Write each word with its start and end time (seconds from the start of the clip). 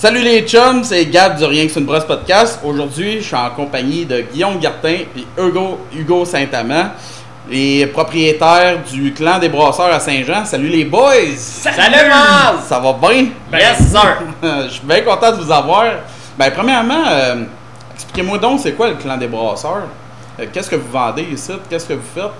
Salut 0.00 0.22
les 0.22 0.42
chums, 0.42 0.84
c'est 0.84 1.06
Gab 1.06 1.36
du 1.36 1.44
Rien 1.44 1.66
que 1.66 1.72
c'est 1.72 1.80
une 1.80 1.86
brosse 1.86 2.04
podcast. 2.04 2.60
Aujourd'hui, 2.62 3.18
je 3.18 3.24
suis 3.26 3.34
en 3.34 3.50
compagnie 3.50 4.06
de 4.06 4.20
Guillaume 4.20 4.60
Gartin 4.60 4.90
et 5.16 5.26
Hugo, 5.36 5.80
Hugo 5.92 6.24
Saint-Amand, 6.24 6.90
les 7.50 7.84
propriétaires 7.86 8.78
du 8.84 9.12
clan 9.12 9.40
des 9.40 9.48
brasseurs 9.48 9.92
à 9.92 9.98
Saint-Jean. 9.98 10.44
Salut 10.44 10.68
les 10.68 10.84
boys! 10.84 11.34
Salut, 11.36 12.08
man! 12.08 12.60
Ça 12.64 12.78
va 12.78 12.92
bien? 12.92 13.26
yes, 13.52 13.90
sir! 13.90 14.18
je 14.40 14.68
suis 14.68 14.86
bien 14.86 15.00
content 15.00 15.32
de 15.32 15.42
vous 15.42 15.50
avoir. 15.50 15.86
Ben, 16.38 16.52
premièrement, 16.52 17.02
euh, 17.10 17.42
expliquez-moi 17.92 18.38
donc, 18.38 18.60
c'est 18.60 18.74
quoi 18.74 18.90
le 18.90 18.94
clan 18.94 19.16
des 19.16 19.26
brasseurs? 19.26 19.88
Euh, 20.38 20.46
Qu'est-ce 20.52 20.70
que 20.70 20.76
vous 20.76 20.92
vendez 20.92 21.26
ici? 21.32 21.50
Qu'est-ce 21.68 21.88
que 21.88 21.94
vous 21.94 22.08
faites? 22.14 22.30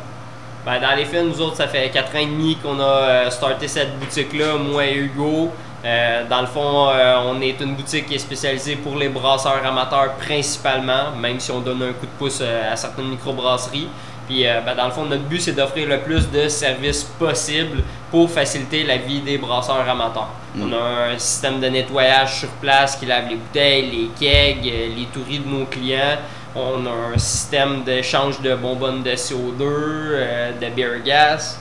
Ben, 0.65 0.81
dans 0.81 0.95
les 0.95 1.07
faits, 1.07 1.25
nous 1.25 1.41
autres, 1.41 1.57
ça 1.57 1.67
fait 1.67 1.91
4 1.91 2.15
ans 2.15 2.19
et 2.21 2.27
demi 2.27 2.57
qu'on 2.63 2.79
a 2.79 2.85
euh, 2.85 3.31
starté 3.31 3.67
cette 3.67 3.99
boutique-là, 3.99 4.55
moi 4.59 4.87
et 4.87 4.95
Hugo. 4.95 5.51
Euh, 5.85 6.25
dans 6.29 6.41
le 6.41 6.47
fond, 6.47 6.89
euh, 6.89 7.17
on 7.27 7.41
est 7.41 7.61
une 7.61 7.75
boutique 7.75 8.07
qui 8.07 8.15
est 8.15 8.19
spécialisée 8.19 8.77
pour 8.77 8.97
les 8.97 9.09
brasseurs 9.09 9.65
amateurs 9.65 10.15
principalement, 10.15 11.13
même 11.21 11.39
si 11.39 11.51
on 11.53 11.61
donne 11.61 11.83
un 11.83 11.93
coup 11.93 12.07
de 12.07 12.19
pouce 12.19 12.41
euh, 12.43 12.73
à 12.73 12.77
certaines 12.77 13.09
microbrasseries. 13.09 13.89
Puis, 14.27 14.45
ben, 14.45 14.75
dans 14.75 14.85
le 14.85 14.91
fond, 14.91 15.07
notre 15.07 15.23
but, 15.23 15.41
c'est 15.41 15.53
d'offrir 15.53 15.89
le 15.89 16.01
plus 16.01 16.31
de 16.31 16.49
services 16.49 17.03
possible 17.03 17.83
pour 18.11 18.31
faciliter 18.31 18.85
la 18.85 18.99
vie 18.99 19.21
des 19.21 19.39
brasseurs 19.39 19.89
amateurs. 19.89 20.29
Mm. 20.55 20.63
On 20.63 20.73
a 20.75 21.13
un 21.15 21.19
système 21.19 21.61
de 21.61 21.69
nettoyage 21.69 22.41
sur 22.41 22.49
place 22.61 22.97
qui 22.97 23.07
lave 23.07 23.31
les 23.31 23.37
bouteilles, 23.37 23.91
les 23.91 24.09
kegs, 24.21 24.65
les 24.65 25.07
touris 25.15 25.39
de 25.39 25.49
nos 25.49 25.65
clients. 25.65 26.19
On 26.55 26.85
a 26.87 27.15
un 27.15 27.19
système 27.19 27.85
d'échange 27.85 28.41
de 28.41 28.55
bonbonnes 28.55 29.03
de 29.03 29.13
CO2, 29.13 29.61
euh, 29.61 30.53
de 30.61 30.75
beer 30.75 31.01
gas. 31.05 31.59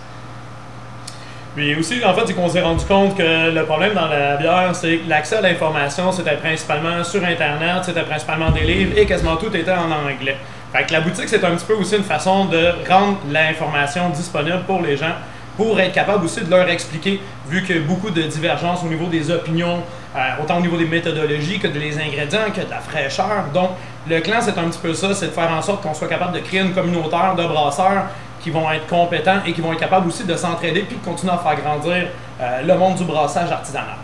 Puis 1.57 1.73
aussi, 1.73 2.05
en 2.05 2.13
fait, 2.13 2.21
c'est 2.27 2.33
qu'on 2.35 2.47
s'est 2.47 2.61
rendu 2.61 2.85
compte 2.85 3.17
que 3.17 3.49
le 3.49 3.63
problème 3.63 3.95
dans 3.95 4.05
la 4.05 4.35
bière, 4.35 4.69
c'est 4.75 4.97
que 4.97 5.09
l'accès 5.09 5.37
à 5.37 5.41
l'information, 5.41 6.11
c'était 6.11 6.35
principalement 6.35 7.03
sur 7.03 7.25
Internet, 7.25 7.83
c'était 7.83 8.03
principalement 8.03 8.51
des 8.51 8.61
livres 8.61 8.95
et 8.95 9.07
quasiment 9.07 9.37
tout 9.37 9.47
était 9.55 9.71
en 9.71 9.89
anglais. 9.91 10.37
Fait 10.71 10.85
que 10.85 10.93
la 10.93 11.01
boutique, 11.01 11.27
c'est 11.27 11.43
un 11.43 11.55
petit 11.55 11.65
peu 11.65 11.73
aussi 11.73 11.95
une 11.95 12.03
façon 12.03 12.45
de 12.45 12.73
rendre 12.87 13.17
l'information 13.31 14.09
disponible 14.09 14.65
pour 14.67 14.83
les 14.83 14.97
gens 14.97 15.15
pour 15.57 15.79
être 15.79 15.93
capable 15.93 16.23
aussi 16.25 16.41
de 16.41 16.49
leur 16.51 16.69
expliquer, 16.69 17.19
vu 17.49 17.65
a 17.67 17.79
beaucoup 17.79 18.11
de 18.11 18.21
divergences 18.21 18.83
au 18.83 18.87
niveau 18.87 19.07
des 19.07 19.31
opinions, 19.31 19.81
euh, 20.15 20.19
autant 20.43 20.59
au 20.59 20.61
niveau 20.61 20.77
des 20.77 20.85
méthodologies 20.85 21.57
que 21.57 21.67
des 21.67 21.97
ingrédients, 21.97 22.51
que 22.55 22.61
de 22.61 22.69
la 22.69 22.79
fraîcheur. 22.79 23.45
Donc, 23.51 23.71
le 24.07 24.19
clan, 24.19 24.37
c'est 24.41 24.55
un 24.59 24.69
petit 24.69 24.79
peu 24.79 24.93
ça, 24.93 25.15
c'est 25.15 25.25
de 25.25 25.31
faire 25.31 25.51
en 25.51 25.63
sorte 25.63 25.81
qu'on 25.81 25.95
soit 25.95 26.07
capable 26.07 26.33
de 26.33 26.41
créer 26.41 26.59
une 26.59 26.73
communautaire 26.73 27.33
de 27.35 27.43
brasseurs 27.43 28.03
qui 28.41 28.49
vont 28.49 28.69
être 28.71 28.87
compétents 28.87 29.39
et 29.45 29.53
qui 29.53 29.61
vont 29.61 29.73
être 29.73 29.79
capables 29.79 30.07
aussi 30.07 30.23
de 30.23 30.35
s'entraider 30.35 30.81
puis 30.81 30.97
de 30.97 31.05
continuer 31.05 31.33
à 31.33 31.37
faire 31.37 31.55
grandir 31.61 32.07
euh, 32.39 32.61
le 32.61 32.77
monde 32.77 32.95
du 32.95 33.03
brassage 33.03 33.51
artisanal. 33.51 33.95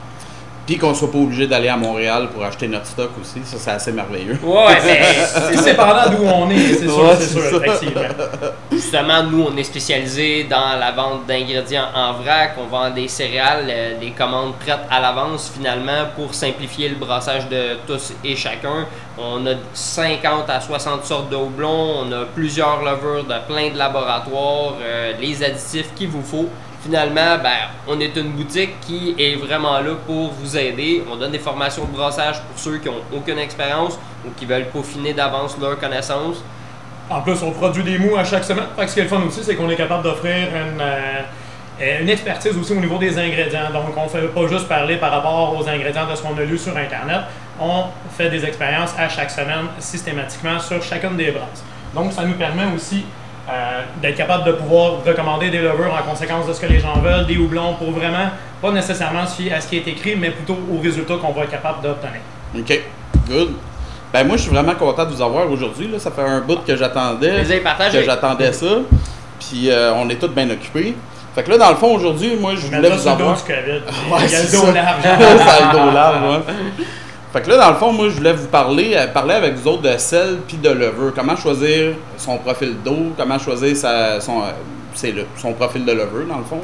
Puis 0.65 0.77
qu'on 0.77 0.93
soit 0.93 1.11
pas 1.11 1.17
obligé 1.17 1.45
d'aller 1.45 1.67
à 1.67 1.75
Montréal 1.75 2.29
pour 2.33 2.43
acheter 2.45 2.69
notre 2.69 2.85
stock 2.85 3.09
aussi, 3.19 3.41
ça 3.43 3.57
c'est 3.59 3.71
assez 3.71 3.91
merveilleux. 3.91 4.39
Ouais, 4.41 4.77
mais 4.85 5.01
C'est 5.57 5.63
dépendant 5.71 6.09
d'où 6.09 6.23
on 6.23 6.49
est, 6.49 6.73
c'est 6.73 6.87
sûr, 6.87 7.03
Ouais, 7.03 7.15
c'est 7.19 7.33
sûr, 7.33 7.41
ça. 7.41 7.57
effectivement. 7.57 8.01
justement, 8.71 9.23
nous, 9.23 9.45
on 9.51 9.57
est 9.57 9.63
spécialisé 9.63 10.45
dans 10.45 10.79
la 10.79 10.91
vente 10.93 11.25
d'ingrédients 11.27 11.87
en 11.93 12.13
vrac. 12.13 12.55
On 12.57 12.67
vend 12.67 12.89
des 12.91 13.09
céréales, 13.09 13.65
euh, 13.69 13.99
des 13.99 14.11
commandes 14.11 14.55
prêtes 14.55 14.79
à 14.89 15.01
l'avance 15.01 15.51
finalement 15.53 16.05
pour 16.15 16.33
simplifier 16.33 16.87
le 16.87 16.95
brassage 16.95 17.49
de 17.49 17.75
tous 17.85 18.13
et 18.23 18.35
chacun. 18.37 18.87
On 19.17 19.45
a 19.45 19.55
50 19.73 20.49
à 20.49 20.61
60 20.61 21.03
sortes 21.05 21.29
de 21.29 21.35
houblons, 21.35 22.05
on 22.05 22.11
a 22.13 22.23
plusieurs 22.33 22.81
levures 22.83 23.25
de 23.25 23.35
plein 23.53 23.69
de 23.69 23.77
laboratoires, 23.77 24.75
euh, 24.81 25.11
les 25.19 25.43
additifs 25.43 25.93
qu'il 25.93 26.07
vous 26.07 26.23
faut. 26.23 26.47
Finalement, 26.83 27.37
ben, 27.41 27.69
on 27.87 27.97
est 28.01 28.13
une 28.17 28.31
boutique 28.31 28.77
qui 28.81 29.15
est 29.17 29.35
vraiment 29.37 29.79
là 29.79 29.93
pour 30.05 30.31
vous 30.31 30.57
aider. 30.57 31.01
On 31.09 31.15
donne 31.15 31.31
des 31.31 31.39
formations 31.39 31.85
de 31.85 31.91
brassage 31.91 32.41
pour 32.41 32.59
ceux 32.59 32.77
qui 32.77 32.89
n'ont 32.89 33.01
aucune 33.15 33.39
expérience 33.39 33.97
ou 34.25 34.31
qui 34.35 34.45
veulent 34.45 34.67
peaufiner 34.67 35.13
d'avance 35.13 35.57
leurs 35.61 35.79
connaissances. 35.79 36.43
En 37.09 37.21
plus, 37.21 37.41
on 37.41 37.51
produit 37.51 37.83
des 37.83 37.97
mous 37.97 38.17
à 38.17 38.25
chaque 38.25 38.43
semaine. 38.43 38.65
Ce 38.85 38.93
qui 38.93 38.99
est 38.99 39.03
le 39.03 39.07
fun 39.09 39.21
aussi, 39.25 39.41
c'est 39.45 39.55
qu'on 39.55 39.69
est 39.69 39.77
capable 39.77 40.03
d'offrir 40.03 40.35
une, 40.35 40.81
euh, 40.81 42.01
une 42.01 42.09
expertise 42.09 42.57
aussi 42.57 42.73
au 42.73 42.81
niveau 42.81 42.97
des 42.97 43.17
ingrédients. 43.17 43.71
Donc, 43.71 43.95
on 43.95 44.03
ne 44.03 44.09
fait 44.09 44.27
pas 44.27 44.47
juste 44.47 44.67
parler 44.67 44.97
par 44.97 45.11
rapport 45.11 45.57
aux 45.57 45.65
ingrédients 45.65 46.09
de 46.09 46.15
ce 46.15 46.21
qu'on 46.21 46.37
a 46.37 46.43
lu 46.43 46.57
sur 46.57 46.75
Internet. 46.75 47.21
On 47.61 47.85
fait 48.11 48.29
des 48.29 48.43
expériences 48.43 48.93
à 48.97 49.07
chaque 49.07 49.31
semaine, 49.31 49.67
systématiquement, 49.79 50.59
sur 50.59 50.83
chacune 50.83 51.15
des 51.15 51.31
brasses. 51.31 51.63
Donc, 51.95 52.11
ça 52.11 52.25
nous 52.25 52.33
permet 52.33 52.65
aussi 52.75 53.05
euh, 53.49 53.81
d'être 54.01 54.15
capable 54.15 54.45
de 54.45 54.51
pouvoir 54.53 55.03
recommander 55.05 55.49
des 55.49 55.59
levures 55.59 55.93
en 55.93 56.09
conséquence 56.09 56.47
de 56.47 56.53
ce 56.53 56.61
que 56.61 56.67
les 56.67 56.79
gens 56.79 56.97
veulent, 56.99 57.25
des 57.25 57.37
houblons, 57.37 57.73
pour 57.73 57.91
vraiment 57.91 58.29
pas 58.61 58.71
nécessairement 58.71 59.25
se 59.25 59.41
fier 59.41 59.53
à 59.53 59.59
ce 59.59 59.67
qui 59.67 59.77
est 59.77 59.87
écrit, 59.87 60.15
mais 60.15 60.29
plutôt 60.31 60.57
aux 60.71 60.79
résultats 60.81 61.15
qu'on 61.21 61.31
va 61.33 61.43
être 61.43 61.51
capable 61.51 61.81
d'obtenir. 61.81 62.21
OK, 62.57 62.81
good. 63.27 63.49
Ben 64.13 64.25
moi, 64.25 64.37
je 64.37 64.43
suis 64.43 64.51
vraiment 64.51 64.75
content 64.75 65.05
de 65.05 65.09
vous 65.11 65.21
avoir 65.21 65.49
aujourd'hui. 65.49 65.87
là. 65.91 65.97
Ça 65.99 66.11
fait 66.11 66.21
un 66.21 66.39
bout 66.41 66.59
que 66.65 66.75
j'attendais. 66.75 67.43
Que 67.91 68.03
j'attendais 68.03 68.53
ça. 68.53 68.65
Puis 69.39 69.69
euh, 69.71 69.93
on 69.95 70.07
est 70.09 70.15
tous 70.15 70.27
bien 70.29 70.49
occupés. 70.49 70.95
Fait 71.35 71.43
que 71.43 71.49
là, 71.49 71.57
dans 71.57 71.69
le 71.71 71.75
fond, 71.75 71.95
aujourd'hui, 71.95 72.35
moi, 72.39 72.53
je 72.55 72.67
voulais 72.67 72.89
vous 72.91 72.97
sur 72.99 73.11
le 73.11 73.17
dos 73.17 73.23
avoir. 73.23 73.35
du 73.37 73.41
COVID. 73.43 73.81
Ouais, 74.11 74.19
Il 74.25 74.31
y 74.31 74.35
a 74.35 74.43
le 74.43 74.51
dos 74.51 74.65
ça. 74.65 74.71
large. 74.71 75.03
ça 75.03 75.53
a 75.55 75.73
le 75.73 75.79
dos 75.79 75.91
large, 75.91 76.21
ouais. 76.47 76.53
Fait 77.33 77.41
que 77.41 77.49
là, 77.49 77.57
dans 77.57 77.69
le 77.71 77.77
fond, 77.77 77.91
moi, 77.91 78.09
je 78.09 78.13
voulais 78.13 78.33
vous 78.33 78.45
parler, 78.45 78.91
euh, 78.93 79.07
parler 79.07 79.33
avec 79.33 79.55
vous 79.55 79.67
autres 79.67 79.81
de 79.81 79.97
sel 79.97 80.37
puis 80.47 80.57
de 80.57 80.69
levure. 80.69 81.11
Comment 81.15 81.35
choisir 81.35 81.95
son 82.15 82.37
profil 82.37 82.75
d'eau, 82.85 83.11
comment 83.17 83.39
choisir 83.39 83.75
sa, 83.75 84.21
son, 84.21 84.43
euh, 84.43 85.23
son 85.37 85.53
profil 85.53 85.83
de 85.83 85.93
levure, 85.93 86.27
dans 86.29 86.37
le 86.37 86.43
fond. 86.43 86.61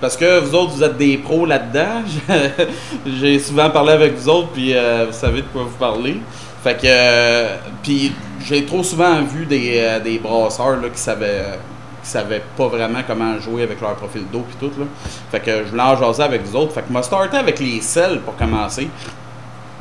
Parce 0.00 0.16
que 0.16 0.40
vous 0.40 0.54
autres, 0.54 0.72
vous 0.72 0.82
êtes 0.82 0.96
des 0.96 1.18
pros 1.18 1.44
là-dedans. 1.44 2.00
J'ai 3.06 3.38
souvent 3.38 3.68
parlé 3.68 3.92
avec 3.92 4.14
vous 4.14 4.26
autres, 4.30 4.48
puis 4.54 4.74
euh, 4.74 5.04
vous 5.06 5.12
savez 5.12 5.42
de 5.42 5.46
quoi 5.52 5.64
vous 5.64 5.76
parlez. 5.78 6.16
Fait 6.64 6.80
que, 6.80 7.58
puis 7.82 8.12
j'ai 8.44 8.64
trop 8.64 8.82
souvent 8.82 9.22
vu 9.22 9.44
des, 9.44 10.18
brasseurs 10.20 10.80
là, 10.80 10.88
qui 10.88 10.98
savaient, 10.98 11.58
savaient 12.02 12.42
pas 12.56 12.66
vraiment 12.66 13.00
comment 13.06 13.38
jouer 13.38 13.62
avec 13.62 13.80
leur 13.80 13.94
profil 13.94 14.22
d'eau 14.32 14.44
puis 14.48 14.56
tout 14.58 14.80
là. 14.80 14.86
Fait 15.30 15.38
que 15.38 15.58
je 15.64 15.70
voulais 15.70 15.82
en 15.82 15.96
jaser 15.96 16.24
avec 16.24 16.42
vous 16.42 16.56
autres. 16.56 16.72
Fait 16.72 16.82
que 16.82 16.92
m'a 16.92 17.02
starté 17.04 17.36
avec 17.36 17.60
les 17.60 17.80
sels 17.82 18.20
pour 18.20 18.34
commencer. 18.34 18.88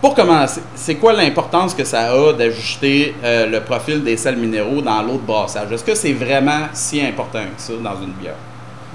Pour 0.01 0.13
commencer, 0.13 0.61
c'est 0.75 0.95
quoi 0.95 1.13
l'importance 1.13 1.73
que 1.73 1.83
ça 1.83 2.11
a 2.11 2.33
d'ajuster 2.33 3.15
euh, 3.23 3.47
le 3.47 3.61
profil 3.61 4.03
des 4.03 4.17
sels 4.17 4.35
minéraux 4.35 4.81
dans 4.81 5.01
l'eau 5.01 5.13
de 5.13 5.25
brassage? 5.25 5.71
Est-ce 5.71 5.83
que 5.83 5.95
c'est 5.95 6.13
vraiment 6.13 6.67
si 6.73 7.01
important 7.01 7.39
que 7.55 7.61
ça 7.61 7.73
dans 7.73 8.01
une 8.01 8.11
bière? 8.11 8.35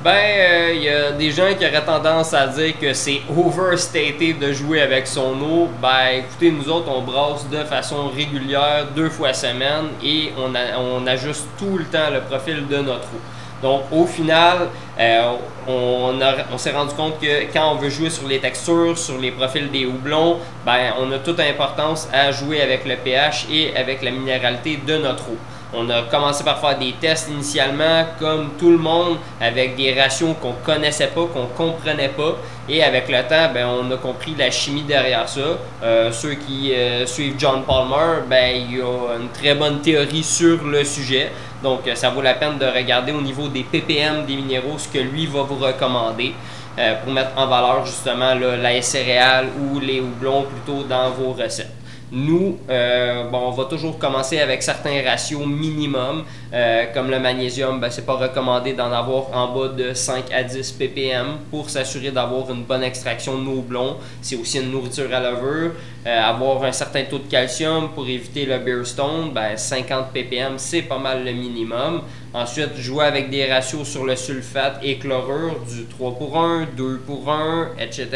Ben, 0.04 0.74
il 0.74 0.82
y 0.82 0.88
a 0.88 1.12
des 1.12 1.30
gens 1.30 1.52
qui 1.58 1.66
auraient 1.66 1.84
tendance 1.84 2.32
à 2.32 2.46
dire 2.46 2.78
que 2.78 2.94
c'est 2.94 3.20
overstaté 3.28 4.32
de 4.32 4.52
jouer 4.52 4.80
avec 4.80 5.06
son 5.06 5.32
eau. 5.42 5.68
Ben, 5.82 6.20
écoutez, 6.20 6.50
nous 6.50 6.68
autres, 6.70 6.90
on 6.90 7.02
brasse 7.02 7.46
de 7.50 7.64
façon 7.64 8.08
régulière, 8.08 8.86
deux 8.94 9.10
fois 9.10 9.34
semaine, 9.34 9.88
et 10.02 10.32
on 10.38 11.06
ajuste 11.06 11.46
tout 11.58 11.76
le 11.76 11.84
temps 11.84 12.10
le 12.10 12.20
profil 12.20 12.66
de 12.66 12.76
notre 12.76 13.08
eau. 13.08 13.20
Donc, 13.62 13.82
au 13.92 14.06
final, 14.06 14.68
euh, 14.98 15.32
on, 15.68 16.58
s'est 16.58 16.72
rendu 16.72 16.94
compte 16.94 17.20
que 17.20 17.52
quand 17.52 17.72
on 17.72 17.76
veut 17.76 17.90
jouer 17.90 18.10
sur 18.10 18.26
les 18.26 18.38
textures, 18.38 18.96
sur 18.96 19.18
les 19.18 19.30
profils 19.30 19.70
des 19.70 19.86
houblons, 19.86 20.38
ben, 20.64 20.94
on 21.00 21.10
a 21.12 21.18
toute 21.18 21.40
importance 21.40 22.08
à 22.12 22.32
jouer 22.32 22.60
avec 22.62 22.84
le 22.86 22.96
pH 22.96 23.46
et 23.50 23.76
avec 23.76 24.02
la 24.02 24.10
minéralité 24.10 24.78
de 24.86 24.96
notre 24.98 25.24
eau. 25.30 25.36
On 25.72 25.88
a 25.88 26.02
commencé 26.02 26.42
par 26.42 26.58
faire 26.58 26.76
des 26.78 26.94
tests 27.00 27.28
initialement, 27.30 28.04
comme 28.18 28.50
tout 28.58 28.70
le 28.70 28.78
monde, 28.78 29.18
avec 29.40 29.76
des 29.76 29.94
ratios 29.94 30.34
qu'on 30.42 30.54
connaissait 30.64 31.06
pas, 31.08 31.26
qu'on 31.26 31.46
comprenait 31.46 32.08
pas. 32.08 32.36
Et 32.68 32.82
avec 32.82 33.08
le 33.08 33.22
temps, 33.22 33.52
ben, 33.54 33.66
on 33.66 33.90
a 33.92 33.96
compris 33.96 34.34
la 34.36 34.50
chimie 34.50 34.82
derrière 34.82 35.28
ça. 35.28 35.40
Euh, 35.82 36.10
ceux 36.10 36.34
qui 36.34 36.72
euh, 36.74 37.06
suivent 37.06 37.34
John 37.38 37.62
Palmer, 37.62 38.22
ben, 38.28 38.56
il 38.56 38.78
y 38.78 38.80
a 38.80 39.16
une 39.20 39.28
très 39.28 39.54
bonne 39.54 39.80
théorie 39.80 40.24
sur 40.24 40.64
le 40.64 40.82
sujet. 40.84 41.30
Donc, 41.62 41.86
euh, 41.86 41.94
ça 41.94 42.10
vaut 42.10 42.22
la 42.22 42.34
peine 42.34 42.58
de 42.58 42.66
regarder 42.66 43.12
au 43.12 43.20
niveau 43.20 43.48
des 43.48 43.64
ppm 43.64 44.24
des 44.26 44.36
minéraux 44.36 44.78
ce 44.78 44.88
que 44.88 44.98
lui 44.98 45.26
va 45.26 45.42
vous 45.42 45.56
recommander 45.56 46.34
euh, 46.78 46.94
pour 47.02 47.12
mettre 47.12 47.32
en 47.36 47.46
valeur 47.46 47.84
justement 47.84 48.34
là, 48.34 48.56
la 48.56 48.80
céréale 48.82 49.48
ou 49.60 49.80
les 49.80 50.00
houblons 50.00 50.44
plutôt 50.44 50.84
dans 50.84 51.10
vos 51.10 51.32
recettes. 51.32 51.79
Nous, 52.12 52.58
euh, 52.68 53.28
bon, 53.30 53.38
on 53.38 53.50
va 53.52 53.66
toujours 53.66 53.96
commencer 53.96 54.40
avec 54.40 54.64
certains 54.64 55.00
ratios 55.04 55.46
minimum, 55.46 56.24
euh, 56.52 56.86
comme 56.92 57.08
le 57.08 57.20
magnésium, 57.20 57.78
ben, 57.78 57.88
c'est 57.88 58.04
pas 58.04 58.14
recommandé 58.14 58.72
d'en 58.72 58.90
avoir 58.90 59.32
en 59.32 59.54
bas 59.54 59.68
de 59.68 59.94
5 59.94 60.24
à 60.32 60.42
10 60.42 60.72
ppm 60.72 61.38
pour 61.52 61.70
s'assurer 61.70 62.10
d'avoir 62.10 62.50
une 62.50 62.64
bonne 62.64 62.82
extraction 62.82 63.38
de 63.38 63.44
nos 63.44 63.58
houblons. 63.58 63.96
C'est 64.22 64.34
aussi 64.34 64.58
une 64.58 64.72
nourriture 64.72 65.14
à 65.14 65.20
levure. 65.20 65.72
Euh, 66.04 66.20
avoir 66.20 66.64
un 66.64 66.72
certain 66.72 67.04
taux 67.04 67.18
de 67.18 67.30
calcium 67.30 67.90
pour 67.90 68.08
éviter 68.08 68.44
le 68.44 68.58
beer 68.58 68.84
stone, 68.84 69.30
ben, 69.32 69.56
50 69.56 70.12
ppm, 70.12 70.54
c'est 70.56 70.82
pas 70.82 70.98
mal 70.98 71.24
le 71.24 71.32
minimum. 71.32 72.02
Ensuite, 72.32 72.76
jouer 72.76 73.04
avec 73.04 73.28
des 73.28 73.52
ratios 73.52 73.88
sur 73.88 74.04
le 74.04 74.14
sulfate 74.14 74.78
et 74.84 74.98
chlorure, 74.98 75.56
du 75.68 75.84
3 75.86 76.16
pour 76.16 76.38
1, 76.38 76.68
2 76.76 76.98
pour 77.04 77.28
1, 77.28 77.70
etc. 77.80 78.08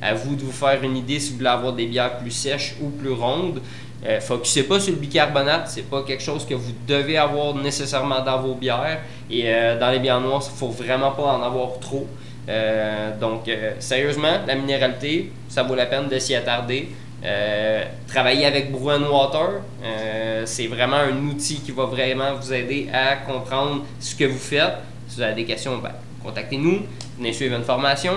À 0.00 0.14
vous 0.14 0.36
de 0.36 0.42
vous 0.42 0.52
faire 0.52 0.82
une 0.82 0.96
idée 0.96 1.20
si 1.20 1.32
vous 1.32 1.36
voulez 1.38 1.50
avoir 1.50 1.74
des 1.74 1.86
bières 1.86 2.16
plus 2.18 2.30
sèches 2.30 2.76
ou 2.80 2.88
plus 2.88 3.12
rondes. 3.12 3.60
Euh, 4.06 4.20
focussez 4.20 4.62
pas 4.64 4.80
sur 4.80 4.94
le 4.94 4.98
bicarbonate, 4.98 5.68
c'est 5.68 5.88
pas 5.88 6.02
quelque 6.02 6.22
chose 6.22 6.46
que 6.46 6.54
vous 6.54 6.72
devez 6.88 7.18
avoir 7.18 7.54
nécessairement 7.54 8.20
dans 8.24 8.40
vos 8.40 8.54
bières. 8.54 9.00
Et 9.30 9.42
euh, 9.46 9.78
dans 9.78 9.90
les 9.90 9.98
bières 9.98 10.20
noires, 10.20 10.42
il 10.44 10.58
faut 10.58 10.70
vraiment 10.70 11.10
pas 11.10 11.24
en 11.24 11.42
avoir 11.42 11.78
trop. 11.78 12.08
Euh, 12.48 13.16
donc, 13.18 13.48
euh, 13.48 13.72
sérieusement, 13.78 14.40
la 14.46 14.54
minéralité, 14.54 15.30
ça 15.48 15.62
vaut 15.62 15.74
la 15.74 15.86
peine 15.86 16.08
de 16.08 16.18
s'y 16.18 16.34
attarder. 16.34 16.88
Euh, 17.24 17.84
travailler 18.08 18.46
avec 18.46 18.72
Brew 18.72 19.00
Water, 19.10 19.62
euh, 19.84 20.42
c'est 20.44 20.66
vraiment 20.66 20.96
un 20.96 21.16
outil 21.28 21.60
qui 21.60 21.70
va 21.70 21.84
vraiment 21.84 22.34
vous 22.34 22.52
aider 22.52 22.88
à 22.92 23.16
comprendre 23.16 23.84
ce 24.00 24.16
que 24.16 24.24
vous 24.24 24.38
faites. 24.38 24.74
Si 25.06 25.16
vous 25.16 25.22
avez 25.22 25.34
des 25.34 25.44
questions, 25.44 25.78
ben, 25.78 25.92
contactez-nous, 26.22 26.82
venez 27.18 27.32
suivre 27.32 27.56
une 27.56 27.64
formation. 27.64 28.14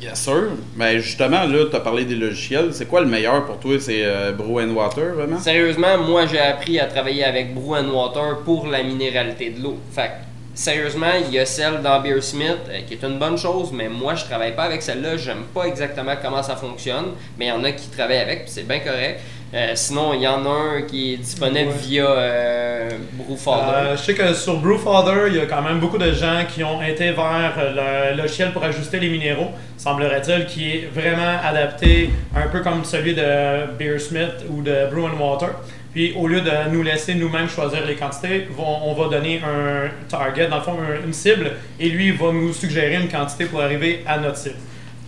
Bien 0.00 0.14
sûr. 0.14 0.50
Mais 0.76 1.00
justement, 1.00 1.44
là, 1.44 1.64
tu 1.70 1.76
as 1.76 1.80
parlé 1.80 2.04
des 2.04 2.14
logiciels. 2.14 2.72
C'est 2.72 2.86
quoi 2.86 3.00
le 3.00 3.06
meilleur 3.06 3.44
pour 3.46 3.58
toi? 3.58 3.78
C'est 3.78 4.04
euh, 4.04 4.32
Brew 4.32 4.60
and 4.60 4.70
Water, 4.70 5.14
vraiment? 5.14 5.38
Sérieusement, 5.38 5.98
moi, 5.98 6.26
j'ai 6.26 6.40
appris 6.40 6.78
à 6.80 6.86
travailler 6.86 7.24
avec 7.24 7.54
Brew 7.54 7.76
and 7.76 7.90
Water 7.90 8.38
pour 8.44 8.66
la 8.66 8.82
minéralité 8.82 9.50
de 9.50 9.62
l'eau. 9.62 9.78
Fait 9.92 10.08
que, 10.08 10.33
sérieusement, 10.54 11.12
il 11.26 11.34
y 11.34 11.38
a 11.38 11.46
celle 11.46 11.80
dans 11.82 12.00
Beersmith 12.00 12.58
euh, 12.68 12.80
qui 12.86 12.94
est 12.94 13.02
une 13.02 13.18
bonne 13.18 13.36
chose, 13.38 13.70
mais 13.72 13.88
moi, 13.88 14.14
je 14.14 14.24
travaille 14.24 14.54
pas 14.54 14.64
avec 14.64 14.82
celle-là. 14.82 15.16
J'aime 15.16 15.44
pas 15.54 15.64
exactement 15.64 16.14
comment 16.22 16.42
ça 16.42 16.56
fonctionne, 16.56 17.12
mais 17.38 17.46
il 17.46 17.48
y 17.48 17.52
en 17.52 17.64
a 17.64 17.72
qui 17.72 17.88
travaillent 17.88 18.18
avec, 18.18 18.44
puis 18.44 18.52
c'est 18.52 18.66
bien 18.66 18.80
correct. 18.80 19.20
Euh, 19.52 19.70
sinon, 19.76 20.14
il 20.14 20.22
y 20.22 20.26
en 20.26 20.44
a 20.46 20.78
un 20.78 20.82
qui 20.82 21.14
est 21.14 21.16
disponible 21.18 21.68
Ouais. 21.68 21.76
via 21.80 22.06
euh, 22.06 22.90
Brewfather. 23.12 23.96
Je 23.96 24.02
sais 24.02 24.14
que 24.14 24.34
sur 24.34 24.56
Brewfather, 24.58 25.28
il 25.28 25.36
y 25.36 25.40
a 25.40 25.46
quand 25.46 25.62
même 25.62 25.78
beaucoup 25.78 25.98
de 25.98 26.12
gens 26.12 26.42
qui 26.52 26.64
ont 26.64 26.82
été 26.82 27.12
vers 27.12 27.52
le 27.56 28.16
logiciel 28.20 28.50
pour 28.52 28.64
ajuster 28.64 28.98
les 28.98 29.08
minéraux, 29.08 29.50
semblerait-il, 29.76 30.46
qui 30.46 30.70
est 30.72 30.88
vraiment 30.92 31.38
adapté 31.44 32.10
un 32.34 32.48
peu 32.48 32.60
comme 32.62 32.84
celui 32.84 33.14
de 33.14 33.66
Beersmith 33.78 34.44
ou 34.50 34.60
de 34.62 34.88
Brew 34.90 35.06
and 35.06 35.20
Water. 35.20 35.50
Puis 35.94 36.12
au 36.16 36.26
lieu 36.26 36.40
de 36.40 36.50
nous 36.72 36.82
laisser 36.82 37.14
nous-mêmes 37.14 37.48
choisir 37.48 37.86
les 37.86 37.94
quantités, 37.94 38.48
on 38.58 38.92
va 38.94 39.08
donner 39.16 39.40
un 39.44 39.88
target, 40.08 40.48
dans 40.48 40.56
le 40.56 40.62
fond 40.62 40.76
un- 40.80 41.06
une 41.06 41.12
cible, 41.12 41.52
et 41.78 41.88
lui 41.88 42.10
va 42.10 42.32
nous 42.32 42.52
suggérer 42.52 42.96
une 42.96 43.08
quantité 43.08 43.44
pour 43.44 43.60
arriver 43.62 44.02
à 44.06 44.18
notre 44.18 44.36
cible. 44.36 44.56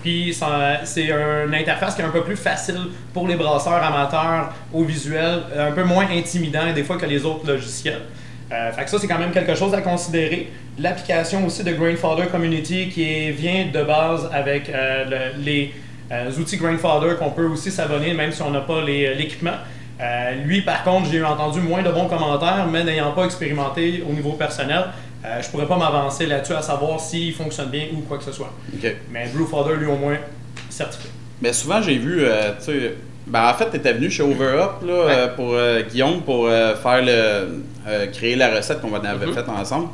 Puis 0.03 0.33
c'est 0.85 1.09
une 1.11 1.53
interface 1.55 1.97
qui 1.97 2.03
est 2.03 2.05
un 2.05 2.11
peu 2.11 2.23
plus 2.23 2.37
facile 2.37 2.79
pour 3.13 3.27
les 3.27 3.35
brasseurs 3.35 3.83
amateurs 3.83 4.53
au 4.73 4.85
visuel, 4.85 5.41
un 5.59 5.73
peu 5.73 5.83
moins 5.83 6.07
intimidant 6.09 6.73
des 6.73 6.85
fois 6.85 6.97
que 6.97 7.07
les 7.07 7.25
autres 7.25 7.45
logiciels. 7.47 8.03
Euh, 8.53 8.71
fait 8.71 8.85
que 8.85 8.91
ça, 8.91 8.99
c'est 9.01 9.09
quand 9.09 9.19
même 9.19 9.33
quelque 9.33 9.57
chose 9.57 9.75
à 9.75 9.81
considérer. 9.81 10.49
L'application 10.79 11.45
aussi 11.45 11.65
de 11.65 11.73
Grainfather 11.73 12.29
Community 12.31 12.89
qui 12.91 13.33
vient 13.33 13.67
de 13.75 13.83
base 13.83 14.31
avec 14.33 14.69
euh, 14.69 15.05
le- 15.35 15.43
les 15.45 15.73
euh, 16.13 16.31
outils 16.39 16.57
Grainfather 16.59 17.17
qu'on 17.19 17.31
peut 17.31 17.47
aussi 17.47 17.73
s'abonner 17.73 18.15
même 18.15 18.31
si 18.31 18.41
on 18.43 18.51
n'a 18.53 18.61
pas 18.61 18.83
l'équipement. 18.83 19.57
Euh, 20.01 20.35
lui, 20.45 20.61
par 20.63 20.85
contre, 20.85 21.09
j'ai 21.11 21.23
entendu 21.23 21.61
moins 21.61 21.83
de 21.83 21.91
bons 21.91 22.07
commentaires, 22.07 22.67
mais 22.71 22.85
n'ayant 22.85 23.13
pas 23.13 23.25
expérimenté 23.25 24.05
au 24.09 24.13
niveau 24.13 24.33
personnel, 24.33 24.85
euh, 25.25 25.41
je 25.43 25.49
pourrais 25.49 25.67
pas 25.67 25.77
m'avancer 25.79 26.27
là-dessus 26.27 26.53
à 26.53 26.63
savoir 26.63 27.01
s'il 27.01 27.33
fonctionne 27.35 27.69
bien 27.71 27.87
ou 27.95 28.01
quoi 28.03 28.19
que 28.19 28.25
ce 28.25 28.33
soit. 28.33 28.53
Mais 29.11 29.27
Brewfather, 29.35 29.77
lui, 29.77 29.87
au 29.87 29.97
moins, 29.97 30.17
certifié. 30.69 31.11
Mais 31.41 31.53
souvent, 31.53 31.81
j'ai 31.81 31.97
vu, 31.97 32.19
euh, 32.25 32.53
tu 32.59 32.65
sais, 32.67 32.95
ben, 33.27 33.49
en 33.49 33.55
fait, 33.55 33.71
tu 33.71 33.77
étais 33.77 33.93
venu 33.95 34.11
chez 34.11 34.23
Overup 34.23 34.83
là, 34.87 34.93
euh, 34.93 35.29
pour 35.35 35.57
Guillaume 35.91 36.21
pour 36.23 36.49
faire 36.49 37.03
le, 37.03 38.07
créer 38.13 38.37
la 38.37 38.55
recette 38.55 38.81
qu'on 38.81 38.95
avait 38.95 39.27
Mhm. 39.27 39.33
faite 39.35 39.49
ensemble. 39.49 39.89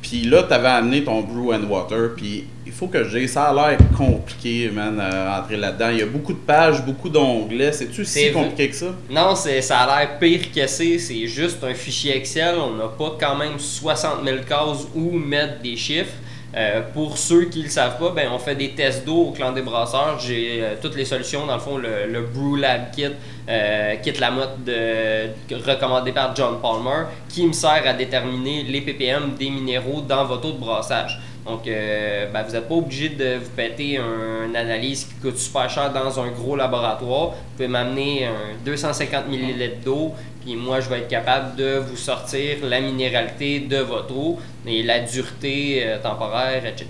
Puis 0.00 0.22
là, 0.22 0.44
tu 0.44 0.54
avais 0.54 0.68
amené 0.68 1.02
ton 1.04 1.20
Brew 1.22 1.52
and 1.52 1.64
Water. 1.68 2.10
Puis 2.16 2.44
faut 2.78 2.86
que 2.86 3.02
je 3.02 3.18
dise, 3.18 3.32
ça 3.32 3.46
a 3.46 3.52
l'air 3.52 3.78
compliqué, 3.96 4.70
man, 4.70 5.00
euh, 5.00 5.36
entrer 5.36 5.56
là-dedans. 5.56 5.88
Il 5.90 5.98
y 5.98 6.02
a 6.02 6.06
beaucoup 6.06 6.32
de 6.32 6.38
pages, 6.38 6.84
beaucoup 6.84 7.08
d'onglets. 7.08 7.72
C'est-tu 7.72 8.04
C'est 8.04 8.28
si 8.28 8.32
compliqué 8.32 8.68
que 8.68 8.76
ça? 8.76 8.94
Non, 9.10 9.34
c'est, 9.34 9.60
ça 9.62 9.80
a 9.80 9.98
l'air 9.98 10.18
pire 10.20 10.52
que 10.54 10.64
c'est. 10.68 10.98
C'est 10.98 11.26
juste 11.26 11.64
un 11.64 11.74
fichier 11.74 12.16
Excel. 12.16 12.54
On 12.56 12.76
n'a 12.76 12.86
pas 12.86 13.16
quand 13.18 13.34
même 13.34 13.58
60 13.58 14.24
000 14.24 14.38
cases 14.48 14.86
où 14.94 15.10
mettre 15.10 15.60
des 15.60 15.76
chiffres. 15.76 16.14
Euh, 16.56 16.80
pour 16.94 17.18
ceux 17.18 17.44
qui 17.44 17.58
ne 17.58 17.64
le 17.64 17.70
savent 17.70 17.98
pas, 17.98 18.10
ben, 18.10 18.28
on 18.32 18.38
fait 18.38 18.54
des 18.54 18.70
tests 18.70 19.04
d'eau 19.04 19.26
au 19.26 19.30
clan 19.32 19.52
des 19.52 19.60
brasseurs. 19.60 20.18
J'ai 20.18 20.60
euh, 20.62 20.74
toutes 20.80 20.96
les 20.96 21.04
solutions. 21.04 21.46
Dans 21.46 21.54
le 21.54 21.60
fond, 21.60 21.76
le, 21.76 22.06
le 22.10 22.22
Brew 22.22 22.56
Lab 22.56 22.90
Kit, 22.90 23.10
euh, 23.48 23.96
kit 23.96 24.12
la 24.12 24.30
motte 24.30 24.64
de, 24.64 25.28
recommandé 25.54 26.12
par 26.12 26.34
John 26.34 26.58
Palmer, 26.62 27.06
qui 27.28 27.46
me 27.46 27.52
sert 27.52 27.82
à 27.86 27.92
déterminer 27.92 28.62
les 28.62 28.80
ppm 28.80 29.34
des 29.38 29.50
minéraux 29.50 30.00
dans 30.00 30.24
votre 30.24 30.48
eau 30.48 30.52
de 30.52 30.58
brassage. 30.58 31.20
Donc, 31.46 31.66
euh, 31.66 32.26
ben, 32.32 32.42
vous 32.42 32.52
n'êtes 32.52 32.68
pas 32.68 32.74
obligé 32.74 33.08
de 33.10 33.36
vous 33.36 33.50
péter 33.56 33.96
un- 33.96 34.46
une 34.46 34.56
analyse 34.56 35.04
qui 35.04 35.14
coûte 35.14 35.38
super 35.38 35.68
cher 35.70 35.90
dans 35.92 36.20
un 36.20 36.28
gros 36.28 36.56
laboratoire. 36.56 37.30
Vous 37.30 37.34
pouvez 37.56 37.68
m'amener 37.68 38.26
un 38.26 38.54
250 38.64 39.24
ml 39.30 39.80
d'eau, 39.82 40.12
puis 40.44 40.56
moi, 40.56 40.80
je 40.80 40.88
vais 40.90 40.98
être 40.98 41.08
capable 41.08 41.56
de 41.56 41.78
vous 41.78 41.96
sortir 41.96 42.58
la 42.64 42.80
minéralité 42.80 43.60
de 43.60 43.78
votre 43.78 44.14
eau 44.14 44.38
et 44.66 44.82
la 44.82 45.00
dureté 45.00 45.82
euh, 45.86 45.98
temporaire, 46.02 46.66
etc. 46.66 46.86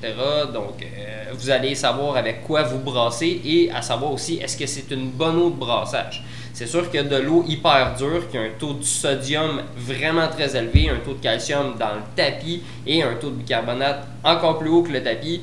Donc, 0.52 0.82
euh, 0.82 1.32
vous 1.34 1.50
allez 1.50 1.74
savoir 1.76 2.16
avec 2.16 2.42
quoi 2.44 2.62
vous 2.64 2.78
brassez 2.78 3.40
et 3.44 3.70
à 3.72 3.80
savoir 3.82 4.12
aussi 4.12 4.38
est-ce 4.38 4.56
que 4.56 4.66
c'est 4.66 4.90
une 4.90 5.10
bonne 5.10 5.36
eau 5.38 5.50
de 5.50 5.56
brassage. 5.56 6.24
C'est 6.58 6.66
sûr 6.66 6.90
que 6.90 6.98
de 6.98 7.14
l'eau 7.14 7.44
hyper 7.46 7.94
dure, 7.96 8.28
qui 8.28 8.36
a 8.36 8.40
un 8.40 8.50
taux 8.58 8.72
de 8.72 8.82
sodium 8.82 9.62
vraiment 9.76 10.26
très 10.26 10.56
élevé, 10.56 10.90
un 10.90 10.96
taux 10.96 11.14
de 11.14 11.22
calcium 11.22 11.76
dans 11.78 11.94
le 11.94 12.00
tapis 12.16 12.60
et 12.84 13.00
un 13.00 13.14
taux 13.14 13.30
de 13.30 13.36
bicarbonate 13.36 14.04
encore 14.24 14.58
plus 14.58 14.68
haut 14.68 14.82
que 14.82 14.90
le 14.90 15.00
tapis, 15.00 15.40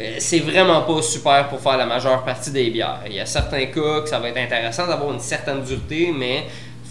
euh, 0.00 0.16
c'est 0.18 0.38
vraiment 0.38 0.80
pas 0.80 1.02
super 1.02 1.50
pour 1.50 1.60
faire 1.60 1.76
la 1.76 1.84
majeure 1.84 2.24
partie 2.24 2.50
des 2.50 2.70
bières. 2.70 3.00
Il 3.04 3.12
y 3.12 3.20
a 3.20 3.26
certains 3.26 3.66
cas 3.66 4.00
que 4.00 4.08
ça 4.08 4.20
va 4.20 4.30
être 4.30 4.38
intéressant 4.38 4.86
d'avoir 4.86 5.12
une 5.12 5.20
certaine 5.20 5.60
dureté, 5.60 6.14
mais 6.16 6.46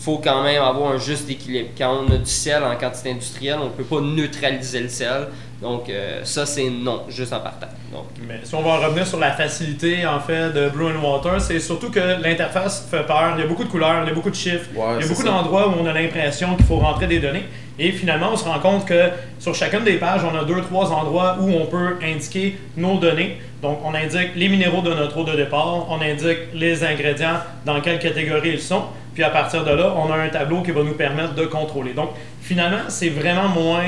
faut 0.08 0.22
quand 0.24 0.42
même 0.42 0.62
avoir 0.62 0.94
un 0.94 0.98
juste 0.98 1.30
équilibre. 1.30 1.72
Quand 1.78 2.06
on 2.06 2.14
a 2.14 2.18
du 2.18 2.32
sel 2.32 2.64
en 2.64 2.78
quantité 2.78 3.12
industrielle, 3.12 3.58
on 3.62 3.66
ne 3.66 3.70
peut 3.72 3.84
pas 3.84 4.00
neutraliser 4.00 4.80
le 4.80 4.88
sel. 4.88 5.28
Donc 5.62 5.90
euh, 5.90 6.22
ça, 6.24 6.46
c'est 6.46 6.70
non, 6.70 7.04
juste 7.10 7.34
en 7.34 7.42
partant. 7.42 7.68
Donc, 7.92 8.06
Mais 8.26 8.40
si 8.42 8.56
on 8.56 8.62
va 8.62 8.70
en 8.70 8.80
revenir 8.80 9.06
sur 9.06 9.20
la 9.20 9.32
facilité 9.32 10.06
en 10.06 10.22
fait 10.22 10.54
de 10.54 10.70
Brew 10.70 10.92
and 10.96 11.04
Water, 11.04 11.42
c'est 11.42 11.60
surtout 11.60 11.92
que 11.92 12.22
l'interface 12.24 12.88
fait 12.90 13.06
peur. 13.06 13.34
Il 13.36 13.42
y 13.42 13.44
a 13.44 13.48
beaucoup 13.48 13.66
de 13.66 13.70
couleurs, 13.70 14.04
il 14.04 14.08
y 14.08 14.12
a 14.12 14.14
beaucoup 14.14 14.30
de 14.30 14.36
chiffres, 14.36 14.70
Ouais, 14.74 14.96
il 14.98 15.02
y 15.02 15.06
a 15.06 15.08
beaucoup 15.10 15.24
d'endroits 15.24 15.68
où 15.68 15.74
on 15.82 15.86
a 15.86 15.92
l'impression 15.92 16.56
qu'il 16.56 16.66
faut 16.66 16.78
rentrer 16.78 17.08
des 17.08 17.20
données. 17.20 17.44
Et 17.80 17.92
finalement, 17.92 18.30
on 18.34 18.36
se 18.36 18.44
rend 18.46 18.60
compte 18.60 18.86
que 18.86 19.10
sur 19.40 19.54
chacune 19.54 19.84
des 19.84 19.98
pages, 19.98 20.22
on 20.24 20.36
a 20.38 20.44
deux, 20.44 20.62
trois 20.62 20.92
endroits 20.92 21.38
où 21.40 21.50
on 21.52 21.66
peut 21.68 21.98
indiquer 22.04 22.58
nos 22.76 22.98
données. 22.98 23.38
Donc, 23.62 23.80
on 23.86 23.94
indique 23.94 24.36
les 24.36 24.50
minéraux 24.50 24.82
de 24.82 24.94
notre 24.94 25.18
eau 25.18 25.24
de 25.24 25.36
départ, 25.36 25.86
on 25.90 26.02
indique 26.02 26.40
les 26.54 26.84
ingrédients, 26.84 27.38
dans 27.66 27.80
quelle 27.82 28.00
catégorie 28.00 28.52
ils 28.54 28.60
sont. 28.62 28.84
Puis 29.14 29.24
à 29.24 29.30
partir 29.30 29.64
de 29.64 29.72
là, 29.72 29.94
on 29.96 30.12
a 30.12 30.16
un 30.18 30.30
tableau 30.30 30.62
qui 30.62 30.72
va 30.72 30.84
nous 30.84 30.94
permettre 30.94 31.34
de 31.36 31.46
contrôler. 31.46 31.94
Donc, 31.94 32.10
finalement, 32.42 32.82
c'est 32.88 33.10
vraiment 33.10 33.48
moins. 33.50 33.84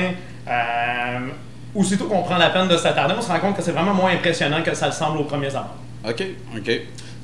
euh, 0.48 1.18
aussitôt 1.74 2.06
qu'on 2.06 2.22
prend 2.22 2.36
la 2.38 2.50
peine 2.50 2.66
de 2.68 2.76
s'attarder, 2.76 3.14
on 3.16 3.22
se 3.22 3.28
rend 3.28 3.38
compte 3.38 3.56
que 3.56 3.62
c'est 3.62 3.70
vraiment 3.72 3.94
moins 3.94 4.10
impressionnant 4.12 4.60
que 4.62 4.74
ça 4.74 4.86
le 4.86 4.92
semble 4.92 5.18
au 5.18 5.24
premier 5.24 5.48
abord. 5.48 5.76
OK, 6.08 6.24
OK. 6.56 6.80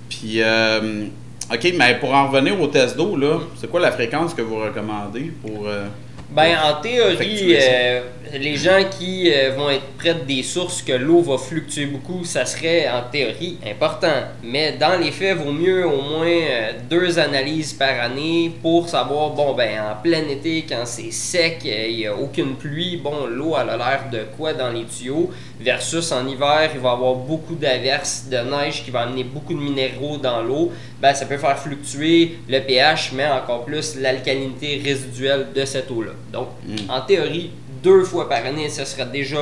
Puis, 0.08 0.40
euh, 0.40 1.06
OK, 1.52 1.72
mais 1.76 1.98
pour 1.98 2.14
en 2.14 2.28
revenir 2.28 2.60
au 2.60 2.68
test 2.68 2.96
d'eau, 2.96 3.16
là, 3.16 3.38
c'est 3.56 3.68
quoi 3.68 3.80
la 3.80 3.90
fréquence 3.90 4.34
que 4.34 4.42
vous 4.42 4.56
recommandez 4.60 5.32
pour. 5.44 5.66
euh, 5.66 5.86
Ben, 6.28 6.56
en 6.58 6.80
théorie, 6.80 7.56
euh, 7.60 8.00
les 8.34 8.56
gens 8.56 8.82
qui 8.98 9.32
euh, 9.32 9.52
vont 9.56 9.70
être 9.70 9.86
près 9.98 10.14
des 10.14 10.42
sources 10.42 10.82
que 10.82 10.92
l'eau 10.92 11.20
va 11.20 11.38
fluctuer 11.38 11.86
beaucoup, 11.86 12.24
ça 12.24 12.44
serait 12.44 12.88
en 12.88 13.02
théorie 13.10 13.58
important. 13.66 14.22
Mais 14.42 14.72
dans 14.72 14.98
les 15.00 15.10
faits, 15.10 15.38
vaut 15.38 15.52
mieux 15.52 15.86
au 15.86 16.02
moins 16.02 16.26
euh, 16.26 16.72
deux 16.90 17.18
analyses 17.18 17.72
par 17.72 18.00
année 18.00 18.52
pour 18.62 18.88
savoir, 18.88 19.30
bon, 19.30 19.54
ben, 19.54 19.80
en 19.80 20.02
plein 20.02 20.28
été, 20.28 20.64
quand 20.68 20.84
c'est 20.84 21.10
sec, 21.10 21.60
euh, 21.64 21.86
il 21.88 21.96
n'y 21.96 22.06
a 22.06 22.14
aucune 22.14 22.56
pluie, 22.56 22.96
bon, 22.96 23.26
l'eau, 23.26 23.54
elle 23.60 23.70
a 23.70 23.76
l'air 23.76 24.04
de 24.12 24.24
quoi 24.36 24.52
dans 24.52 24.70
les 24.70 24.84
tuyaux, 24.84 25.30
versus 25.60 26.12
en 26.12 26.26
hiver, 26.26 26.70
il 26.74 26.80
va 26.80 26.90
y 26.90 26.92
avoir 26.92 27.14
beaucoup 27.14 27.54
d'averses, 27.54 28.26
de 28.30 28.38
neige 28.38 28.84
qui 28.84 28.90
va 28.90 29.02
amener 29.02 29.24
beaucoup 29.24 29.54
de 29.54 29.60
minéraux 29.60 30.18
dans 30.18 30.42
l'eau, 30.42 30.72
ben, 31.00 31.14
ça 31.14 31.26
peut 31.26 31.38
faire 31.38 31.58
fluctuer 31.58 32.38
le 32.48 32.60
pH, 32.60 33.12
mais 33.14 33.26
encore 33.26 33.64
plus 33.64 33.96
l'alcalinité 33.98 34.80
résiduelle 34.84 35.46
de 35.54 35.64
cette 35.64 35.90
eau-là. 35.90 36.12
Donc, 36.32 36.48
Mm. 36.66 36.90
en 36.90 37.00
théorie, 37.02 37.50
deux 37.86 38.02
fois 38.02 38.28
par 38.28 38.44
année, 38.44 38.68
ce 38.68 38.84
serait 38.84 39.06
déjà 39.06 39.38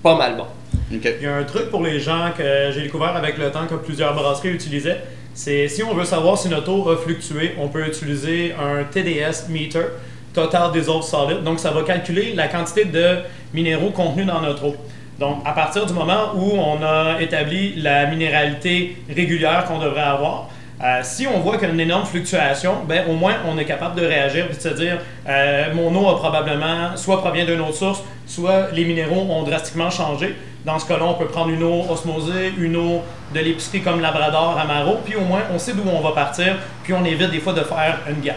pas 0.00 0.16
mal 0.16 0.36
bon. 0.36 0.46
Il 0.92 1.00
y 1.02 1.26
a 1.26 1.34
un 1.34 1.42
truc 1.42 1.70
pour 1.70 1.82
les 1.82 1.98
gens 1.98 2.30
que 2.38 2.70
j'ai 2.72 2.82
découvert 2.82 3.16
avec 3.16 3.36
le 3.36 3.50
temps 3.50 3.66
que 3.66 3.74
plusieurs 3.74 4.14
brasseries 4.14 4.50
utilisaient. 4.50 5.00
C'est 5.34 5.66
si 5.66 5.82
on 5.82 5.92
veut 5.92 6.04
savoir 6.04 6.38
si 6.38 6.48
notre 6.48 6.70
eau 6.70 6.88
a 6.88 6.96
fluctué, 6.96 7.56
on 7.58 7.66
peut 7.66 7.84
utiliser 7.84 8.52
un 8.52 8.84
TDS 8.84 9.48
meter, 9.48 9.86
Total 10.32 10.70
Dissolved 10.70 11.02
Solid. 11.02 11.42
Donc, 11.42 11.58
ça 11.58 11.72
va 11.72 11.82
calculer 11.82 12.32
la 12.34 12.46
quantité 12.46 12.84
de 12.84 13.16
minéraux 13.52 13.90
contenus 13.90 14.26
dans 14.26 14.40
notre 14.40 14.66
eau. 14.66 14.76
Donc, 15.18 15.38
à 15.44 15.50
partir 15.50 15.84
du 15.84 15.92
moment 15.92 16.32
où 16.36 16.52
on 16.52 16.80
a 16.80 17.20
établi 17.20 17.74
la 17.74 18.06
minéralité 18.06 18.98
régulière 19.08 19.64
qu'on 19.64 19.80
devrait 19.80 20.00
avoir, 20.00 20.48
euh, 20.84 21.00
si 21.02 21.26
on 21.26 21.40
voit 21.40 21.54
qu'il 21.54 21.68
y 21.68 21.70
a 21.70 21.74
une 21.74 21.80
énorme 21.80 22.04
fluctuation, 22.04 22.84
ben, 22.86 23.08
au 23.08 23.14
moins 23.14 23.36
on 23.48 23.56
est 23.56 23.64
capable 23.64 23.98
de 23.98 24.06
réagir 24.06 24.46
et 24.50 24.54
de 24.54 24.60
se 24.60 24.68
dire 24.68 24.98
euh, 25.26 25.72
mon 25.72 25.94
eau 25.94 26.08
a 26.08 26.18
probablement 26.18 26.94
soit 26.96 27.20
provient 27.22 27.46
d'une 27.46 27.62
autre 27.62 27.74
source, 27.74 28.02
soit 28.26 28.70
les 28.72 28.84
minéraux 28.84 29.26
ont 29.30 29.44
drastiquement 29.44 29.88
changé. 29.88 30.36
Dans 30.66 30.78
ce 30.78 30.86
cas-là, 30.86 31.04
on 31.04 31.14
peut 31.14 31.26
prendre 31.26 31.50
une 31.50 31.62
eau 31.62 31.84
osmosée, 31.88 32.52
une 32.58 32.76
eau 32.76 33.02
de 33.34 33.40
l'épicerie 33.40 33.80
comme 33.80 34.00
Labrador, 34.00 34.58
Amaro, 34.58 34.98
puis 35.04 35.16
au 35.16 35.22
moins 35.22 35.42
on 35.54 35.58
sait 35.58 35.72
d'où 35.72 35.84
on 35.86 36.00
va 36.00 36.12
partir, 36.12 36.56
puis 36.82 36.92
on 36.92 37.04
évite 37.04 37.30
des 37.30 37.40
fois 37.40 37.54
de 37.54 37.62
faire 37.62 38.00
une 38.08 38.20
gaffe. 38.20 38.36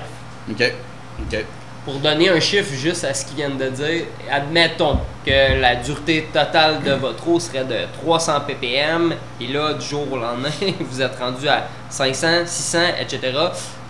OK. 0.50 0.74
OK. 1.22 1.46
Pour 1.88 2.00
donner 2.00 2.28
un 2.28 2.42
chiffre 2.42 2.74
juste 2.74 3.06
à 3.06 3.14
ce 3.14 3.26
qu'ils 3.26 3.38
viennent 3.38 3.58
de 3.58 3.70
dire, 3.70 4.04
admettons 4.30 5.00
que 5.26 5.62
la 5.62 5.78
dureté 5.78 6.28
totale 6.34 6.84
de 6.84 6.92
votre 6.92 7.26
eau 7.30 7.40
serait 7.40 7.64
de 7.64 7.78
300 8.02 8.42
ppm, 8.46 9.14
et 9.40 9.48
là, 9.48 9.74
du 9.74 9.86
jour 9.86 10.06
au 10.12 10.18
lendemain, 10.18 10.50
vous 10.82 11.02
êtes 11.02 11.18
rendu 11.18 11.48
à 11.48 11.66
500, 11.90 12.28
600, 12.46 12.78
etc. 13.00 13.32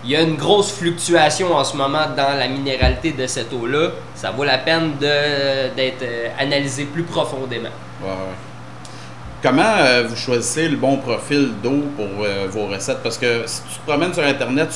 Il 0.04 0.10
y 0.10 0.14
a 0.14 0.20
une 0.20 0.36
grosse 0.36 0.70
fluctuation 0.70 1.52
en 1.52 1.64
ce 1.64 1.76
moment 1.76 2.06
dans 2.16 2.38
la 2.38 2.46
minéralité 2.46 3.10
de 3.10 3.26
cette 3.26 3.52
eau-là. 3.52 3.88
Ça 4.14 4.30
vaut 4.30 4.44
la 4.44 4.58
peine 4.58 4.92
d'être 4.98 6.02
euh, 6.02 6.28
analysé 6.38 6.84
plus 6.84 7.02
profondément. 7.02 7.70
Comment 9.42 9.74
euh, 9.80 10.04
vous 10.08 10.14
choisissez 10.14 10.68
le 10.68 10.76
bon 10.76 10.98
profil 10.98 11.50
d'eau 11.60 11.82
pour 11.96 12.24
euh, 12.24 12.46
vos 12.48 12.68
recettes? 12.68 13.02
Parce 13.02 13.18
que 13.18 13.42
si 13.46 13.62
tu 13.62 13.80
te 13.80 13.90
promènes 13.90 14.14
sur 14.14 14.22
Internet, 14.22 14.68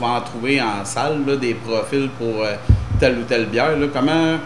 vas 0.00 0.08
en 0.08 0.20
trouver 0.20 0.60
en 0.60 0.84
salle 0.84 1.24
là, 1.26 1.36
des 1.36 1.54
profils 1.54 2.08
pour 2.18 2.42
euh, 2.42 2.54
telle 2.98 3.18
ou 3.18 3.22
telle 3.22 3.46
bière. 3.46 3.76
Là. 3.76 3.86
Comment 3.92 4.38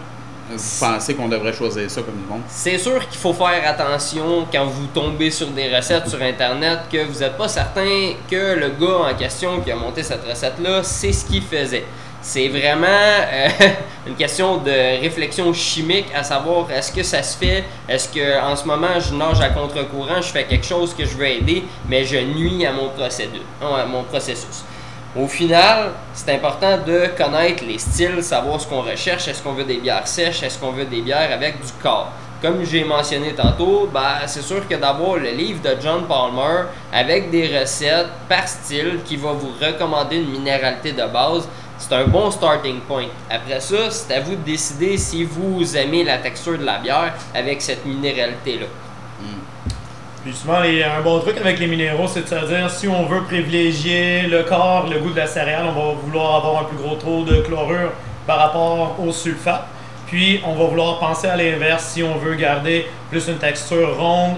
vous 0.49 0.57
pensez 0.79 1.13
qu'on 1.13 1.27
devrait 1.27 1.53
choisir 1.53 1.89
ça 1.89 2.01
comme 2.01 2.15
du 2.15 2.27
monde? 2.27 2.41
C'est 2.47 2.77
sûr 2.77 3.07
qu'il 3.07 3.19
faut 3.19 3.33
faire 3.33 3.61
attention 3.65 4.47
quand 4.51 4.65
vous 4.65 4.87
tombez 4.87 5.29
sur 5.29 5.47
des 5.47 5.75
recettes 5.75 6.07
sur 6.07 6.21
Internet 6.21 6.79
que 6.91 7.03
vous 7.03 7.19
n'êtes 7.19 7.37
pas 7.37 7.47
certain 7.47 8.13
que 8.29 8.55
le 8.55 8.69
gars 8.69 9.11
en 9.11 9.15
question 9.15 9.59
qui 9.61 9.71
a 9.71 9.75
monté 9.75 10.03
cette 10.03 10.25
recette-là, 10.27 10.83
c'est 10.83 11.11
ce 11.11 11.25
qu'il 11.25 11.41
faisait. 11.41 11.85
C'est 12.21 12.47
vraiment 12.47 12.87
euh, 12.87 13.47
une 14.07 14.15
question 14.15 14.57
de 14.57 15.01
réflexion 15.01 15.53
chimique 15.53 16.07
à 16.15 16.23
savoir 16.23 16.69
est-ce 16.71 16.91
que 16.91 17.03
ça 17.03 17.21
se 17.23 17.37
fait, 17.37 17.63
est-ce 17.87 18.09
que 18.09 18.41
en 18.41 18.55
ce 18.55 18.65
moment 18.65 18.99
je 18.99 19.13
nage 19.13 19.39
à 19.41 19.49
contre-courant, 19.49 20.21
je 20.21 20.29
fais 20.29 20.45
quelque 20.45 20.65
chose 20.65 20.93
que 20.93 21.05
je 21.05 21.15
veux 21.15 21.27
aider, 21.27 21.63
mais 21.87 22.03
je 22.05 22.17
nuis 22.17 22.65
à 22.65 22.71
mon, 22.71 22.89
procédure, 22.89 23.43
à 23.61 23.85
mon 23.85 24.03
processus. 24.03 24.63
Au 25.15 25.27
final, 25.27 25.91
c'est 26.13 26.35
important 26.35 26.77
de 26.85 27.07
connaître 27.17 27.63
les 27.65 27.79
styles, 27.79 28.21
savoir 28.21 28.59
ce 28.59 28.67
qu'on 28.67 28.81
recherche. 28.81 29.27
Est-ce 29.27 29.41
qu'on 29.41 29.53
veut 29.53 29.63
des 29.63 29.77
bières 29.77 30.07
sèches? 30.07 30.43
Est-ce 30.43 30.59
qu'on 30.59 30.71
veut 30.71 30.85
des 30.85 31.01
bières 31.01 31.31
avec 31.31 31.59
du 31.59 31.71
corps? 31.81 32.11
Comme 32.41 32.63
j'ai 32.63 32.83
mentionné 32.83 33.33
tantôt, 33.33 33.89
ben, 33.91 34.27
c'est 34.27 34.43
sûr 34.43 34.67
que 34.67 34.75
d'avoir 34.75 35.15
le 35.15 35.31
livre 35.31 35.61
de 35.61 35.75
John 35.81 36.05
Palmer 36.07 36.67
avec 36.93 37.31
des 37.31 37.57
recettes 37.57 38.09
par 38.29 38.47
style 38.47 38.99
qui 39.05 39.15
va 39.15 39.31
vous 39.31 39.51
recommander 39.59 40.17
une 40.17 40.29
minéralité 40.29 40.91
de 40.91 41.05
base, 41.07 41.47
c'est 41.79 41.93
un 41.93 42.05
bon 42.05 42.29
starting 42.29 42.81
point. 42.81 43.07
Après 43.29 43.59
ça, 43.59 43.89
c'est 43.89 44.13
à 44.13 44.19
vous 44.19 44.35
de 44.35 44.43
décider 44.43 44.97
si 44.97 45.23
vous 45.23 45.75
aimez 45.77 46.03
la 46.03 46.19
texture 46.19 46.59
de 46.59 46.65
la 46.65 46.77
bière 46.77 47.13
avec 47.33 47.61
cette 47.61 47.85
minéralité-là. 47.85 48.67
Puis 50.27 50.35
souvent, 50.35 50.57
un 50.57 51.01
bon 51.03 51.21
truc 51.21 51.37
avec 51.37 51.57
les 51.57 51.67
minéraux, 51.67 52.05
c'est 52.05 52.23
de 52.23 52.27
se 52.27 52.45
dire 52.47 52.69
si 52.69 52.85
on 52.85 53.05
veut 53.05 53.23
privilégier 53.23 54.23
le 54.23 54.43
corps, 54.43 54.85
le 54.91 54.99
goût 54.99 55.11
de 55.11 55.15
la 55.15 55.25
céréale, 55.25 55.67
on 55.69 55.71
va 55.71 55.93
vouloir 55.93 56.35
avoir 56.35 56.63
un 56.63 56.65
plus 56.65 56.75
gros 56.75 56.95
taux 56.95 57.23
de 57.23 57.39
chlorure 57.39 57.93
par 58.25 58.39
rapport 58.39 58.97
au 58.99 59.13
sulfate. 59.13 59.63
Puis, 60.05 60.41
on 60.45 60.53
va 60.55 60.65
vouloir 60.65 60.99
penser 60.99 61.27
à 61.27 61.37
l'inverse 61.37 61.85
si 61.93 62.03
on 62.03 62.17
veut 62.17 62.35
garder 62.35 62.87
plus 63.09 63.25
une 63.29 63.37
texture 63.37 63.97
ronde, 63.97 64.35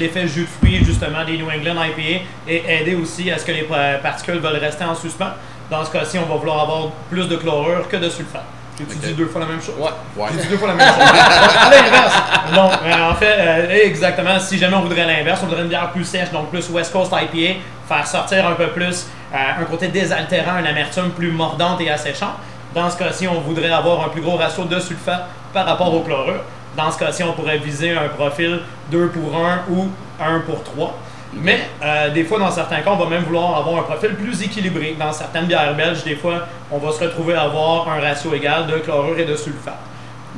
l'effet 0.00 0.26
jus 0.26 0.40
de 0.40 0.46
fruits, 0.46 0.84
justement, 0.84 1.24
des 1.24 1.38
New 1.38 1.46
England 1.48 1.80
IPA, 1.80 2.24
et 2.48 2.64
aider 2.66 2.96
aussi 2.96 3.30
à 3.30 3.38
ce 3.38 3.44
que 3.44 3.52
les 3.52 3.68
particules 4.02 4.40
veulent 4.40 4.56
rester 4.56 4.82
en 4.82 4.96
suspens. 4.96 5.30
Dans 5.70 5.84
ce 5.84 5.92
cas-ci, 5.92 6.18
on 6.18 6.26
va 6.28 6.34
vouloir 6.34 6.62
avoir 6.62 6.88
plus 7.08 7.28
de 7.28 7.36
chlorure 7.36 7.86
que 7.86 7.98
de 7.98 8.08
sulfate. 8.08 8.42
J'ai-tu 8.78 8.96
dit 8.96 9.12
deux 9.14 9.26
fois 9.26 9.40
la 9.40 9.46
même 9.46 9.62
chose? 9.62 9.74
Ouais. 9.78 9.90
Ouais. 10.16 10.30
J'ai 10.32 10.42
dit 10.42 10.48
deux 10.48 10.56
fois 10.56 10.68
la 10.68 10.74
même 10.74 10.86
chose. 10.86 10.96
à 11.00 11.70
l'inverse. 11.70 12.14
Donc, 12.54 12.72
en 12.92 13.14
fait, 13.14 13.36
euh, 13.38 13.84
exactement, 13.84 14.38
si 14.40 14.58
jamais 14.58 14.74
on 14.74 14.82
voudrait 14.82 15.06
l'inverse, 15.06 15.40
on 15.42 15.46
voudrait 15.46 15.62
une 15.62 15.68
bière 15.68 15.90
plus 15.92 16.04
sèche, 16.04 16.30
donc 16.32 16.50
plus 16.50 16.68
West 16.70 16.92
Coast 16.92 17.12
IPA, 17.12 17.60
faire 17.88 18.06
sortir 18.06 18.46
un 18.48 18.54
peu 18.54 18.68
plus 18.68 19.06
euh, 19.32 19.36
un 19.60 19.64
côté 19.64 19.88
désaltérant, 19.88 20.58
une 20.58 20.66
amertume 20.66 21.10
plus 21.10 21.30
mordante 21.30 21.80
et 21.80 21.90
asséchante. 21.90 22.34
Dans 22.74 22.90
ce 22.90 22.98
cas-ci, 22.98 23.28
on 23.28 23.40
voudrait 23.40 23.70
avoir 23.70 24.04
un 24.04 24.08
plus 24.08 24.20
gros 24.20 24.36
ratio 24.36 24.64
de 24.64 24.80
sulfate 24.80 25.26
par 25.52 25.66
rapport 25.66 25.94
au 25.94 26.00
chlorure. 26.00 26.42
Dans 26.76 26.90
ce 26.90 26.98
cas-ci, 26.98 27.22
on 27.22 27.32
pourrait 27.32 27.58
viser 27.58 27.96
un 27.96 28.08
profil 28.08 28.60
2 28.90 29.08
pour 29.08 29.36
1 29.36 29.62
ou 29.70 29.88
1 30.20 30.40
pour 30.40 30.64
3. 30.64 30.98
Mais 31.42 31.60
euh, 31.82 32.10
des 32.10 32.24
fois, 32.24 32.38
dans 32.38 32.50
certains 32.50 32.80
cas, 32.80 32.90
on 32.90 32.96
va 32.96 33.08
même 33.08 33.24
vouloir 33.24 33.56
avoir 33.58 33.80
un 33.80 33.82
profil 33.82 34.14
plus 34.14 34.42
équilibré. 34.42 34.96
Dans 34.98 35.12
certaines 35.12 35.46
bières 35.46 35.74
belges, 35.74 36.04
des 36.04 36.16
fois, 36.16 36.46
on 36.70 36.78
va 36.78 36.92
se 36.92 37.02
retrouver 37.02 37.34
à 37.34 37.42
avoir 37.42 37.88
un 37.88 38.00
ratio 38.00 38.32
égal 38.34 38.66
de 38.66 38.78
chlorure 38.78 39.18
et 39.18 39.24
de 39.24 39.36
sulfate. 39.36 39.78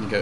OK. 0.02 0.16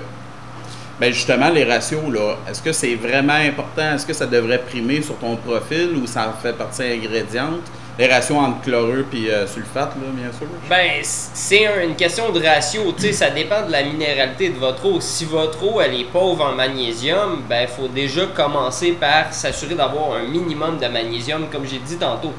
Bien, 1.01 1.11
justement, 1.11 1.51
les 1.51 1.65
ratios, 1.65 2.09
là, 2.13 2.37
est-ce 2.49 2.63
que 2.63 2.73
c'est 2.73 2.95
vraiment 2.95 3.35
important? 3.35 3.95
Est-ce 3.95 4.07
que 4.07 4.13
ça 4.13 4.27
devrait 4.27 4.59
primer 4.59 5.03
sur 5.03 5.17
ton 5.17 5.37
profil 5.37 5.91
ou 6.01 6.07
ça 6.07 6.33
fait 6.41 6.57
partie 6.57 6.85
ingrédiente? 6.85 7.63
Les 7.97 8.09
ratios 8.09 8.37
entre 8.37 8.63
chlorure 8.63 9.05
et 9.13 9.31
euh, 9.31 9.47
sulfate, 9.47 9.95
là, 9.95 10.09
bien 10.13 10.33
sûr. 10.33 10.49
Ben, 10.69 10.99
c'est 11.03 11.65
une 11.85 11.95
question 11.95 12.33
de 12.33 12.45
ratio. 12.45 12.93
Ça 13.13 13.31
dépend 13.31 13.65
de 13.65 13.71
la 13.71 13.85
minéralité 13.85 14.49
de 14.49 14.59
votre 14.59 14.85
eau. 14.85 15.01
Si 15.01 15.25
votre 15.25 15.63
eau, 15.63 15.81
elle 15.81 15.95
est 15.95 16.11
pauvre 16.11 16.45
en 16.45 16.57
magnésium, 16.57 17.43
ben, 17.49 17.63
il 17.63 17.69
faut 17.69 17.87
déjà 17.87 18.27
commencer 18.27 18.93
par 18.93 19.33
s'assurer 19.33 19.77
d'avoir 19.77 20.17
un 20.17 20.25
minimum 20.25 20.77
de 20.77 20.89
magnésium, 20.89 21.47
comme 21.53 21.65
j'ai 21.67 21.79
dit 21.79 21.97
tantôt. 21.97 22.33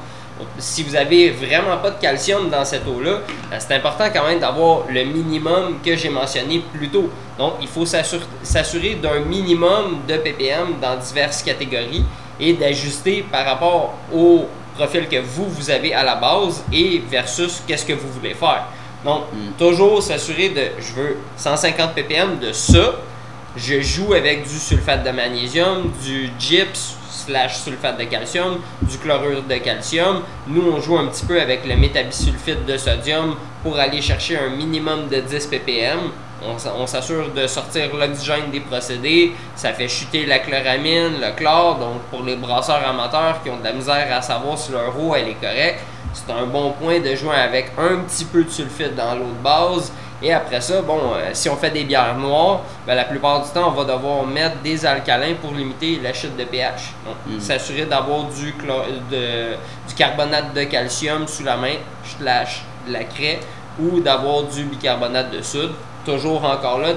Si 0.58 0.82
vous 0.82 0.94
avez 0.94 1.30
vraiment 1.30 1.78
pas 1.78 1.92
de 1.92 1.98
calcium 2.02 2.50
dans 2.50 2.66
cette 2.66 2.86
eau-là, 2.86 3.20
ben, 3.50 3.58
c'est 3.58 3.76
important 3.76 4.04
quand 4.12 4.28
même 4.28 4.40
d'avoir 4.40 4.82
le 4.90 5.04
minimum 5.04 5.78
que 5.82 5.96
j'ai 5.96 6.10
mentionné 6.10 6.62
plus 6.74 6.90
tôt. 6.90 7.08
Donc, 7.38 7.54
il 7.62 7.68
faut 7.68 7.86
s'assurer 7.86 8.96
d'un 8.96 9.20
minimum 9.20 10.00
de 10.06 10.18
ppm 10.18 10.74
dans 10.82 10.96
diverses 10.96 11.42
catégories 11.42 12.04
et 12.38 12.52
d'ajuster 12.52 13.24
par 13.32 13.46
rapport 13.46 13.94
au 14.14 14.46
profil 14.76 15.08
que 15.08 15.20
vous, 15.20 15.48
vous 15.48 15.70
avez 15.70 15.94
à 15.94 16.04
la 16.04 16.16
base 16.16 16.64
et 16.72 17.02
versus 17.10 17.62
qu'est-ce 17.66 17.84
que 17.86 17.92
vous 17.92 18.08
voulez 18.12 18.34
faire. 18.34 18.66
Donc, 19.04 19.24
toujours 19.58 20.02
s'assurer 20.02 20.50
de, 20.50 20.70
je 20.78 20.92
veux 20.94 21.16
150 21.36 21.94
ppm 21.94 22.38
de 22.38 22.52
ça, 22.52 22.96
je 23.56 23.80
joue 23.80 24.12
avec 24.12 24.42
du 24.42 24.58
sulfate 24.58 25.04
de 25.04 25.10
magnésium, 25.10 25.90
du 26.04 26.30
gyps 26.38 26.96
slash 27.10 27.56
sulfate 27.58 27.98
de 27.98 28.04
calcium, 28.04 28.60
du 28.82 28.98
chlorure 28.98 29.42
de 29.42 29.54
calcium. 29.56 30.22
Nous, 30.46 30.62
on 30.62 30.80
joue 30.80 30.98
un 30.98 31.06
petit 31.06 31.24
peu 31.24 31.40
avec 31.40 31.66
le 31.66 31.76
métabisulfite 31.76 32.66
de 32.66 32.76
sodium 32.76 33.34
pour 33.62 33.78
aller 33.78 34.00
chercher 34.00 34.38
un 34.38 34.50
minimum 34.50 35.08
de 35.08 35.20
10 35.20 35.46
ppm. 35.46 35.98
On, 36.42 36.86
s'assure 36.86 37.32
de 37.32 37.46
sortir 37.46 37.94
l'oxygène 37.96 38.50
des 38.52 38.60
procédés. 38.60 39.32
Ça 39.54 39.72
fait 39.72 39.88
chuter 39.88 40.26
la 40.26 40.38
chloramine, 40.38 41.20
le 41.20 41.34
chlore. 41.34 41.78
Donc, 41.78 42.02
pour 42.10 42.22
les 42.22 42.36
brasseurs 42.36 42.86
amateurs 42.86 43.42
qui 43.42 43.50
ont 43.50 43.56
de 43.56 43.64
la 43.64 43.72
misère 43.72 44.06
à 44.14 44.20
savoir 44.20 44.58
si 44.58 44.70
leur 44.72 44.94
eau 45.00 45.14
elle 45.14 45.28
est 45.28 45.40
correcte, 45.40 45.80
c'est 46.12 46.32
un 46.32 46.46
bon 46.46 46.72
point 46.72 47.00
de 47.00 47.14
jouer 47.14 47.36
avec 47.36 47.72
un 47.78 47.98
petit 48.00 48.24
peu 48.26 48.44
de 48.44 48.50
sulfite 48.50 48.94
dans 48.94 49.14
l'eau 49.14 49.24
de 49.24 49.42
base. 49.42 49.92
Et 50.22 50.32
après 50.32 50.60
ça, 50.60 50.80
bon, 50.80 50.98
euh, 51.14 51.30
si 51.32 51.48
on 51.48 51.56
fait 51.56 51.70
des 51.70 51.84
bières 51.84 52.16
noires, 52.16 52.60
ben, 52.86 52.94
la 52.94 53.04
plupart 53.04 53.42
du 53.42 53.50
temps, 53.50 53.68
on 53.68 53.72
va 53.72 53.84
devoir 53.84 54.26
mettre 54.26 54.56
des 54.62 54.84
alcalins 54.86 55.34
pour 55.40 55.52
limiter 55.52 56.00
la 56.02 56.12
chute 56.12 56.36
de 56.36 56.44
pH. 56.44 56.92
Donc, 57.04 57.16
mm. 57.26 57.40
s'assurer 57.40 57.84
d'avoir 57.84 58.24
du, 58.24 58.52
du 58.52 59.94
carbonate 59.94 60.54
de 60.54 60.64
calcium 60.64 61.26
sous 61.26 61.44
la 61.44 61.56
main, 61.56 61.74
slash 62.18 62.62
la 62.88 63.04
craie, 63.04 63.40
ou 63.78 64.00
d'avoir 64.00 64.44
du 64.44 64.64
bicarbonate 64.64 65.30
de 65.30 65.42
soude 65.42 65.72
toujours 66.06 66.44
encore 66.44 66.78
là, 66.78 66.90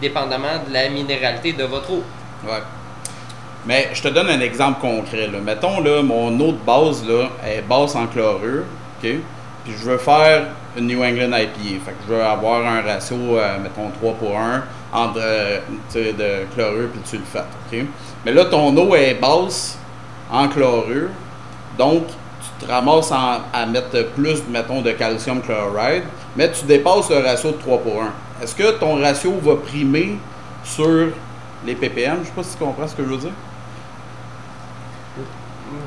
dépendamment 0.00 0.62
de 0.66 0.72
la 0.72 0.88
minéralité 0.88 1.52
de 1.52 1.64
votre 1.64 1.90
eau. 1.92 2.02
Ouais. 2.46 2.62
Mais 3.66 3.88
je 3.92 4.00
te 4.00 4.08
donne 4.08 4.30
un 4.30 4.40
exemple 4.40 4.80
concret. 4.80 5.28
Mettons, 5.44 5.80
là, 5.80 6.02
mon 6.02 6.28
eau 6.40 6.52
de 6.52 6.64
base 6.64 7.06
là, 7.06 7.28
est 7.44 7.62
basse 7.62 7.96
en 7.96 8.06
chlorure, 8.06 8.62
OK? 8.98 9.10
Puis 9.64 9.74
je 9.76 9.90
veux 9.90 9.98
faire 9.98 10.46
une 10.76 10.86
New 10.86 11.02
England 11.02 11.36
IPA. 11.36 11.84
Fait 11.84 11.90
que 11.90 11.96
je 12.06 12.14
veux 12.14 12.22
avoir 12.22 12.64
un 12.64 12.80
ratio, 12.80 13.16
euh, 13.16 13.58
mettons, 13.58 13.90
3 14.00 14.14
pour 14.14 14.38
1 14.38 14.62
entre 14.92 15.18
euh, 15.20 15.58
de 15.94 16.54
chlorure 16.54 16.88
et 16.94 17.02
de 17.02 17.06
sulfate, 17.06 17.48
OK? 17.70 17.80
Mais 18.24 18.32
là, 18.32 18.44
ton 18.44 18.74
eau 18.76 18.94
est 18.94 19.14
basse 19.14 19.76
en 20.30 20.48
chlorure, 20.48 21.08
donc 21.76 22.06
tu 22.06 22.66
te 22.66 22.70
ramasses 22.70 23.12
à 23.12 23.66
mettre 23.66 24.02
plus, 24.14 24.42
mettons, 24.48 24.80
de 24.80 24.92
calcium 24.92 25.42
chloride, 25.42 26.04
mais 26.36 26.50
tu 26.52 26.64
dépasses 26.64 27.10
le 27.10 27.18
ratio 27.18 27.50
de 27.50 27.56
3 27.56 27.78
pour 27.78 28.02
1 28.02 28.12
est-ce 28.42 28.54
que 28.54 28.70
ton 28.78 29.00
ratio 29.00 29.34
va 29.42 29.56
primer 29.56 30.16
sur 30.64 31.08
les 31.66 31.74
ppm? 31.74 32.16
Je 32.16 32.20
ne 32.20 32.24
sais 32.24 32.32
pas 32.34 32.42
si 32.42 32.56
tu 32.56 32.64
comprends 32.64 32.86
ce 32.86 32.94
que 32.94 33.02
je 33.02 33.08
veux 33.08 33.16
dire. 33.16 33.32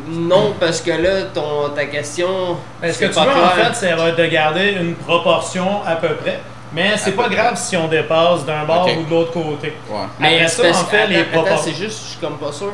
Non, 0.10 0.54
parce 0.60 0.82
que 0.82 0.92
là, 0.92 1.24
ton, 1.34 1.70
ta 1.76 1.86
question. 1.86 2.58
Est-ce 2.84 3.00
que 3.00 3.06
tu 3.06 3.14
veux, 3.14 3.20
en 3.20 3.50
fait, 3.50 3.74
c'est 3.74 3.96
de 3.96 4.26
garder 4.28 4.78
une 4.80 4.96
proportion 4.96 5.84
à 5.86 5.96
peu 5.96 6.10
près. 6.16 6.40
Mais 6.74 6.98
c'est 6.98 7.12
pas 7.12 7.28
grave 7.28 7.58
si 7.58 7.76
on 7.76 7.88
dépasse 7.88 8.46
d'un 8.46 8.64
bord 8.66 8.88
ou 8.88 9.04
de 9.04 9.10
l'autre 9.10 9.32
côté. 9.32 9.74
Ouais. 9.90 9.98
Mais 10.20 10.48
ça, 10.48 10.70
en 10.70 10.74
fait, 10.86 11.08
les 11.08 11.24
proportions. 11.26 11.58
c'est 11.66 11.74
juste, 11.74 12.00
je 12.04 12.10
suis 12.12 12.20
comme 12.20 12.38
pas 12.38 12.52
sûr. 12.52 12.72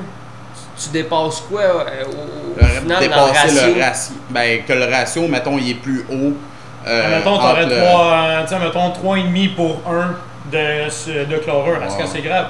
Tu 0.79 0.89
dépasses 0.89 1.41
quoi 1.49 1.61
euh, 1.61 2.03
au, 2.05 2.65
final, 2.81 2.99
dépasser 2.99 3.73
le 3.73 3.81
ratio. 3.81 4.15
Ben, 4.29 4.63
que 4.63 4.73
le 4.73 4.85
ratio, 4.85 5.27
mettons, 5.27 5.57
il 5.57 5.71
est 5.71 5.75
plus 5.75 6.05
haut 6.11 6.33
euh, 6.87 7.17
mettons, 7.17 7.37
tu 7.37 7.43
aurais 7.43 7.67
3, 7.67 8.59
mettons 8.59 8.89
3,5 8.89 9.55
pour 9.55 9.81
1 9.89 10.15
de, 10.51 11.25
de 11.25 11.37
chlorure. 11.37 11.83
Est-ce 11.83 11.97
que 11.97 12.05
c'est 12.07 12.21
grave? 12.21 12.47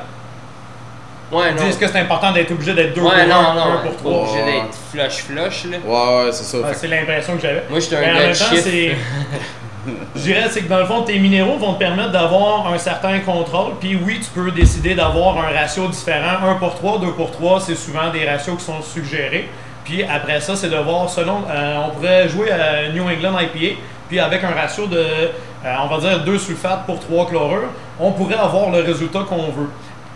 Ouais, 1.32 1.52
non. 1.52 1.64
Est-ce 1.68 1.78
que 1.78 1.88
c'est 1.88 2.00
important 2.00 2.32
d'être 2.32 2.52
obligé 2.52 2.74
d'être 2.74 2.94
2 2.94 3.02
ouais, 3.02 3.10
pour 3.10 3.28
non, 3.28 3.50
1, 3.50 3.54
non, 3.56 3.74
1 3.74 3.78
pour 3.88 3.98
3? 3.98 4.12
obligé 4.22 4.46
d'être 4.46 4.78
flush-flush, 4.94 5.66
là. 5.72 5.78
Ouais, 5.86 6.26
ouais, 6.26 6.32
c'est 6.32 6.44
ça. 6.46 6.74
c'est 6.74 6.88
l'impression 6.88 7.36
que 7.36 7.42
j'avais. 7.42 7.64
Moi, 7.70 7.80
j'étais 7.80 7.98
un 7.98 8.02
gars 8.02 8.28
de. 8.30 8.92
Je 10.16 10.22
dirais, 10.22 10.48
c'est 10.50 10.62
que 10.64 10.68
dans 10.68 10.80
le 10.80 10.86
fond, 10.86 11.02
tes 11.04 11.18
minéraux 11.18 11.58
vont 11.58 11.74
te 11.74 11.80
permettre 11.80 12.12
d'avoir 12.12 12.68
un 12.68 12.78
certain 12.78 13.20
contrôle. 13.20 13.74
Puis 13.80 13.98
oui, 14.02 14.20
tu 14.20 14.30
peux 14.32 14.52
décider 14.52 14.96
d'avoir 14.96 15.38
un 15.38 15.58
ratio 15.58 15.88
différent. 15.88 16.46
1 16.46 16.56
pour 16.56 16.76
3, 16.76 17.00
2 17.00 17.12
pour 17.12 17.32
3, 17.32 17.62
c'est 17.62 17.76
souvent 17.76 18.10
des 18.12 18.28
ratios 18.30 18.58
qui 18.58 18.66
sont 18.66 18.82
suggérés. 18.82 19.48
Puis 19.86 20.04
après 20.04 20.42
ça, 20.42 20.58
c'est 20.58 20.70
de 20.70 20.76
voir 20.76 21.10
selon. 21.10 21.44
euh, 21.50 21.78
on 21.88 21.90
pourrait 21.96 22.28
jouer 22.28 22.52
à 22.52 22.90
New 22.94 23.04
England 23.04 23.38
IPA, 23.40 23.80
puis 24.08 24.20
avec 24.20 24.44
un 24.44 24.52
ratio 24.52 24.88
de, 24.88 24.98
euh, 24.98 25.76
on 25.84 25.88
va 25.88 26.00
dire, 26.00 26.24
2 26.24 26.38
sulfates 26.38 26.86
pour 26.86 27.00
3 27.00 27.28
chlorures, 27.28 27.70
on 28.00 28.12
pourrait 28.12 28.36
avoir 28.36 28.70
le 28.72 28.80
résultat 28.80 29.20
qu'on 29.28 29.50
veut. 29.52 29.70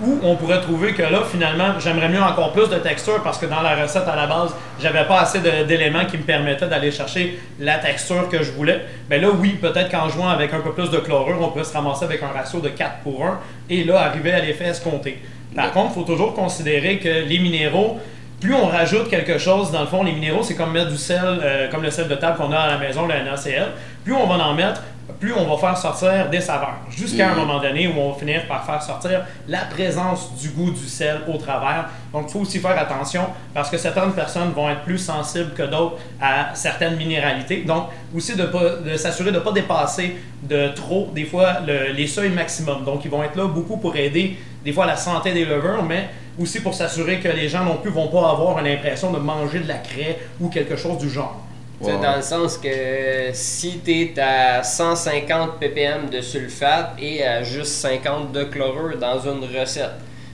Ou 0.03 0.19
on 0.23 0.35
pourrait 0.35 0.61
trouver 0.61 0.93
que 0.93 1.03
là, 1.03 1.21
finalement, 1.29 1.79
j'aimerais 1.79 2.09
mieux 2.09 2.21
encore 2.21 2.53
plus 2.53 2.67
de 2.69 2.77
texture 2.77 3.21
parce 3.23 3.37
que 3.37 3.45
dans 3.45 3.61
la 3.61 3.75
recette 3.75 4.07
à 4.07 4.15
la 4.15 4.25
base, 4.25 4.55
j'avais 4.81 5.05
pas 5.05 5.21
assez 5.21 5.39
d'éléments 5.39 6.05
qui 6.05 6.17
me 6.17 6.23
permettaient 6.23 6.67
d'aller 6.67 6.89
chercher 6.89 7.39
la 7.59 7.77
texture 7.77 8.27
que 8.27 8.41
je 8.41 8.51
voulais. 8.51 8.81
Mais 9.11 9.19
là, 9.19 9.27
oui, 9.29 9.59
peut-être 9.61 9.91
qu'en 9.91 10.09
jouant 10.09 10.29
avec 10.29 10.53
un 10.55 10.61
peu 10.61 10.71
plus 10.71 10.89
de 10.89 10.97
chlorure, 10.97 11.37
on 11.39 11.49
pourrait 11.49 11.65
se 11.65 11.73
ramasser 11.73 12.05
avec 12.05 12.23
un 12.23 12.29
ratio 12.35 12.59
de 12.61 12.69
4 12.69 12.99
pour 13.03 13.23
1 13.23 13.39
et 13.69 13.83
là, 13.83 14.01
arriver 14.01 14.31
à 14.31 14.39
l'effet 14.39 14.65
escompté. 14.65 15.21
Par 15.55 15.71
contre, 15.71 15.91
il 15.91 15.99
faut 15.99 16.05
toujours 16.05 16.33
considérer 16.33 16.97
que 16.97 17.27
les 17.27 17.37
minéraux, 17.37 17.99
plus 18.41 18.53
on 18.55 18.65
rajoute 18.65 19.07
quelque 19.09 19.37
chose, 19.37 19.71
dans 19.71 19.81
le 19.81 19.87
fond, 19.87 20.03
les 20.03 20.11
minéraux, 20.11 20.43
c'est 20.43 20.55
comme 20.55 20.71
mettre 20.73 20.89
du 20.89 20.97
sel, 20.97 21.19
euh, 21.23 21.69
comme 21.69 21.83
le 21.83 21.91
sel 21.91 22.07
de 22.07 22.15
table 22.15 22.37
qu'on 22.37 22.51
a 22.51 22.57
à 22.59 22.67
la 22.71 22.77
maison, 22.79 23.05
le 23.07 23.13
NaCl. 23.13 23.67
Plus 24.03 24.13
on 24.13 24.25
va 24.27 24.43
en 24.43 24.53
mettre, 24.55 24.81
plus 25.19 25.31
on 25.33 25.45
va 25.45 25.57
faire 25.57 25.77
sortir 25.77 26.27
des 26.31 26.41
saveurs. 26.41 26.77
Jusqu'à 26.89 27.27
un 27.29 27.33
Mhm. 27.33 27.39
moment 27.39 27.59
donné 27.59 27.87
où 27.87 27.93
on 27.99 28.13
va 28.13 28.17
finir 28.19 28.47
par 28.47 28.65
faire 28.65 28.81
sortir 28.81 29.21
la 29.47 29.59
présence 29.59 30.33
du 30.41 30.49
goût 30.49 30.71
du 30.71 30.87
sel 30.87 31.19
au 31.31 31.37
travers. 31.37 31.85
Donc, 32.11 32.25
il 32.29 32.31
faut 32.31 32.39
aussi 32.39 32.57
faire 32.59 32.77
attention 32.79 33.23
parce 33.53 33.69
que 33.69 33.77
certaines 33.77 34.13
personnes 34.13 34.51
vont 34.55 34.69
être 34.71 34.81
plus 34.81 34.97
sensibles 34.97 35.51
que 35.53 35.63
d'autres 35.63 35.97
à 36.19 36.55
certaines 36.55 36.95
minéralités. 36.95 37.57
Donc, 37.67 37.89
aussi 38.15 38.35
de, 38.35 38.45
pas- 38.45 38.77
de 38.83 38.97
s'assurer 38.97 39.29
de 39.31 39.35
ne 39.35 39.41
pas 39.41 39.51
dépasser 39.51 40.15
de 40.41 40.69
trop, 40.69 41.09
des 41.13 41.25
fois, 41.25 41.57
le- 41.67 41.91
les 41.93 42.07
seuils 42.07 42.29
maximum. 42.29 42.83
Donc, 42.85 43.05
ils 43.05 43.11
vont 43.11 43.21
être 43.23 43.35
là 43.35 43.45
beaucoup 43.45 43.77
pour 43.77 43.95
aider, 43.95 44.37
des 44.65 44.73
fois, 44.73 44.87
la 44.87 44.95
santé 44.95 45.31
des 45.33 45.45
levures, 45.45 45.83
mais 45.83 46.09
aussi 46.39 46.61
pour 46.61 46.73
s'assurer 46.73 47.19
que 47.19 47.27
les 47.27 47.49
gens 47.49 47.63
non 47.63 47.77
plus 47.77 47.91
vont 47.91 48.07
pas 48.07 48.29
avoir 48.31 48.61
l'impression 48.61 49.11
de 49.11 49.19
manger 49.19 49.59
de 49.59 49.67
la 49.67 49.77
craie 49.77 50.19
ou 50.39 50.49
quelque 50.49 50.75
chose 50.75 50.97
du 50.97 51.09
genre. 51.09 51.43
Ouais. 51.81 51.93
Dans 51.99 52.15
le 52.15 52.21
sens 52.21 52.57
que 52.57 53.31
si 53.33 53.79
tu 53.83 53.91
es 53.91 54.19
à 54.19 54.61
150 54.61 55.59
ppm 55.59 56.09
de 56.11 56.21
sulfate 56.21 56.93
et 56.99 57.23
à 57.23 57.41
juste 57.41 57.73
50 57.73 58.31
de 58.31 58.43
chlorure 58.43 58.97
dans 58.99 59.19
une 59.19 59.43
recette, 59.43 59.89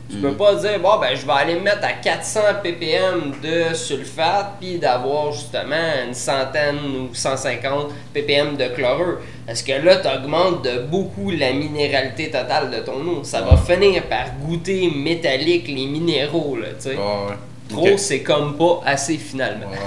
tu 0.09 0.17
peux 0.17 0.33
pas 0.33 0.55
dire, 0.55 0.79
bon, 0.79 0.99
ben, 0.99 1.15
je 1.15 1.25
vais 1.25 1.33
aller 1.33 1.59
mettre 1.59 1.83
à 1.83 1.93
400 1.93 2.39
ppm 2.63 3.33
de 3.43 3.73
sulfate 3.75 4.53
puis 4.59 4.77
d'avoir 4.77 5.33
justement 5.33 5.75
une 6.07 6.13
centaine 6.13 6.77
ou 6.77 7.13
150 7.13 7.91
ppm 8.13 8.55
de 8.55 8.67
chlorure. 8.69 9.17
Parce 9.45 9.61
que 9.61 9.73
là, 9.73 9.97
tu 9.97 10.07
augmentes 10.07 10.63
de 10.63 10.79
beaucoup 10.79 11.31
la 11.31 11.51
minéralité 11.51 12.31
totale 12.31 12.71
de 12.71 12.79
ton 12.79 13.05
eau. 13.05 13.23
Ça 13.23 13.41
va 13.41 13.57
finir 13.57 14.03
par 14.03 14.25
goûter 14.41 14.89
métallique 14.95 15.67
les 15.67 15.85
minéraux, 15.85 16.55
là, 16.55 16.67
tu 16.77 16.89
sais. 16.89 16.95
Ouais. 16.95 17.35
Trop, 17.69 17.97
c'est 17.97 18.21
comme 18.21 18.55
pas 18.57 18.81
assez 18.85 19.17
finalement. 19.17 19.65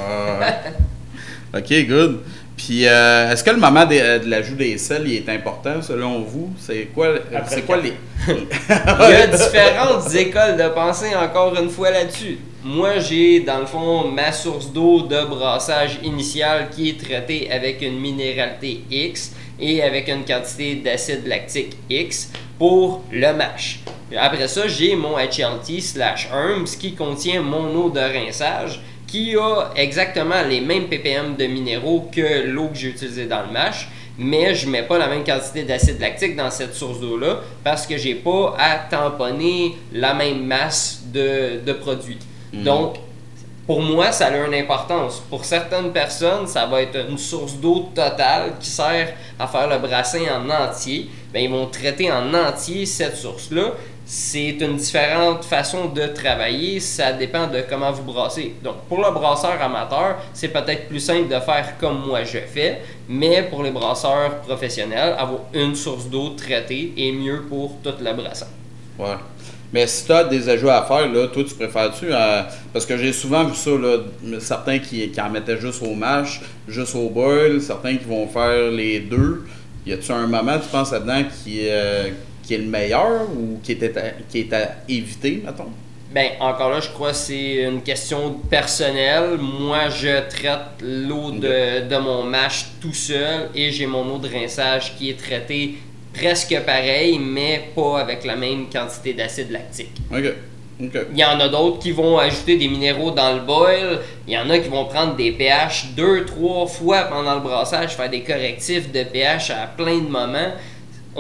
Ok, 1.53 1.73
good. 1.89 2.21
Puis, 2.67 2.87
euh, 2.87 3.33
est-ce 3.33 3.43
que 3.43 3.51
le 3.51 3.57
moment 3.57 3.87
euh, 3.91 4.19
de 4.19 4.29
l'ajout 4.29 4.55
des 4.55 4.77
sels 4.77 5.07
il 5.07 5.17
est 5.17 5.29
important 5.31 5.81
selon 5.81 6.21
vous? 6.21 6.51
C'est 6.59 6.89
quoi, 6.95 7.15
Après 7.35 7.55
c'est 7.55 7.63
quoi 7.63 7.79
le 7.79 7.85
les. 7.85 7.93
Il 8.29 9.11
y 9.11 9.15
a 9.15 9.27
différentes 9.35 10.15
écoles 10.15 10.59
de 10.59 10.69
pensée 10.69 11.15
encore 11.17 11.59
une 11.59 11.71
fois 11.71 11.91
là-dessus. 11.91 12.39
Moi, 12.63 12.99
j'ai 12.99 13.41
dans 13.41 13.61
le 13.61 13.67
fond 13.67 14.09
ma 14.09 14.31
source 14.31 14.71
d'eau 14.71 15.01
de 15.01 15.25
brassage 15.25 16.01
initial 16.03 16.69
qui 16.69 16.91
est 16.91 17.03
traitée 17.03 17.51
avec 17.51 17.81
une 17.81 17.99
minéralité 17.99 18.83
X 18.91 19.33
et 19.59 19.83
avec 19.83 20.09
une 20.09 20.27
quantité 20.27 20.75
d'acide 20.75 21.27
lactique 21.27 21.79
X 21.89 22.31
pour 22.59 23.03
le 23.11 23.33
mash. 23.33 23.81
Après 24.15 24.49
ça, 24.49 24.69
j'ai 24.69 24.97
mon 24.97 25.17
HLT 25.17 25.81
slash 25.81 26.29
ERMS 26.31 26.67
qui 26.79 26.95
contient 26.95 27.41
mon 27.41 27.75
eau 27.75 27.89
de 27.89 28.01
rinçage 28.01 28.83
qui 29.11 29.37
a 29.37 29.71
exactement 29.75 30.43
les 30.49 30.61
mêmes 30.61 30.89
ppm 30.89 31.37
de 31.37 31.47
minéraux 31.47 32.09
que 32.15 32.47
l'eau 32.47 32.69
que 32.69 32.77
j'ai 32.77 32.89
utilisée 32.89 33.27
dans 33.27 33.43
le 33.43 33.53
mash, 33.53 33.89
mais 34.17 34.55
je 34.55 34.69
mets 34.69 34.83
pas 34.83 34.99
la 34.99 35.09
même 35.09 35.25
quantité 35.25 35.65
d'acide 35.65 36.01
lactique 36.01 36.37
dans 36.37 36.51
cette 36.51 36.75
source 36.75 37.01
d'eau-là 37.01 37.41
parce 37.65 37.87
que 37.87 37.97
j'ai 37.97 38.15
pas 38.15 38.55
à 38.59 38.79
tamponner 38.79 39.77
la 39.93 40.15
même 40.15 40.45
masse 40.45 41.03
de, 41.13 41.61
de 41.65 41.73
produits. 41.73 42.19
Donc, 42.53 42.97
pour 43.67 43.83
moi, 43.83 44.11
ça 44.11 44.27
a 44.27 44.47
une 44.47 44.55
importance. 44.55 45.23
Pour 45.31 45.45
certaines 45.45 45.93
personnes, 45.93 46.47
ça 46.47 46.67
va 46.67 46.83
être 46.83 47.09
une 47.09 47.19
source 47.19 47.55
d'eau 47.55 47.89
totale 47.95 48.55
qui 48.59 48.69
sert 48.69 49.15
à 49.39 49.47
faire 49.47 49.69
le 49.69 49.79
brassin 49.79 50.23
en 50.35 50.51
entier. 50.51 51.09
Ben, 51.33 51.45
ils 51.45 51.51
vont 51.51 51.67
traiter 51.67 52.11
en 52.11 52.35
entier 52.35 52.85
cette 52.85 53.17
source-là. 53.17 53.75
C'est 54.13 54.57
une 54.61 54.75
différente 54.75 55.45
façon 55.45 55.87
de 55.87 56.05
travailler. 56.09 56.81
Ça 56.81 57.13
dépend 57.13 57.47
de 57.47 57.63
comment 57.71 57.93
vous 57.93 58.03
brassez. 58.03 58.55
Donc, 58.61 58.79
pour 58.89 58.99
le 58.99 59.09
brasseur 59.13 59.63
amateur, 59.63 60.17
c'est 60.33 60.49
peut-être 60.49 60.89
plus 60.89 60.99
simple 60.99 61.29
de 61.29 61.39
faire 61.39 61.75
comme 61.79 62.05
moi 62.09 62.25
je 62.25 62.39
fais. 62.39 62.81
Mais 63.09 63.45
pour 63.49 63.63
les 63.63 63.71
brasseurs 63.71 64.41
professionnels, 64.41 65.15
avoir 65.17 65.43
une 65.55 65.77
source 65.77 66.09
d'eau 66.09 66.31
traitée 66.31 66.93
est 66.97 67.13
mieux 67.13 67.43
pour 67.49 67.77
tout 67.85 67.93
le 68.05 68.13
brassin. 68.13 68.49
Ouais. 68.99 69.15
Mais 69.73 69.87
si 69.87 70.07
tu 70.07 70.11
as 70.11 70.25
des 70.25 70.49
ajouts 70.49 70.71
à 70.71 70.83
faire, 70.83 71.07
là, 71.07 71.29
toi, 71.29 71.45
tu 71.45 71.55
préfères-tu. 71.55 72.07
euh, 72.11 72.43
parce 72.73 72.85
que 72.85 72.97
j'ai 72.97 73.13
souvent 73.13 73.45
vu 73.45 73.55
ça, 73.55 73.71
certains 74.41 74.81
qui, 74.81 75.09
qui 75.09 75.21
en 75.21 75.31
mettaient 75.31 75.61
juste 75.61 75.85
au 75.85 75.95
mash, 75.95 76.41
juste 76.67 76.97
au 76.97 77.11
boil, 77.11 77.61
certains 77.61 77.97
qui 77.97 78.07
vont 78.07 78.27
faire 78.27 78.73
les 78.73 78.99
deux. 78.99 79.45
Y 79.87 79.93
a-tu 79.93 80.11
un 80.11 80.27
moment, 80.27 80.59
tu 80.59 80.69
penses 80.69 80.91
là-dedans, 80.91 81.23
qui, 81.45 81.61
euh, 81.69 82.11
qui 82.51 82.55
est 82.55 82.59
le 82.59 82.65
meilleur 82.65 83.31
ou 83.31 83.61
qui, 83.63 83.73
était 83.73 83.97
à- 83.97 84.11
qui 84.29 84.41
est 84.41 84.53
à 84.53 84.75
éviter, 84.89 85.41
mettons? 85.45 85.71
Ben, 86.13 86.31
encore 86.41 86.71
là, 86.71 86.81
je 86.81 86.89
crois 86.89 87.11
que 87.11 87.17
c'est 87.17 87.63
une 87.63 87.81
question 87.83 88.33
personnelle. 88.51 89.39
Moi, 89.39 89.89
je 89.91 90.29
traite 90.29 90.83
l'eau 90.83 91.31
de, 91.31 91.87
de 91.89 91.97
mon 91.99 92.25
mash 92.25 92.67
tout 92.81 92.93
seul 92.93 93.51
et 93.55 93.71
j'ai 93.71 93.87
mon 93.87 94.05
eau 94.13 94.19
de 94.19 94.27
rinçage 94.29 94.97
qui 94.97 95.11
est 95.11 95.17
traitée 95.17 95.77
presque 96.13 96.59
pareil, 96.67 97.21
mais 97.21 97.71
pas 97.77 98.01
avec 98.01 98.25
la 98.25 98.35
même 98.35 98.67
quantité 98.69 99.13
d'acide 99.13 99.53
lactique. 99.53 99.93
Ok. 100.13 100.25
Ok. 100.83 100.97
Il 101.13 101.19
y 101.19 101.25
en 101.25 101.39
a 101.39 101.49
d'autres 101.49 101.79
qui 101.79 101.93
vont 101.93 102.19
ajouter 102.19 102.57
des 102.57 102.67
minéraux 102.67 103.13
dans 103.13 103.33
le 103.35 103.43
boil. 103.43 104.01
Il 104.27 104.33
y 104.35 104.39
en 104.39 104.51
a 104.51 104.59
qui 104.59 104.69
vont 104.69 104.87
prendre 104.87 105.15
des 105.15 105.31
pH 105.31 105.91
deux, 105.97 106.25
trois 106.25 106.67
fois 106.67 107.03
pendant 107.03 107.35
le 107.37 107.41
brassage, 107.43 107.91
faire 107.91 108.11
des 108.11 108.23
correctifs 108.23 108.91
de 108.91 109.05
pH 109.05 109.51
à 109.51 109.69
plein 109.77 109.99
de 109.99 110.09
moments. 110.09 110.53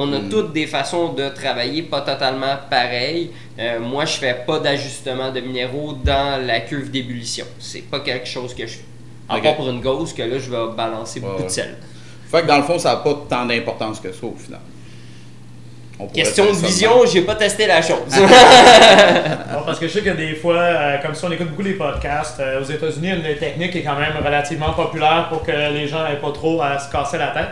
On 0.02 0.10
a 0.14 0.18
Mm. 0.18 0.28
toutes 0.30 0.52
des 0.54 0.66
façons 0.66 1.12
de 1.12 1.28
travailler 1.28 1.82
pas 1.82 2.00
totalement 2.00 2.56
pareilles. 2.70 3.30
Euh, 3.58 3.78
moi, 3.80 4.06
je 4.06 4.12
fais 4.12 4.34
pas 4.46 4.58
d'ajustement 4.58 5.30
de 5.30 5.40
minéraux 5.40 5.92
dans 6.02 6.40
la 6.44 6.60
cuve 6.60 6.90
d'ébullition. 6.90 7.44
C'est 7.58 7.82
pas 7.82 8.00
quelque 8.00 8.26
chose 8.26 8.54
que 8.54 8.66
je 8.66 8.78
fais. 8.78 9.52
Pour 9.56 9.68
une 9.68 9.80
gauze 9.82 10.14
que 10.14 10.22
là, 10.22 10.38
je 10.38 10.50
vais 10.50 10.74
balancer 10.76 11.20
beaucoup 11.20 11.36
Ouais, 11.42 11.44
de 11.44 11.50
sel. 11.50 11.76
Fait 12.30 12.40
que 12.42 12.46
dans 12.46 12.56
le 12.56 12.62
fond, 12.62 12.78
ça 12.78 12.90
n'a 12.90 12.96
pas 12.96 13.14
tant 13.28 13.44
d'importance 13.44 14.00
que 14.00 14.10
ça 14.10 14.24
au 14.26 14.34
final. 14.36 14.60
Question 16.14 16.46
de 16.46 16.56
vision, 16.56 17.04
j'ai 17.12 17.20
pas 17.20 17.34
testé 17.34 17.66
la 17.66 17.82
chose. 17.82 17.98
Non, 19.52 19.62
parce 19.66 19.78
que 19.78 19.86
je 19.86 19.92
sais 19.92 20.00
que 20.00 20.10
des 20.10 20.34
fois, 20.34 20.54
euh, 20.56 20.96
comme 21.02 21.14
si 21.14 21.24
on 21.26 21.30
écoute 21.32 21.50
beaucoup 21.50 21.62
les 21.62 21.74
podcasts, 21.74 22.40
euh, 22.40 22.60
aux 22.62 22.64
États-Unis, 22.64 23.10
une 23.10 23.36
technique 23.36 23.76
est 23.76 23.82
quand 23.82 23.98
même 23.98 24.14
relativement 24.24 24.72
populaire 24.72 25.26
pour 25.28 25.42
que 25.42 25.50
les 25.50 25.86
gens 25.86 26.08
n'aient 26.08 26.16
pas 26.20 26.32
trop 26.32 26.62
à 26.62 26.78
se 26.78 26.90
casser 26.90 27.18
la 27.18 27.28
tête. 27.28 27.50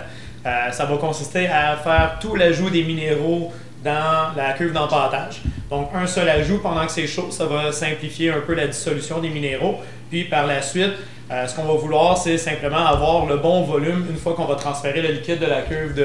Euh, 0.48 0.70
ça 0.72 0.84
va 0.86 0.96
consister 0.96 1.46
à 1.46 1.76
faire 1.76 2.16
tout 2.20 2.34
l'ajout 2.34 2.70
des 2.70 2.82
minéraux 2.84 3.52
dans 3.84 4.32
la 4.36 4.52
cuve 4.56 4.72
d'empâtage. 4.72 5.42
Donc, 5.70 5.90
un 5.94 6.06
seul 6.06 6.28
ajout 6.28 6.58
pendant 6.62 6.86
que 6.86 6.92
c'est 6.92 7.06
chaud, 7.06 7.28
ça 7.30 7.44
va 7.44 7.70
simplifier 7.70 8.30
un 8.30 8.40
peu 8.46 8.54
la 8.54 8.66
dissolution 8.66 9.18
des 9.18 9.28
minéraux. 9.28 9.76
Puis, 10.10 10.24
par 10.24 10.46
la 10.46 10.62
suite, 10.62 10.94
euh, 11.30 11.46
ce 11.46 11.54
qu'on 11.54 11.64
va 11.64 11.74
vouloir, 11.74 12.16
c'est 12.16 12.38
simplement 12.38 12.84
avoir 12.86 13.26
le 13.26 13.36
bon 13.36 13.62
volume 13.62 14.06
une 14.10 14.16
fois 14.16 14.32
qu'on 14.34 14.46
va 14.46 14.54
transférer 14.54 15.02
le 15.02 15.08
liquide 15.16 15.38
de 15.40 15.46
la 15.46 15.60
cuve 15.62 15.92
de, 15.94 16.02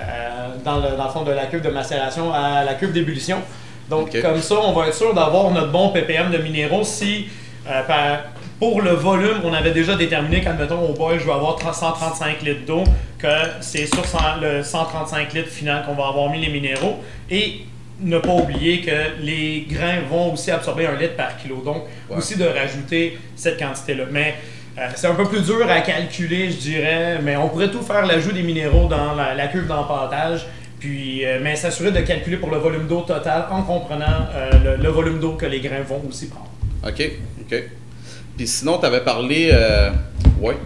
euh, 0.00 0.02
dans, 0.64 0.76
le, 0.76 0.96
dans 0.96 1.04
le 1.04 1.10
fond 1.10 1.22
de 1.24 1.32
la 1.32 1.46
cuve 1.46 1.60
de 1.62 1.70
macération 1.70 2.32
à 2.32 2.64
la 2.64 2.74
cuve 2.74 2.92
d'ébullition. 2.92 3.38
Donc, 3.90 4.10
comme 4.22 4.40
ça, 4.40 4.54
on 4.64 4.72
va 4.72 4.88
être 4.88 4.94
sûr 4.94 5.12
d'avoir 5.14 5.50
notre 5.50 5.70
bon 5.70 5.90
ppm 5.90 6.30
de 6.30 6.38
minéraux 6.38 6.82
si, 6.82 7.28
euh, 7.68 7.82
par- 7.82 8.20
pour 8.58 8.80
le 8.82 8.90
volume, 8.92 9.40
on 9.44 9.52
avait 9.52 9.72
déjà 9.72 9.96
déterminé 9.96 10.40
qu'admettons 10.40 10.80
au 10.88 10.92
boil, 10.94 11.18
je 11.18 11.24
vais 11.26 11.32
avoir 11.32 11.56
3- 11.58 11.74
135 11.74 12.42
litres 12.42 12.64
d'eau, 12.66 12.84
que 13.18 13.26
c'est 13.60 13.86
sur 13.86 14.04
100 14.04 14.18
le 14.40 14.62
135 14.62 15.32
litres 15.34 15.48
final 15.50 15.84
qu'on 15.84 15.94
va 15.94 16.08
avoir 16.08 16.30
mis 16.30 16.40
les 16.40 16.48
minéraux. 16.50 16.96
Et 17.30 17.60
ne 18.00 18.18
pas 18.18 18.32
oublier 18.32 18.82
que 18.82 19.20
les 19.22 19.66
grains 19.70 20.00
vont 20.10 20.32
aussi 20.34 20.50
absorber 20.50 20.86
un 20.86 20.96
litre 20.96 21.16
par 21.16 21.36
kilo. 21.38 21.62
Donc, 21.64 21.82
Ouais. 22.10 22.16
aussi 22.18 22.36
de 22.36 22.44
rajouter 22.44 23.18
cette 23.34 23.58
quantité-là. 23.58 24.04
Mais 24.10 24.34
euh, 24.78 24.88
c'est 24.94 25.06
un 25.06 25.14
peu 25.14 25.24
plus 25.24 25.42
dur 25.44 25.66
à 25.70 25.80
calculer, 25.80 26.50
je 26.50 26.56
dirais, 26.56 27.18
mais 27.22 27.36
on 27.36 27.48
pourrait 27.48 27.70
tout 27.70 27.80
faire 27.82 28.04
l'ajout 28.04 28.32
des 28.32 28.42
minéraux 28.42 28.86
dans 28.88 29.14
la, 29.14 29.34
la 29.34 29.46
cuve 29.48 29.66
d'empâtage. 29.66 30.46
Puis, 30.78 31.24
euh, 31.24 31.38
mais 31.42 31.56
s'assurer 31.56 31.90
de 31.90 32.00
calculer 32.00 32.36
pour 32.36 32.50
le 32.50 32.58
volume 32.58 32.86
d'eau 32.86 33.00
total 33.00 33.46
en 33.50 33.62
comprenant 33.62 34.28
euh, 34.34 34.76
le, 34.76 34.82
le 34.82 34.88
volume 34.90 35.18
d'eau 35.18 35.32
que 35.32 35.46
les 35.46 35.60
grains 35.60 35.80
vont 35.80 36.02
aussi 36.06 36.28
prendre. 36.28 36.50
OK, 36.86 37.02
OK. 37.40 37.62
Puis 38.36 38.46
sinon, 38.46 38.78
tu 38.78 38.86
avais 38.86 39.00
parlé. 39.00 39.50
Euh... 39.52 39.90
Ouais. 40.40 40.56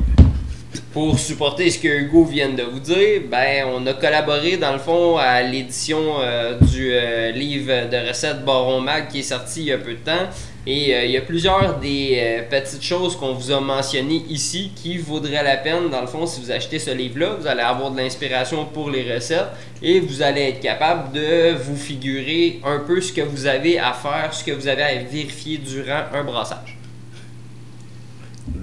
pour 0.92 1.16
supporter 1.16 1.70
ce 1.70 1.78
que 1.78 1.86
Hugo 1.86 2.24
vient 2.24 2.48
de 2.50 2.64
vous 2.64 2.80
dire, 2.80 3.22
ben, 3.30 3.66
on 3.72 3.86
a 3.86 3.92
collaboré 3.92 4.56
dans 4.56 4.72
le 4.72 4.80
fond 4.80 5.16
à 5.16 5.42
l'édition 5.42 6.20
euh, 6.20 6.58
du 6.58 6.90
euh, 6.92 7.30
livre 7.30 7.88
de 7.88 8.08
recettes 8.08 8.44
Baron 8.44 8.80
Mag 8.80 9.06
qui 9.06 9.20
est 9.20 9.22
sorti 9.22 9.60
il 9.60 9.66
y 9.66 9.72
a 9.72 9.78
peu 9.78 9.92
de 9.92 9.98
temps. 9.98 10.28
Et 10.66 10.94
euh, 10.94 11.04
il 11.04 11.12
y 11.12 11.16
a 11.16 11.20
plusieurs 11.20 11.78
des 11.78 12.42
petites 12.50 12.82
choses 12.82 13.16
qu'on 13.16 13.32
vous 13.32 13.52
a 13.52 13.60
mentionnées 13.60 14.24
ici 14.28 14.72
qui 14.74 14.98
vaudraient 14.98 15.44
la 15.44 15.56
peine. 15.56 15.88
Dans 15.90 16.00
le 16.00 16.08
fond, 16.08 16.26
si 16.26 16.40
vous 16.40 16.50
achetez 16.50 16.80
ce 16.80 16.90
livre-là, 16.90 17.36
vous 17.38 17.46
allez 17.46 17.62
avoir 17.62 17.92
de 17.92 17.98
l'inspiration 17.98 18.64
pour 18.64 18.90
les 18.90 19.14
recettes 19.14 19.50
et 19.82 20.00
vous 20.00 20.20
allez 20.22 20.42
être 20.48 20.60
capable 20.60 21.12
de 21.12 21.54
vous 21.54 21.76
figurer 21.76 22.60
un 22.64 22.80
peu 22.80 23.00
ce 23.00 23.12
que 23.12 23.22
vous 23.22 23.46
avez 23.46 23.78
à 23.78 23.92
faire, 23.92 24.34
ce 24.34 24.42
que 24.42 24.50
vous 24.50 24.66
avez 24.66 24.82
à 24.82 24.94
vérifier 24.96 25.58
durant 25.58 26.02
un 26.12 26.24
brassage. 26.24 26.79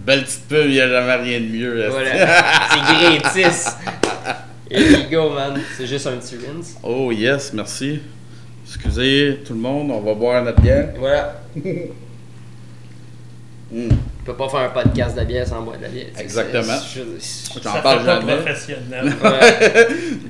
Belle 0.08 0.24
petite 0.24 0.48
pub, 0.48 0.68
il 0.68 0.72
n'y 0.72 0.80
a 0.80 0.88
jamais 0.88 1.16
rien 1.16 1.42
de 1.42 1.48
mieux. 1.48 1.90
Voilà. 1.90 2.12
c'est 2.72 3.20
gratis. 3.20 3.76
Et 4.72 5.04
go, 5.12 5.32
man. 5.32 5.60
C'est 5.76 5.86
juste 5.86 6.08
un 6.08 6.16
petit 6.16 6.38
rinse. 6.38 6.78
Oh, 6.82 7.12
yes, 7.12 7.52
merci. 7.52 8.00
Excusez 8.66 9.40
tout 9.46 9.54
le 9.54 9.60
monde, 9.60 9.92
on 9.92 10.00
va 10.00 10.14
boire 10.14 10.42
notre 10.46 10.62
bière. 10.62 10.94
Voilà. 10.98 11.42
Mm. 13.70 13.90
On 13.92 14.24
peut 14.24 14.34
pas 14.34 14.48
faire 14.48 14.62
un 14.62 14.70
podcast 14.70 15.20
de 15.20 15.26
bière 15.26 15.46
sans 15.46 15.62
boire 15.62 15.78
de 15.78 15.82
la 15.82 15.90
bière. 15.90 16.06
Exactement. 16.18 16.78
J'en 17.62 17.82
parle 17.82 18.06
jamais. 18.06 18.38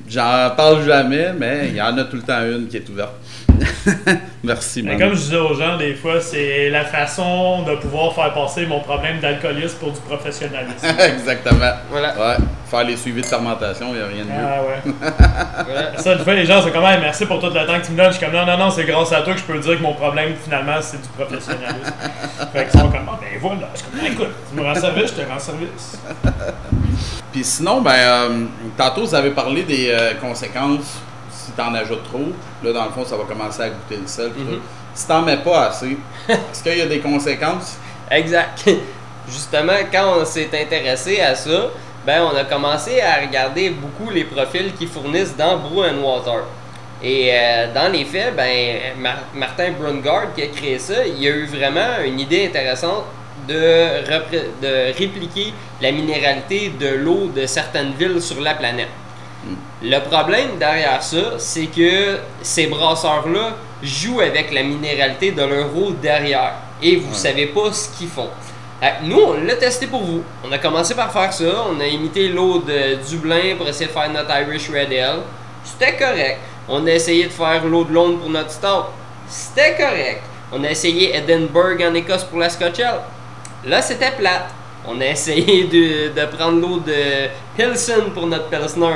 J'en 0.09 0.55
parle 0.57 0.83
jamais, 0.83 1.33
mais 1.33 1.67
il 1.67 1.75
y 1.75 1.81
en 1.83 1.95
a 1.95 2.03
tout 2.05 2.15
le 2.15 2.23
temps 2.23 2.41
une 2.41 2.67
qui 2.67 2.77
est 2.77 2.89
ouverte. 2.89 3.13
Merci, 4.43 4.83
Mais 4.83 4.97
Comme 4.97 5.13
je 5.13 5.21
disais 5.21 5.37
aux 5.37 5.53
gens, 5.53 5.77
des 5.77 5.93
fois, 5.95 6.21
c'est 6.21 6.69
la 6.69 6.85
façon 6.85 7.63
de 7.63 7.75
pouvoir 7.75 8.13
faire 8.13 8.33
passer 8.33 8.65
mon 8.65 8.79
problème 8.79 9.19
d'alcoolisme 9.19 9.77
pour 9.77 9.91
du 9.91 9.99
professionnalisme. 9.99 10.85
Exactement. 10.99 11.73
Voilà. 11.89 12.15
Ouais. 12.17 12.35
Faire 12.69 12.83
les 12.83 12.97
suivis 12.97 13.21
de 13.21 13.25
fermentation, 13.25 13.87
il 13.89 13.97
n'y 13.97 14.01
a 14.01 14.07
rien 14.07 14.23
de 14.23 14.29
mieux. 14.29 14.35
Ah 14.39 14.61
ouais. 14.61 15.97
Ça, 15.97 16.15
des 16.15 16.23
fois, 16.23 16.33
les 16.33 16.45
gens 16.45 16.61
sont 16.61 16.69
comme, 16.69 16.83
merci 16.83 17.25
pour 17.25 17.39
tout 17.39 17.47
le 17.47 17.53
temps 17.53 17.79
que 17.79 17.85
tu 17.85 17.91
me 17.91 17.97
donnes. 17.97 18.11
Je 18.11 18.17
suis 18.17 18.25
comme, 18.25 18.35
non, 18.35 18.45
non, 18.45 18.57
non, 18.57 18.69
c'est 18.69 18.85
grâce 18.85 19.11
à 19.13 19.21
toi 19.21 19.33
que 19.33 19.39
je 19.39 19.45
peux 19.45 19.59
dire 19.59 19.77
que 19.77 19.83
mon 19.83 19.93
problème, 19.93 20.33
finalement, 20.43 20.77
c'est 20.81 21.01
du 21.01 21.07
professionnalisme. 21.09 21.93
fait 22.53 22.67
qu'ils 22.69 22.79
sont 22.79 22.89
comme, 22.89 23.09
ah, 23.09 23.19
ben 23.19 23.39
voilà. 23.39 23.69
Je 23.73 23.79
suis 23.79 23.87
comme, 23.89 24.05
écoute, 24.05 24.35
tu 24.49 24.59
me 24.59 24.65
rends 24.65 24.75
service, 24.75 25.13
je 25.15 25.21
te 25.21 25.29
rends 25.29 25.39
service. 25.39 25.99
Puis 27.31 27.43
sinon, 27.43 27.81
ben, 27.81 27.91
euh, 27.93 28.45
tantôt, 28.77 29.01
vous 29.01 29.15
avez 29.15 29.31
parlé 29.31 29.63
des 29.63 29.89
euh, 29.89 30.13
conséquences 30.15 31.01
si 31.47 31.53
tu 31.53 31.61
en 31.61 31.73
ajoutes 31.73 32.03
trop, 32.03 32.33
là, 32.61 32.73
dans 32.73 32.85
le 32.85 32.91
fond, 32.91 33.05
ça 33.05 33.15
va 33.15 33.23
commencer 33.23 33.61
à 33.61 33.69
goûter 33.69 33.97
le 34.01 34.07
sel. 34.07 34.29
Mm 34.29 34.59
Si 34.93 35.07
t'en 35.07 35.21
mets 35.21 35.37
pas 35.37 35.67
assez, 35.67 35.97
est-ce 36.29 36.61
qu'il 36.61 36.77
y 36.77 36.81
a 36.81 36.85
des 36.85 36.99
conséquences? 36.99 37.77
Exact. 38.11 38.69
Justement, 39.29 39.77
quand 39.91 40.19
on 40.19 40.25
s'est 40.25 40.49
intéressé 40.53 41.21
à 41.21 41.35
ça, 41.35 41.69
ben, 42.05 42.21
on 42.23 42.35
a 42.35 42.43
commencé 42.43 43.01
à 43.01 43.21
regarder 43.25 43.69
beaucoup 43.69 44.09
les 44.09 44.23
profils 44.23 44.73
qui 44.73 44.87
fournissent 44.87 45.35
dans 45.35 45.57
Brew 45.57 45.85
and 45.85 46.01
Water. 46.01 46.43
Et 47.01 47.29
euh, 47.31 47.73
dans 47.73 47.91
les 47.91 48.05
faits, 48.05 48.35
ben, 48.35 48.77
Martin 49.33 49.71
Brungard, 49.79 50.33
qui 50.35 50.43
a 50.43 50.47
créé 50.47 50.79
ça, 50.79 51.05
il 51.05 51.25
a 51.27 51.29
eu 51.29 51.45
vraiment 51.45 52.03
une 52.05 52.19
idée 52.19 52.45
intéressante 52.45 53.03
de, 53.47 54.01
de 54.61 54.97
répliquer 54.97 55.53
la 55.81 55.91
minéralité 55.91 56.73
de 56.77 56.87
l'eau 56.95 57.27
de 57.33 57.45
certaines 57.45 57.93
villes 57.93 58.21
sur 58.21 58.41
la 58.41 58.55
planète. 58.55 58.89
Le 59.83 59.99
problème 59.99 60.57
derrière 60.57 61.03
ça, 61.03 61.37
c'est 61.37 61.67
que 61.67 62.17
ces 62.41 62.65
brasseurs-là 62.65 63.55
jouent 63.83 64.21
avec 64.21 64.51
la 64.51 64.63
minéralité 64.63 65.31
de 65.31 65.43
leur 65.43 65.67
eau 65.77 65.91
derrière. 65.91 66.53
Et 66.81 66.95
vous 66.95 67.11
ne 67.11 67.15
savez 67.15 67.47
pas 67.47 67.71
ce 67.71 67.95
qu'ils 67.95 68.07
font. 68.07 68.29
Nous, 69.03 69.19
on 69.19 69.33
l'a 69.33 69.55
testé 69.55 69.85
pour 69.85 70.03
vous. 70.03 70.23
On 70.43 70.51
a 70.51 70.57
commencé 70.57 70.95
par 70.95 71.11
faire 71.11 71.31
ça. 71.31 71.65
On 71.71 71.79
a 71.79 71.85
imité 71.85 72.27
l'eau 72.29 72.59
de 72.59 72.95
Dublin 73.07 73.55
pour 73.55 73.67
essayer 73.67 73.85
de 73.87 73.91
faire 73.91 74.09
notre 74.11 74.31
Irish 74.31 74.69
Red 74.69 74.91
Ale. 74.93 75.19
C'était 75.63 75.95
correct. 75.95 76.39
On 76.67 76.85
a 76.87 76.91
essayé 76.91 77.25
de 77.25 77.31
faire 77.31 77.63
l'eau 77.65 77.83
de 77.83 77.93
Londres 77.93 78.19
pour 78.19 78.29
notre 78.29 78.51
stout. 78.51 78.85
C'était 79.27 79.75
correct. 79.75 80.21
On 80.51 80.63
a 80.63 80.69
essayé 80.69 81.15
Edinburgh 81.15 81.83
en 81.83 81.93
Écosse 81.93 82.23
pour 82.23 82.39
la 82.39 82.49
Scotch 82.49 82.79
Ale. 82.79 83.01
Là, 83.65 83.81
c'était 83.81 84.11
plate. 84.11 84.49
On 84.87 84.99
a 85.01 85.05
essayé 85.09 85.65
de, 85.65 86.19
de 86.19 86.25
prendre 86.25 86.59
l'eau 86.61 86.79
de 86.79 87.27
Pilsen 87.55 88.11
pour 88.13 88.25
notre 88.25 88.47
Pilsner. 88.49 88.95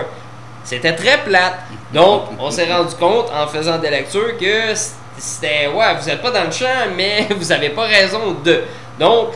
C'était 0.64 0.96
très 0.96 1.18
plate. 1.20 1.60
Donc, 1.94 2.24
on 2.40 2.52
s'est 2.52 2.72
rendu 2.72 2.96
compte 2.96 3.32
en 3.34 3.48
faisant 3.48 3.78
des 3.78 3.90
lectures 3.90 4.38
que 4.38 4.74
c'était, 5.18 5.68
ouais, 5.68 5.96
vous 6.00 6.08
n'êtes 6.08 6.22
pas 6.22 6.32
dans 6.32 6.46
le 6.46 6.52
champ, 6.52 6.88
mais 6.96 7.28
vous 7.38 7.48
n'avez 7.48 7.70
pas 7.70 7.84
raison 7.84 8.38
de. 8.44 8.64
Donc, 9.00 9.30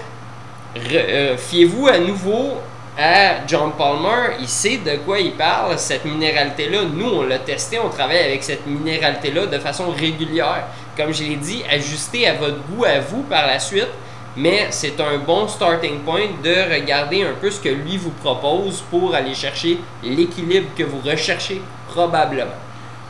euh, 0.92 1.38
fiez-vous 1.38 1.88
à 1.88 1.98
nouveau 1.98 2.58
à 2.98 3.46
John 3.46 3.72
Palmer, 3.78 4.38
il 4.40 4.48
sait 4.48 4.78
de 4.78 4.96
quoi 4.98 5.20
il 5.20 5.34
parle, 5.34 5.78
cette 5.78 6.06
minéralité-là. 6.06 6.84
Nous, 6.94 7.10
on 7.10 7.24
l'a 7.24 7.40
testé, 7.40 7.78
on 7.78 7.90
travaille 7.90 8.20
avec 8.20 8.42
cette 8.42 8.66
minéralité-là 8.66 9.48
de 9.48 9.60
façon 9.60 9.90
régulière. 9.90 10.68
Comme 10.96 11.14
je 11.14 11.24
l'ai 11.24 11.36
dit, 11.36 11.64
ajustée 11.70 12.26
à 12.28 12.34
votre 12.34 12.58
goût, 12.70 12.86
à 12.86 13.00
vous 13.00 13.24
par 13.24 13.48
la 13.48 13.60
suite 13.60 13.90
mais 14.36 14.68
c'est 14.70 15.00
un 15.00 15.18
bon 15.20 15.48
starting 15.48 16.00
point 16.00 16.28
de 16.44 16.74
regarder 16.74 17.24
un 17.24 17.34
peu 17.40 17.50
ce 17.50 17.60
que 17.60 17.70
lui 17.70 17.98
vous 17.98 18.12
propose 18.12 18.82
pour 18.92 19.16
aller 19.16 19.34
chercher 19.34 19.80
l'équilibre 20.04 20.68
que 20.78 20.84
vous 20.84 21.00
recherchez 21.00 21.62
probablement. 21.88 22.52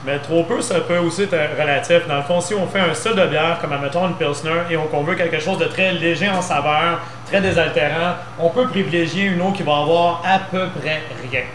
Mais 0.05 0.19
trop 0.19 0.43
peu, 0.43 0.61
ça 0.61 0.81
peut 0.81 0.99
aussi 0.99 1.23
être 1.23 1.59
relatif. 1.59 2.07
Dans 2.07 2.17
le 2.17 2.21
fond, 2.21 2.39
si 2.39 2.53
on 2.53 2.67
fait 2.67 2.79
un 2.79 2.93
style 2.93 3.15
de 3.15 3.25
bière, 3.25 3.57
comme 3.59 3.73
admettons 3.73 4.07
une 4.07 4.13
Pilsner, 4.13 4.61
et 4.69 4.77
on 4.77 5.01
veut 5.01 5.15
quelque 5.15 5.39
chose 5.39 5.57
de 5.57 5.65
très 5.65 5.93
léger 5.93 6.29
en 6.29 6.43
saveur, 6.43 6.99
très 7.25 7.41
désaltérant, 7.41 8.13
on 8.37 8.49
peut 8.49 8.67
privilégier 8.67 9.23
une 9.23 9.41
eau 9.41 9.51
qui 9.51 9.63
va 9.63 9.77
avoir 9.77 10.21
à 10.23 10.37
peu 10.37 10.67
près 10.79 11.01
rien. 11.31 11.45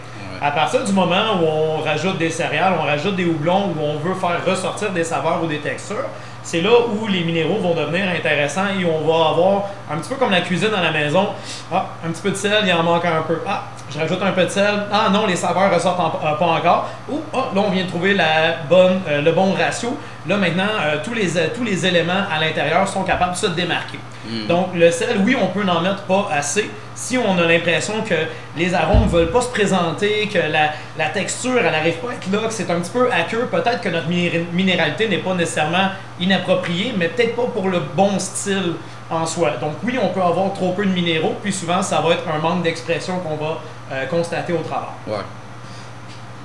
À 0.41 0.51
partir 0.51 0.83
du 0.83 0.91
moment 0.91 1.39
où 1.39 1.45
on 1.45 1.77
rajoute 1.81 2.17
des 2.17 2.29
céréales, 2.29 2.73
on 2.77 2.83
rajoute 2.83 3.15
des 3.15 3.25
houblons, 3.25 3.73
où 3.73 3.81
on 3.81 3.97
veut 3.99 4.15
faire 4.15 4.43
ressortir 4.45 4.91
des 4.91 5.05
saveurs 5.05 5.41
ou 5.41 5.47
des 5.47 5.59
textures, 5.59 6.09
c'est 6.43 6.61
là 6.61 6.71
où 6.89 7.07
les 7.07 7.23
minéraux 7.23 7.59
vont 7.59 7.75
devenir 7.75 8.09
intéressants 8.09 8.67
et 8.79 8.85
on 8.85 9.07
va 9.07 9.29
avoir 9.29 9.69
un 9.91 9.97
petit 9.97 10.09
peu 10.09 10.15
comme 10.15 10.31
la 10.31 10.41
cuisine 10.41 10.73
à 10.75 10.81
la 10.81 10.91
maison. 10.91 11.29
Ah, 11.71 11.87
un 12.05 12.11
petit 12.11 12.21
peu 12.21 12.31
de 12.31 12.35
sel, 12.35 12.63
il 12.65 12.73
en 12.73 12.83
manque 12.83 13.05
un 13.05 13.21
peu. 13.21 13.39
Ah, 13.47 13.65
je 13.89 13.99
rajoute 13.99 14.21
un 14.21 14.31
peu 14.31 14.45
de 14.45 14.49
sel. 14.49 14.83
Ah 14.91 15.09
non, 15.11 15.25
les 15.25 15.35
saveurs 15.35 15.73
ressortent 15.73 15.99
euh, 16.23 16.33
pas 16.33 16.45
encore. 16.45 16.89
Ou 17.09 17.19
ah, 17.33 17.49
là, 17.53 17.61
on 17.65 17.69
vient 17.69 17.83
de 17.83 17.89
trouver 17.89 18.15
euh, 18.19 19.21
le 19.21 19.31
bon 19.31 19.53
ratio. 19.53 19.97
Là, 20.27 20.37
maintenant, 20.37 20.63
euh, 20.83 20.97
tous, 21.03 21.13
les, 21.13 21.29
tous 21.55 21.63
les 21.63 21.85
éléments 21.85 22.23
à 22.31 22.39
l'intérieur 22.39 22.87
sont 22.87 23.03
capables 23.03 23.33
de 23.33 23.37
se 23.37 23.47
démarquer. 23.47 23.97
Hmm. 24.29 24.47
Donc, 24.47 24.67
le 24.75 24.91
sel, 24.91 25.17
oui, 25.25 25.35
on 25.41 25.47
peut 25.47 25.63
n'en 25.63 25.81
mettre 25.81 26.03
pas 26.03 26.29
assez. 26.31 26.69
Si 26.93 27.17
on 27.17 27.37
a 27.39 27.47
l'impression 27.47 28.03
que 28.03 28.13
les 28.55 28.73
arômes 28.75 29.05
ne 29.05 29.09
veulent 29.09 29.31
pas 29.31 29.41
se 29.41 29.49
présenter, 29.49 30.29
que 30.31 30.37
la, 30.37 31.09
texture, 31.09 31.57
elle 31.57 31.71
n'arrive 31.71 31.95
pas 31.95 32.11
à 32.11 32.13
être 32.13 32.31
là, 32.31 32.47
que 32.47 32.53
c'est 32.53 32.69
un 32.69 32.79
petit 32.79 32.91
peu 32.91 33.11
aqueux, 33.11 33.47
peut-être 33.49 33.81
que 33.81 33.89
notre 33.89 34.07
minéralité 34.07 35.07
n'est 35.07 35.17
pas 35.17 35.33
nécessairement 35.33 35.89
inappropriée, 36.19 36.93
mais 36.95 37.07
peut-être 37.07 37.35
pas 37.35 37.47
pour 37.51 37.69
le 37.69 37.79
bon 37.95 38.19
style 38.19 38.73
en 39.09 39.25
soi. 39.25 39.53
Donc 39.59 39.73
oui, 39.83 39.97
on 40.01 40.09
peut 40.09 40.21
avoir 40.21 40.53
trop 40.53 40.73
peu 40.73 40.85
de 40.85 40.91
minéraux, 40.91 41.35
puis 41.41 41.51
souvent, 41.51 41.81
ça 41.81 41.99
va 42.01 42.13
être 42.13 42.23
un 42.29 42.37
manque 42.39 42.61
d'expression 42.61 43.19
qu'on 43.19 43.37
va 43.43 43.59
euh, 43.91 44.05
constater 44.05 44.53
au 44.53 44.59
travail. 44.59 44.89
Ouais. 45.07 45.23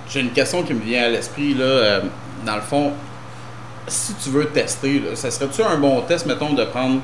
J'ai 0.08 0.20
une 0.20 0.30
question 0.30 0.62
qui 0.62 0.72
me 0.72 0.82
vient 0.82 1.04
à 1.04 1.08
l'esprit, 1.08 1.52
là. 1.52 1.64
Euh, 1.64 2.00
dans 2.44 2.56
le 2.56 2.62
fond, 2.62 2.92
si 3.88 4.14
tu 4.14 4.30
veux 4.30 4.46
tester, 4.46 5.02
ça 5.14 5.30
serait-tu 5.30 5.62
un 5.62 5.76
bon 5.76 6.00
test, 6.02 6.26
mettons, 6.26 6.52
de 6.52 6.64
prendre 6.64 7.00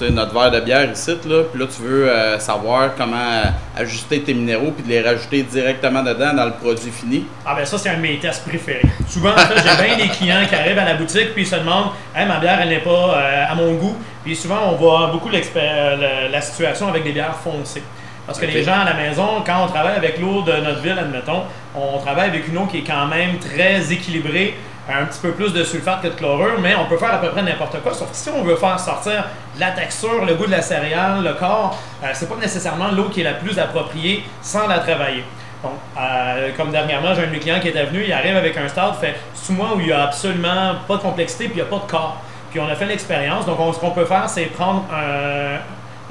notre 0.00 0.32
verre 0.32 0.50
de 0.50 0.60
bière 0.60 0.90
ici, 0.90 1.10
là, 1.26 1.42
puis 1.42 1.60
là, 1.60 1.66
tu 1.66 1.82
veux 1.82 2.08
euh, 2.08 2.38
savoir 2.38 2.94
comment 2.96 3.42
ajuster 3.76 4.22
tes 4.22 4.32
minéraux, 4.32 4.70
puis 4.70 4.82
de 4.82 4.88
les 4.88 5.02
rajouter 5.02 5.42
directement 5.42 6.02
dedans 6.02 6.32
dans 6.32 6.46
le 6.46 6.52
produit 6.52 6.90
fini? 6.90 7.26
Ah 7.44 7.54
ben 7.54 7.66
ça, 7.66 7.76
c'est 7.76 7.90
un 7.90 7.96
de 7.96 8.00
mes 8.00 8.18
tests 8.18 8.48
préférés. 8.48 8.88
Souvent, 9.06 9.34
j'ai 9.36 9.84
bien 9.84 9.96
des 9.98 10.08
clients 10.08 10.46
qui 10.48 10.54
arrivent 10.54 10.78
à 10.78 10.86
la 10.86 10.94
boutique, 10.94 11.34
puis 11.34 11.42
ils 11.42 11.46
se 11.46 11.56
demandent 11.56 11.90
«Hey, 12.16 12.26
ma 12.26 12.38
bière, 12.38 12.58
elle 12.62 12.70
n'est 12.70 12.78
pas 12.78 13.18
à 13.50 13.54
mon 13.54 13.74
goût.» 13.74 13.94
Puis 14.24 14.36
souvent, 14.36 14.70
on 14.70 14.76
voit 14.76 15.08
beaucoup 15.08 15.28
la 15.28 16.40
situation 16.40 16.88
avec 16.88 17.04
des 17.04 17.12
bières 17.12 17.36
foncées. 17.36 17.82
Parce 18.26 18.38
que 18.38 18.46
les 18.46 18.62
gens 18.62 18.80
à 18.80 18.84
la 18.84 18.94
maison, 18.94 19.42
quand 19.44 19.64
on 19.64 19.66
travaille 19.66 19.96
avec 19.96 20.18
l'eau 20.18 20.42
de 20.42 20.52
notre 20.52 20.80
ville, 20.80 20.96
admettons, 20.98 21.42
on 21.74 21.98
travaille 21.98 22.28
avec 22.28 22.48
une 22.48 22.56
eau 22.56 22.66
qui 22.66 22.78
est 22.78 22.84
quand 22.86 23.06
même 23.06 23.38
très 23.38 23.92
équilibrée, 23.92 24.54
un 24.88 25.04
petit 25.04 25.20
peu 25.20 25.32
plus 25.32 25.52
de 25.52 25.62
sulfate 25.62 26.02
que 26.02 26.08
de 26.08 26.14
chlorure, 26.14 26.58
mais 26.60 26.74
on 26.74 26.86
peut 26.86 26.96
faire 26.96 27.14
à 27.14 27.18
peu 27.18 27.28
près 27.28 27.42
n'importe 27.42 27.80
quoi. 27.82 27.92
Sauf 27.94 28.10
que 28.10 28.16
si 28.16 28.28
on 28.30 28.42
veut 28.42 28.56
faire 28.56 28.78
sortir 28.78 29.24
la 29.58 29.70
texture, 29.72 30.24
le 30.24 30.34
goût 30.34 30.46
de 30.46 30.50
la 30.50 30.62
céréale, 30.62 31.22
le 31.22 31.34
corps, 31.34 31.78
euh, 32.02 32.08
c'est 32.12 32.28
pas 32.28 32.36
nécessairement 32.36 32.88
l'eau 32.90 33.08
qui 33.08 33.20
est 33.20 33.24
la 33.24 33.34
plus 33.34 33.58
appropriée 33.58 34.24
sans 34.42 34.66
la 34.66 34.78
travailler. 34.78 35.24
Euh, 35.64 36.50
comme 36.56 36.70
dernièrement, 36.70 37.14
j'ai 37.14 37.22
un 37.22 37.26
de 37.26 37.32
mes 37.32 37.38
clients 37.38 37.60
qui 37.60 37.68
était 37.68 37.84
venu, 37.84 38.04
il 38.06 38.12
arrive 38.12 38.36
avec 38.36 38.56
un 38.56 38.66
stade, 38.68 38.94
fait 39.00 39.16
sous 39.34 39.52
moi 39.52 39.74
où 39.76 39.80
il 39.80 39.86
n'y 39.86 39.92
a 39.92 40.04
absolument 40.04 40.76
pas 40.88 40.96
de 40.96 41.02
complexité 41.02 41.44
puis 41.44 41.58
il 41.58 41.62
n'y 41.62 41.68
a 41.68 41.70
pas 41.70 41.84
de 41.84 41.90
corps. 41.90 42.16
Puis 42.50 42.58
on 42.58 42.68
a 42.68 42.74
fait 42.74 42.86
l'expérience. 42.86 43.46
Donc, 43.46 43.58
ce 43.74 43.78
qu'on 43.78 43.90
peut 43.90 44.06
faire, 44.06 44.28
c'est 44.28 44.46
prendre 44.46 44.84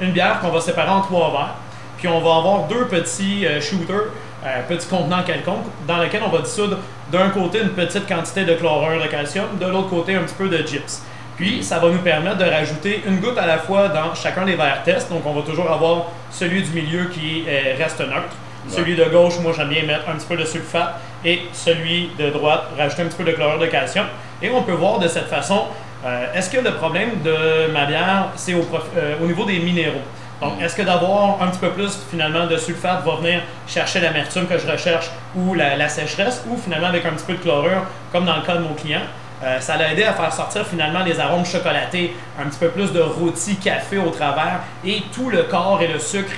une 0.00 0.12
bière 0.12 0.40
qu'on 0.40 0.48
va 0.48 0.60
séparer 0.60 0.88
en 0.88 1.02
trois 1.02 1.30
verres. 1.30 1.54
Puis 2.00 2.08
on 2.08 2.20
va 2.20 2.36
avoir 2.36 2.66
deux 2.66 2.86
petits 2.86 3.46
euh, 3.46 3.60
shooters, 3.60 4.08
euh, 4.44 4.62
petits 4.68 4.86
contenants 4.88 5.22
quelconques, 5.22 5.66
dans 5.86 5.98
lesquels 5.98 6.22
on 6.24 6.30
va 6.30 6.42
dissoudre 6.42 6.78
d'un 7.12 7.28
côté 7.30 7.60
une 7.60 7.70
petite 7.70 8.06
quantité 8.06 8.44
de 8.44 8.54
chlorure 8.54 9.02
de 9.02 9.08
calcium, 9.08 9.46
de 9.60 9.66
l'autre 9.66 9.88
côté 9.88 10.14
un 10.14 10.22
petit 10.22 10.34
peu 10.34 10.48
de 10.48 10.58
gyps. 10.66 11.02
Puis 11.36 11.62
ça 11.62 11.78
va 11.78 11.88
nous 11.88 11.98
permettre 11.98 12.38
de 12.38 12.44
rajouter 12.44 13.02
une 13.06 13.18
goutte 13.20 13.38
à 13.38 13.46
la 13.46 13.58
fois 13.58 13.88
dans 13.88 14.14
chacun 14.14 14.44
des 14.44 14.56
verres 14.56 14.82
tests. 14.84 15.10
Donc 15.10 15.22
on 15.24 15.32
va 15.32 15.42
toujours 15.42 15.70
avoir 15.70 16.08
celui 16.30 16.62
du 16.62 16.70
milieu 16.70 17.06
qui 17.06 17.44
reste 17.78 18.00
neutre. 18.00 18.36
Celui 18.68 18.94
de 18.94 19.04
gauche, 19.04 19.38
moi 19.40 19.52
j'aime 19.56 19.68
bien 19.68 19.84
mettre 19.84 20.08
un 20.10 20.16
petit 20.16 20.26
peu 20.26 20.36
de 20.36 20.44
sulfate 20.44 20.96
et 21.24 21.40
celui 21.52 22.10
de 22.18 22.28
droite, 22.28 22.64
rajouter 22.76 23.02
un 23.02 23.06
petit 23.06 23.16
peu 23.16 23.24
de 23.24 23.32
chlorure 23.32 23.58
de 23.58 23.66
calcium. 23.66 24.04
Et 24.42 24.50
on 24.50 24.62
peut 24.62 24.72
voir 24.72 24.98
de 24.98 25.08
cette 25.08 25.28
façon, 25.28 25.64
euh, 26.04 26.32
est-ce 26.34 26.50
que 26.50 26.58
le 26.58 26.72
problème 26.72 27.22
de 27.24 27.70
ma 27.72 27.84
bière, 27.86 28.28
c'est 28.36 28.54
au, 28.54 28.66
euh, 28.96 29.16
au 29.22 29.26
niveau 29.26 29.44
des 29.44 29.58
minéraux? 29.58 30.02
Donc, 30.40 30.60
est-ce 30.60 30.74
que 30.74 30.82
d'avoir 30.82 31.42
un 31.42 31.48
petit 31.48 31.58
peu 31.58 31.70
plus 31.70 31.98
finalement 32.10 32.46
de 32.46 32.56
sulfate 32.56 33.04
va 33.04 33.16
venir 33.16 33.42
chercher 33.66 34.00
l'amertume 34.00 34.46
que 34.46 34.58
je 34.58 34.66
recherche 34.66 35.10
ou 35.36 35.54
la, 35.54 35.88
sécheresse, 35.88 36.42
ou 36.48 36.56
finalement 36.56 36.88
avec 36.88 37.04
un 37.04 37.10
petit 37.10 37.26
peu 37.26 37.34
de 37.34 37.38
chlorure, 37.38 37.82
comme 38.10 38.24
dans 38.24 38.36
le 38.36 38.42
cas 38.42 38.56
de 38.56 38.62
mon 38.62 38.74
client, 38.74 39.02
euh, 39.42 39.60
ça 39.60 39.76
l'a 39.76 39.92
aidé 39.92 40.04
à 40.04 40.12
faire 40.12 40.32
sortir 40.32 40.66
finalement 40.66 41.04
les 41.04 41.18
arômes 41.20 41.44
chocolatés, 41.44 42.14
un 42.38 42.48
petit 42.48 42.58
peu 42.58 42.68
plus 42.68 42.92
de 42.92 43.00
rôti, 43.00 43.56
café 43.56 43.98
au 43.98 44.10
travers, 44.10 44.60
et 44.84 45.02
tout 45.14 45.28
le 45.28 45.42
corps 45.44 45.80
et 45.82 45.88
le 45.88 45.98
sucre 45.98 46.32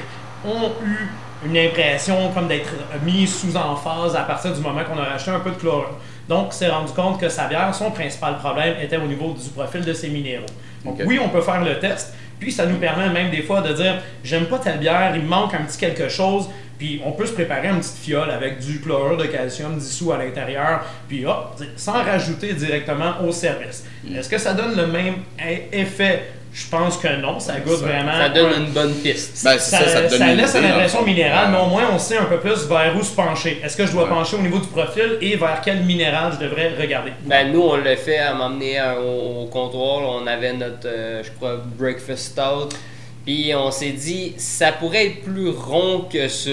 ont 0.45 0.71
eu 0.85 1.09
une 1.45 1.57
impression 1.57 2.31
comme 2.33 2.47
d'être 2.47 2.71
mis 3.05 3.27
sous 3.27 3.57
emphase 3.57 4.15
à 4.15 4.23
partir 4.23 4.53
du 4.53 4.61
moment 4.61 4.83
qu'on 4.85 5.01
a 5.01 5.05
rajouté 5.05 5.31
un 5.31 5.41
peu 5.41 5.51
de 5.51 5.57
chlorure. 5.57 5.91
Donc, 6.29 6.53
s'est 6.53 6.69
rendu 6.69 6.93
compte 6.93 7.21
que 7.21 7.29
sa 7.29 7.47
bière, 7.47 7.75
son 7.75 7.91
principal 7.91 8.39
problème 8.39 8.77
était 8.81 8.97
au 8.97 9.07
niveau 9.07 9.33
du 9.33 9.49
profil 9.51 9.85
de 9.85 9.93
ses 9.93 10.09
minéraux. 10.09 10.47
Donc, 10.85 11.01
oui, 11.05 11.21
on 11.23 11.29
peut 11.29 11.41
faire 11.41 11.63
le 11.63 11.79
test, 11.79 12.15
puis 12.39 12.53
ça 12.53 12.67
nous 12.67 12.77
permet 12.77 13.09
même 13.09 13.31
des 13.31 13.43
fois 13.43 13.61
de 13.61 13.73
dire 13.73 14.01
j'aime 14.25 14.47
pas 14.47 14.59
telle 14.59 14.79
bière, 14.79 15.13
il 15.15 15.23
me 15.23 15.29
manque 15.29 15.55
un 15.55 15.63
petit 15.63 15.79
quelque 15.79 16.09
chose. 16.09 16.49
Puis 16.79 17.01
on 17.05 17.13
peut 17.13 17.27
se 17.27 17.33
préparer 17.33 17.69
une 17.69 17.79
petite 17.79 17.99
fiole 17.99 18.31
avec 18.31 18.59
du 18.59 18.81
chlorure 18.81 19.17
de 19.17 19.27
calcium 19.27 19.79
dissous 19.79 20.11
à 20.11 20.19
l'intérieur, 20.19 20.85
puis 21.07 21.25
hop, 21.25 21.63
sans 21.77 22.03
rajouter 22.03 22.55
directement 22.55 23.23
au 23.25 23.31
service. 23.31 23.85
Mm. 24.03 24.17
Est-ce 24.17 24.29
que 24.29 24.39
ça 24.39 24.53
donne 24.53 24.77
le 24.77 24.89
même 24.89 25.15
effet 25.71 26.25
je 26.55 26.69
pense 26.69 26.99
que 26.99 27.09
non, 27.17 27.41
ça 27.41 27.61
goûte 27.61 27.79
vraiment. 27.79 28.13
Ça 28.13 28.29
donne 28.29 28.65
une 28.65 28.73
bonne 28.73 28.93
piste. 28.97 29.43
Ben, 29.43 29.59
ça, 29.59 29.79
ça, 29.89 30.09
ça, 30.09 30.35
laisse 30.35 30.55
une 30.55 30.67
impression 30.67 31.03
minérale, 31.03 31.51
mais 31.51 31.57
au 31.57 31.67
moins 31.67 31.85
on 31.95 31.99
sait 31.99 32.19
un 32.19 32.27
peu 32.27 32.39
plus 32.41 32.67
vers 32.67 32.95
où 32.95 33.03
se 33.03 33.15
pencher. 33.15 33.59
Est-ce 33.65 33.75
que 33.75 33.87
je 33.87 33.93
dois 33.93 34.07
pencher 34.07 34.37
au 34.37 34.43
niveau 34.43 34.59
du 34.59 34.67
profil 34.67 35.17
et 35.23 35.37
vers 35.37 35.63
quel 35.65 35.83
minéral 35.85 36.33
je 36.35 36.45
devrais 36.45 36.75
regarder? 36.79 37.13
Ben 37.25 37.51
nous 37.51 37.63
on 37.63 37.77
l'a 37.77 37.97
fait 37.97 38.19
à 38.19 38.35
m'emmener 38.35 38.79
au, 39.03 39.47
comptoir. 39.47 40.03
On 40.03 40.27
avait 40.27 40.53
notre, 40.53 40.87
euh, 40.87 41.23
je 41.25 41.31
crois, 41.31 41.57
breakfast 41.79 42.33
stout. 42.33 42.77
Puis 43.25 43.55
on 43.55 43.71
s'est 43.71 43.91
dit, 43.91 44.35
ça 44.37 44.73
pourrait 44.73 45.07
être 45.07 45.23
plus 45.23 45.49
rond 45.49 46.07
que 46.13 46.29
ça. 46.29 46.51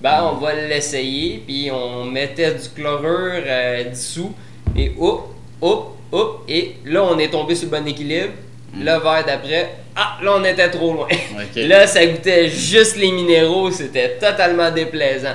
Ben 0.00 0.22
on 0.22 0.36
va 0.36 0.54
l'essayer. 0.54 1.42
Puis 1.44 1.68
on 1.72 2.04
mettait 2.04 2.54
du 2.54 2.68
chlorure 2.68 3.42
euh, 3.44 3.90
dessous. 3.90 4.32
Et 4.76 4.92
hop, 4.96 5.34
hop, 5.60 5.96
hop. 6.12 6.44
Et 6.46 6.76
là 6.84 7.02
on 7.02 7.18
est 7.18 7.30
tombé 7.30 7.56
sur 7.56 7.68
le 7.68 7.76
bon 7.76 7.88
équilibre. 7.88 8.34
Le 8.74 8.84
verre 8.84 9.24
d'après, 9.26 9.74
ah, 9.94 10.18
là, 10.22 10.34
on 10.36 10.44
était 10.44 10.70
trop 10.70 10.94
loin. 10.94 11.08
là, 11.56 11.86
ça 11.86 12.06
goûtait 12.06 12.48
juste 12.48 12.96
les 12.96 13.12
minéraux, 13.12 13.70
c'était 13.70 14.16
totalement 14.18 14.70
déplaisant. 14.70 15.34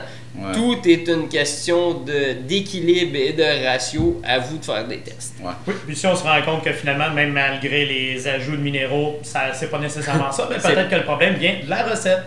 Tout 0.53 0.77
est 0.87 1.07
une 1.07 1.27
question 1.27 2.03
d'équilibre 2.47 3.15
et 3.15 3.33
de 3.33 3.65
ratio. 3.65 4.21
À 4.23 4.37
vous 4.39 4.57
de 4.59 4.65
faire 4.65 4.87
des 4.87 4.99
tests. 4.99 5.35
Oui, 5.41 5.73
puis 5.85 5.95
si 5.95 6.05
on 6.05 6.15
se 6.15 6.23
rend 6.23 6.41
compte 6.43 6.63
que 6.63 6.71
finalement, 6.73 7.09
même 7.09 7.31
malgré 7.31 7.85
les 7.85 8.27
ajouts 8.27 8.55
de 8.55 8.61
minéraux, 8.61 9.19
ça 9.23 9.51
c'est 9.53 9.71
pas 9.71 9.79
nécessairement 9.79 10.31
ça, 10.31 10.47
mais 10.49 10.57
peut-être 10.61 10.89
que 10.89 10.95
le 10.95 11.03
problème 11.03 11.35
vient 11.35 11.55
de 11.63 11.69
la 11.69 11.83
recette. 11.83 12.23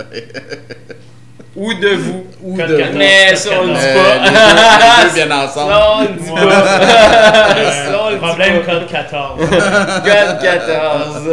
ou 1.56 1.74
de 1.74 1.88
vous. 1.88 2.26
Ou 2.42 2.56
de 2.56 2.96
Mais 2.96 3.36
ça, 3.36 3.50
on 3.60 3.66
le 3.66 3.74
dit 3.74 3.80
pas. 3.80 4.18
Les 5.04 5.10
deux, 5.10 5.26
bien 5.26 5.30
ensemble. 5.38 5.72
Ça, 5.72 5.86
on 5.96 6.02
le 6.02 6.08
dit 6.08 6.30
pas. 6.30 8.10
le 8.10 8.16
problème 8.18 8.62
code 8.64 8.86
14. 8.88 9.40
code 9.40 10.38
14. 10.42 11.28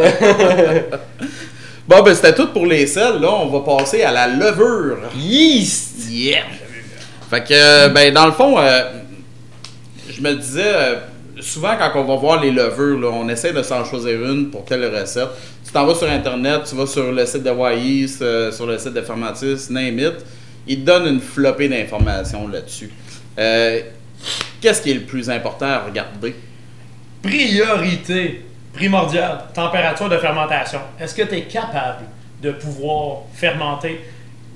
bon, 1.87 2.01
ben 2.03 2.15
c'était 2.15 2.35
tout 2.35 2.47
pour 2.47 2.65
les 2.65 2.85
sels. 2.85 3.19
Là, 3.19 3.31
on 3.31 3.47
va 3.47 3.77
passer 3.77 4.03
à 4.03 4.11
la 4.11 4.27
levure. 4.27 4.99
Yeast! 5.15 6.09
Yeah! 6.09 6.43
Fait 7.29 7.43
que, 7.43 7.87
ben, 7.89 8.13
dans 8.13 8.25
le 8.25 8.33
fond, 8.33 8.59
euh, 8.59 8.83
je 10.09 10.21
me 10.21 10.33
disais, 10.33 10.61
euh, 10.65 10.95
souvent 11.39 11.75
quand 11.79 11.91
on 11.95 12.03
va 12.03 12.15
voir 12.15 12.41
les 12.41 12.51
levures, 12.51 12.99
là, 12.99 13.07
on 13.11 13.27
essaie 13.29 13.53
de 13.53 13.63
s'en 13.63 13.85
choisir 13.85 14.21
une 14.21 14.49
pour 14.49 14.65
telle 14.65 14.85
recette 14.93 15.29
tu 15.71 15.75
t'en 15.75 15.85
vas 15.85 15.95
sur 15.95 16.09
Internet, 16.09 16.63
tu 16.67 16.75
vas 16.75 16.85
sur 16.85 17.13
le 17.13 17.25
site 17.25 17.43
de 17.43 17.49
Wise, 17.49 18.19
euh, 18.21 18.51
sur 18.51 18.65
le 18.65 18.77
site 18.77 18.93
de 18.93 19.01
Formatis, 19.01 19.69
name 19.69 19.99
it, 19.99 20.15
ils 20.67 20.81
te 20.81 20.85
donnent 20.85 21.07
une 21.07 21.21
flopée 21.21 21.69
d'informations 21.69 22.45
là-dessus. 22.49 22.91
Euh, 23.39 23.79
qu'est-ce 24.59 24.81
qui 24.81 24.91
est 24.91 24.95
le 24.95 25.03
plus 25.03 25.29
important 25.29 25.67
à 25.67 25.79
regarder? 25.79 26.35
Priorité 27.23 28.43
primordiale, 28.73 29.45
température 29.53 30.09
de 30.09 30.17
fermentation. 30.17 30.79
Est-ce 30.99 31.15
que 31.15 31.21
tu 31.21 31.35
es 31.35 31.43
capable 31.43 32.03
de 32.43 32.51
pouvoir 32.51 33.19
fermenter 33.33 34.01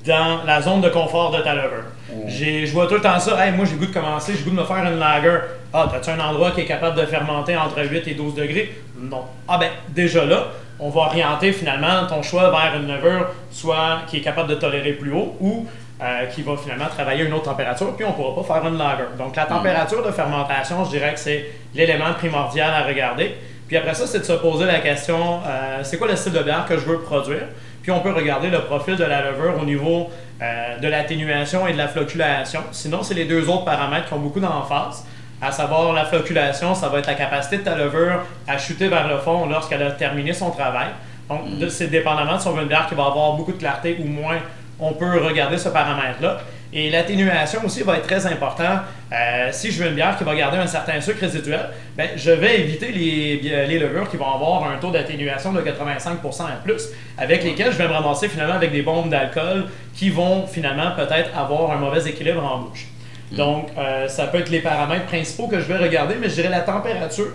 dans 0.06 0.44
la 0.44 0.62
zone 0.62 0.82
de 0.82 0.90
confort 0.90 1.32
de 1.32 1.42
ta 1.42 1.56
levure? 1.56 1.86
Je 2.28 2.70
vois 2.74 2.88
tout 2.88 2.96
le 2.96 3.02
temps 3.02 3.22
ça. 3.22 3.42
Hey, 3.42 3.54
moi, 3.54 3.64
j'ai 3.64 3.78
goût 3.78 3.86
de 3.86 3.94
commencer, 3.94 4.34
j'ai 4.36 4.44
goût 4.44 4.50
de 4.50 4.58
me 4.58 4.66
faire 4.66 4.86
une 4.86 5.00
lager. 5.00 5.40
Ah, 5.72 5.90
as-tu 5.96 6.10
un 6.10 6.20
endroit 6.20 6.52
qui 6.52 6.62
est 6.62 6.66
capable 6.66 7.00
de 7.00 7.06
fermenter 7.06 7.56
entre 7.56 7.82
8 7.82 8.06
et 8.06 8.16
12 8.16 8.36
degrés? 8.36 8.76
Non. 9.00 9.24
Ah, 9.48 9.58
ben, 9.58 9.70
déjà 9.90 10.26
là, 10.26 10.48
on 10.80 10.90
va 10.90 11.02
orienter 11.02 11.52
finalement 11.52 12.06
ton 12.08 12.22
choix 12.22 12.50
vers 12.52 12.80
une 12.80 12.88
levure 12.88 13.28
soit 13.52 14.00
qui 14.08 14.18
est 14.18 14.22
capable 14.22 14.50
de 14.50 14.56
tolérer 14.56 14.94
plus 14.94 15.14
haut 15.14 15.36
ou 15.40 15.66
euh, 16.02 16.26
qui 16.26 16.42
va 16.42 16.58
finalement 16.58 16.88
travailler 16.88 17.24
à 17.24 17.26
une 17.26 17.34
autre 17.34 17.46
température, 17.46 17.96
puis 17.96 18.04
on 18.04 18.10
ne 18.10 18.16
pourra 18.16 18.44
pas 18.44 18.54
faire 18.54 18.68
une 18.68 18.78
lager. 18.78 19.04
Donc 19.18 19.36
la 19.36 19.46
température 19.46 20.06
de 20.06 20.12
fermentation, 20.12 20.84
je 20.84 20.90
dirais 20.90 21.14
que 21.14 21.20
c'est 21.20 21.46
l'élément 21.74 22.14
primordial 22.18 22.74
à 22.74 22.84
regarder. 22.86 23.36
Puis 23.68 23.78
après 23.78 23.94
ça, 23.94 24.06
c'est 24.06 24.20
de 24.20 24.26
se 24.26 24.34
poser 24.34 24.66
la 24.66 24.80
question, 24.80 25.40
euh, 25.48 25.80
c'est 25.84 25.98
quoi 25.98 26.08
le 26.08 26.16
style 26.18 26.34
de 26.34 26.44
bière 26.44 26.66
que 26.68 26.78
je 26.78 26.86
veux 26.86 27.00
produire? 27.00 27.48
Puis 27.82 27.92
on 27.92 28.02
peut 28.02 28.12
regarder 28.12 28.50
le 28.50 28.60
profil 28.62 28.98
de 28.98 29.06
la 29.06 29.32
levure 29.32 29.54
au 29.62 29.66
niveau 29.66 30.10
euh, 30.42 30.78
de 30.80 30.88
l'atténuation 30.90 31.66
et 31.66 31.72
de 31.72 31.78
la 31.78 31.88
flocculation. 31.88 32.60
Sinon, 32.72 33.02
c'est 33.02 33.14
les 33.14 33.26
deux 33.26 33.48
autres 33.48 33.64
paramètres 33.64 34.08
qui 34.08 34.14
ont 34.14 34.20
beaucoup 34.20 34.42
d'emphase 34.42 35.06
à 35.46 35.52
savoir 35.52 35.94
la 35.94 36.06
flocculation, 36.06 36.74
ça 36.74 36.90
va 36.90 37.00
être 37.00 37.08
la 37.08 37.14
capacité 37.14 37.58
de 37.58 37.64
ta 37.64 37.76
levure 37.76 38.24
à 38.48 38.58
chuter 38.58 38.88
vers 38.88 39.08
le 39.08 39.18
fond 39.18 39.46
lorsqu'elle 39.46 39.84
a 39.84 39.92
terminé 39.92 40.34
son 40.34 40.50
travail. 40.50 40.88
Donc, 41.30 41.42
mm. 41.46 41.70
c'est 41.70 41.88
dépendamment 41.88 42.38
de 42.38 42.42
son 42.42 42.60
une 42.60 42.68
bière 42.68 42.88
qui 42.88 42.96
va 42.96 43.06
avoir 43.06 43.34
beaucoup 43.34 43.52
de 43.52 43.58
clarté 43.58 43.98
ou 44.00 44.06
moins, 44.06 44.38
on 44.80 44.94
peut 44.94 45.24
regarder 45.24 45.58
ce 45.58 45.70
paramètre-là. 45.70 46.40
Et 46.74 46.90
l'atténuation 46.90 47.62
aussi 47.64 47.84
va 47.84 47.98
être 47.98 48.08
très 48.08 48.26
important. 48.26 48.80
Euh, 49.14 49.50
si 49.52 49.72
je 49.72 49.82
veux 49.82 49.90
une 49.90 49.96
bière 49.96 50.18
qui 50.18 50.26
va 50.26 50.36
garder 50.36 50.58
un 50.58 50.68
certain 50.68 51.00
sucre 51.00 51.22
résiduel, 51.22 51.70
ben, 51.96 52.10
je 52.18 52.32
vais 52.32 52.60
éviter 52.60 52.92
les, 52.92 53.66
les 53.68 53.80
levures 53.80 54.10
qui 54.10 54.18
vont 54.18 54.34
avoir 54.34 54.70
un 54.70 54.78
taux 54.78 54.92
d'atténuation 54.92 55.54
de 55.54 55.62
85% 55.62 56.44
et 56.44 56.64
plus, 56.64 56.90
avec 57.18 57.44
lesquelles 57.44 57.72
je 57.72 57.78
vais 57.78 57.88
me 57.88 57.94
ramasser 57.94 58.28
finalement 58.28 58.56
avec 58.56 58.72
des 58.72 58.82
bombes 58.82 59.10
d'alcool 59.10 59.66
qui 59.94 60.10
vont 60.10 60.48
finalement 60.48 60.92
peut-être 60.98 61.30
avoir 61.38 61.72
un 61.72 61.78
mauvais 61.78 62.10
équilibre 62.10 62.44
en 62.44 62.60
bouche. 62.60 62.88
Donc, 63.32 63.70
euh, 63.78 64.08
ça 64.08 64.28
peut 64.28 64.40
être 64.40 64.50
les 64.50 64.60
paramètres 64.60 65.06
principaux 65.06 65.48
que 65.48 65.60
je 65.60 65.66
vais 65.66 65.78
regarder, 65.78 66.16
mais 66.20 66.30
je 66.30 66.36
dirais 66.36 66.50
la 66.50 66.62
température. 66.62 67.32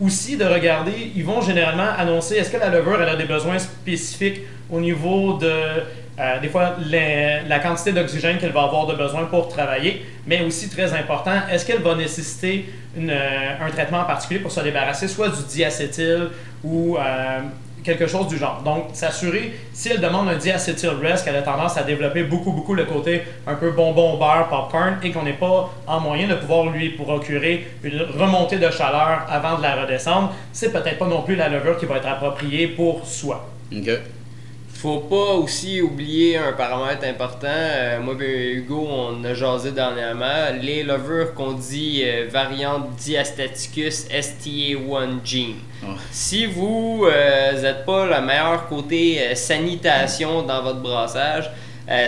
Aussi, 0.00 0.36
de 0.36 0.44
regarder, 0.44 1.12
ils 1.14 1.24
vont 1.24 1.40
généralement 1.40 1.90
annoncer 1.96 2.36
est-ce 2.36 2.50
que 2.50 2.56
la 2.56 2.68
levure 2.68 3.00
a 3.00 3.14
des 3.14 3.24
besoins 3.24 3.58
spécifiques 3.58 4.40
au 4.70 4.80
niveau 4.80 5.34
de, 5.34 5.46
euh, 5.46 6.40
des 6.40 6.48
fois, 6.48 6.76
la 6.90 7.58
quantité 7.60 7.92
d'oxygène 7.92 8.38
qu'elle 8.38 8.52
va 8.52 8.62
avoir 8.62 8.86
de 8.86 8.94
besoin 8.94 9.26
pour 9.26 9.48
travailler, 9.48 10.04
mais 10.26 10.42
aussi 10.42 10.68
très 10.68 10.92
important, 10.94 11.42
est-ce 11.50 11.64
qu'elle 11.64 11.82
va 11.82 11.94
nécessiter 11.94 12.68
euh, 12.98 13.54
un 13.60 13.70
traitement 13.70 14.00
en 14.00 14.04
particulier 14.04 14.40
pour 14.40 14.50
se 14.50 14.60
débarrasser 14.60 15.06
soit 15.06 15.28
du 15.28 15.42
diacétyl 15.44 16.28
ou 16.64 16.96
quelque 17.84 18.06
chose 18.06 18.26
du 18.26 18.38
genre. 18.38 18.62
Donc, 18.64 18.86
s'assurer, 18.94 19.52
si 19.72 19.90
elle 19.90 20.00
demande 20.00 20.28
un 20.28 20.34
rest, 20.34 21.24
qu'elle 21.24 21.36
a 21.36 21.42
tendance 21.42 21.76
à 21.76 21.82
développer 21.82 22.24
beaucoup, 22.24 22.50
beaucoup 22.50 22.74
le 22.74 22.84
côté 22.84 23.22
un 23.46 23.54
peu 23.54 23.70
bonbon, 23.70 24.16
beurre, 24.16 24.48
popcorn, 24.48 24.96
et 25.02 25.12
qu'on 25.12 25.22
n'est 25.22 25.34
pas 25.34 25.70
en 25.86 26.00
moyen 26.00 26.26
de 26.26 26.34
pouvoir 26.34 26.70
lui 26.70 26.90
procurer 26.90 27.66
une 27.82 28.00
remontée 28.18 28.58
de 28.58 28.70
chaleur 28.70 29.26
avant 29.28 29.58
de 29.58 29.62
la 29.62 29.82
redescendre, 29.82 30.32
c'est 30.52 30.72
peut-être 30.72 30.98
pas 30.98 31.06
non 31.06 31.22
plus 31.22 31.36
la 31.36 31.48
levure 31.48 31.76
qui 31.78 31.86
va 31.86 31.98
être 31.98 32.08
appropriée 32.08 32.68
pour 32.68 33.06
soi. 33.06 33.46
OK 33.70 33.90
faut 34.84 34.98
pas 34.98 35.32
aussi 35.36 35.80
oublier 35.80 36.36
un 36.36 36.52
paramètre 36.52 37.06
important. 37.06 37.46
Euh, 37.48 38.02
moi 38.02 38.16
et 38.20 38.52
Hugo, 38.52 38.86
on 38.86 39.24
a 39.24 39.32
jasé 39.32 39.70
dernièrement. 39.70 40.52
Les 40.60 40.82
levures 40.82 41.32
qu'on 41.32 41.52
dit 41.52 42.02
euh, 42.04 42.28
variante 42.30 42.90
diastaticus 42.96 44.06
STA1 44.10 45.24
gene. 45.24 45.54
Si 46.10 46.44
vous 46.44 47.06
n'êtes 47.06 47.64
euh, 47.64 47.84
pas 47.86 48.04
le 48.04 48.26
meilleur 48.26 48.68
côté 48.68 49.34
sanitation 49.34 50.42
dans 50.42 50.62
votre 50.62 50.80
brassage, 50.80 51.50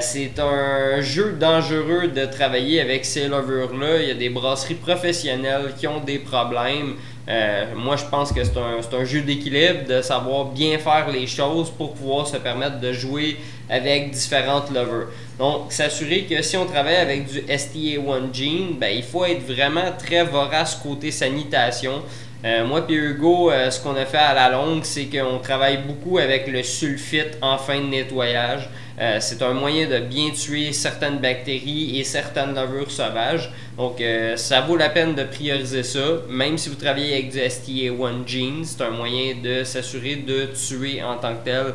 c'est 0.01 0.39
un 0.39 1.01
jeu 1.01 1.33
dangereux 1.39 2.09
de 2.09 2.25
travailler 2.25 2.81
avec 2.81 3.05
ces 3.05 3.29
levures-là. 3.29 4.01
Il 4.01 4.09
y 4.09 4.11
a 4.11 4.15
des 4.15 4.31
brasseries 4.31 4.75
professionnelles 4.75 5.75
qui 5.79 5.87
ont 5.87 6.01
des 6.01 6.19
problèmes. 6.19 6.95
Euh, 7.29 7.65
moi, 7.75 7.97
je 7.97 8.05
pense 8.05 8.33
que 8.33 8.43
c'est 8.45 8.57
un, 8.57 8.99
un, 8.99 9.05
jeu 9.05 9.21
d'équilibre, 9.21 9.87
de 9.89 10.01
savoir 10.01 10.47
bien 10.47 10.79
faire 10.79 11.09
les 11.13 11.27
choses 11.27 11.71
pour 11.71 11.93
pouvoir 11.95 12.27
se 12.27 12.37
permettre 12.37 12.79
de 12.79 12.93
jouer 12.93 13.37
avec 13.69 14.13
différentes 14.13 14.71
levures. 14.71 15.09
Donc, 15.39 15.73
s'assurer 15.73 16.23
que 16.23 16.41
si 16.41 16.57
on 16.57 16.67
travaille 16.67 16.97
avec 16.97 17.27
du 17.27 17.41
STA1 17.41 18.33
Gene, 18.33 18.77
ben, 18.79 18.97
il 18.97 19.03
faut 19.03 19.25
être 19.25 19.45
vraiment 19.45 19.93
très 19.99 20.25
vorace 20.25 20.77
côté 20.77 21.11
sanitation. 21.11 22.03
Euh, 22.45 22.67
moi 22.67 22.85
et 22.89 22.93
Hugo, 22.93 23.51
euh, 23.51 23.71
ce 23.71 23.81
qu'on 23.81 23.97
a 23.97 24.05
fait 24.05 24.19
à 24.19 24.35
la 24.35 24.51
longue, 24.51 24.85
c'est 24.85 25.07
qu'on 25.07 25.39
travaille 25.39 25.79
beaucoup 25.79 26.19
avec 26.19 26.47
le 26.49 26.63
sulfite 26.63 27.39
en 27.41 27.57
fin 27.57 27.81
de 27.81 27.87
nettoyage. 27.87 28.69
Euh, 29.01 29.19
c'est 29.21 29.43
un 29.43 29.55
moyen 29.55 29.89
de 29.89 29.99
bien 30.01 30.31
tuer 30.31 30.73
certaines 30.73 31.19
bactéries 31.19 31.99
et 31.99 32.05
certaines 32.05 32.55
levures 32.55 32.91
sauvages. 32.91 33.51
Donc, 33.77 34.03
ça 34.37 34.63
vaut 34.63 34.77
la 34.77 34.89
peine 34.89 35.15
de 35.15 35.23
prioriser 35.25 35.83
ça. 35.83 36.23
Même 36.31 36.57
si 36.57 36.71
vous 36.71 36.77
travaillez 36.77 37.13
avec 37.13 37.31
du 37.31 37.39
STA1 37.39 38.27
Genes, 38.27 38.65
c'est 38.65 38.83
un 38.83 38.91
moyen 38.91 39.35
de 39.43 39.65
s'assurer 39.65 40.17
de 40.17 40.47
tuer 40.47 41.03
en 41.03 41.17
tant 41.19 41.35
que 41.35 41.45
tel 41.45 41.75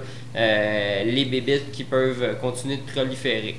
les 1.05 1.25
bébites 1.25 1.71
qui 1.71 1.83
peuvent 1.83 2.39
continuer 2.41 2.77
de 2.77 2.91
proliférer. 2.91 3.55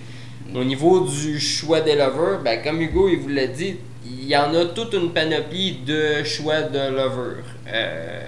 Au 0.57 0.65
niveau 0.65 1.07
du 1.07 1.39
choix 1.39 1.81
des 1.81 1.95
levures, 1.95 2.41
ben, 2.45 2.61
comme 2.63 2.83
Hugo 2.83 3.09
il 3.09 3.21
vous 3.21 3.29
l'a 3.29 3.47
dit, 3.47 3.77
il 4.05 4.29
y 4.29 4.37
en 4.37 4.55
a 4.55 4.65
toute 4.67 4.95
une 4.95 5.11
panoplie 5.11 5.81
de 5.87 6.25
choix 6.25 6.63
de 6.63 6.79
levure. 6.79 7.45
Euh, 7.67 8.21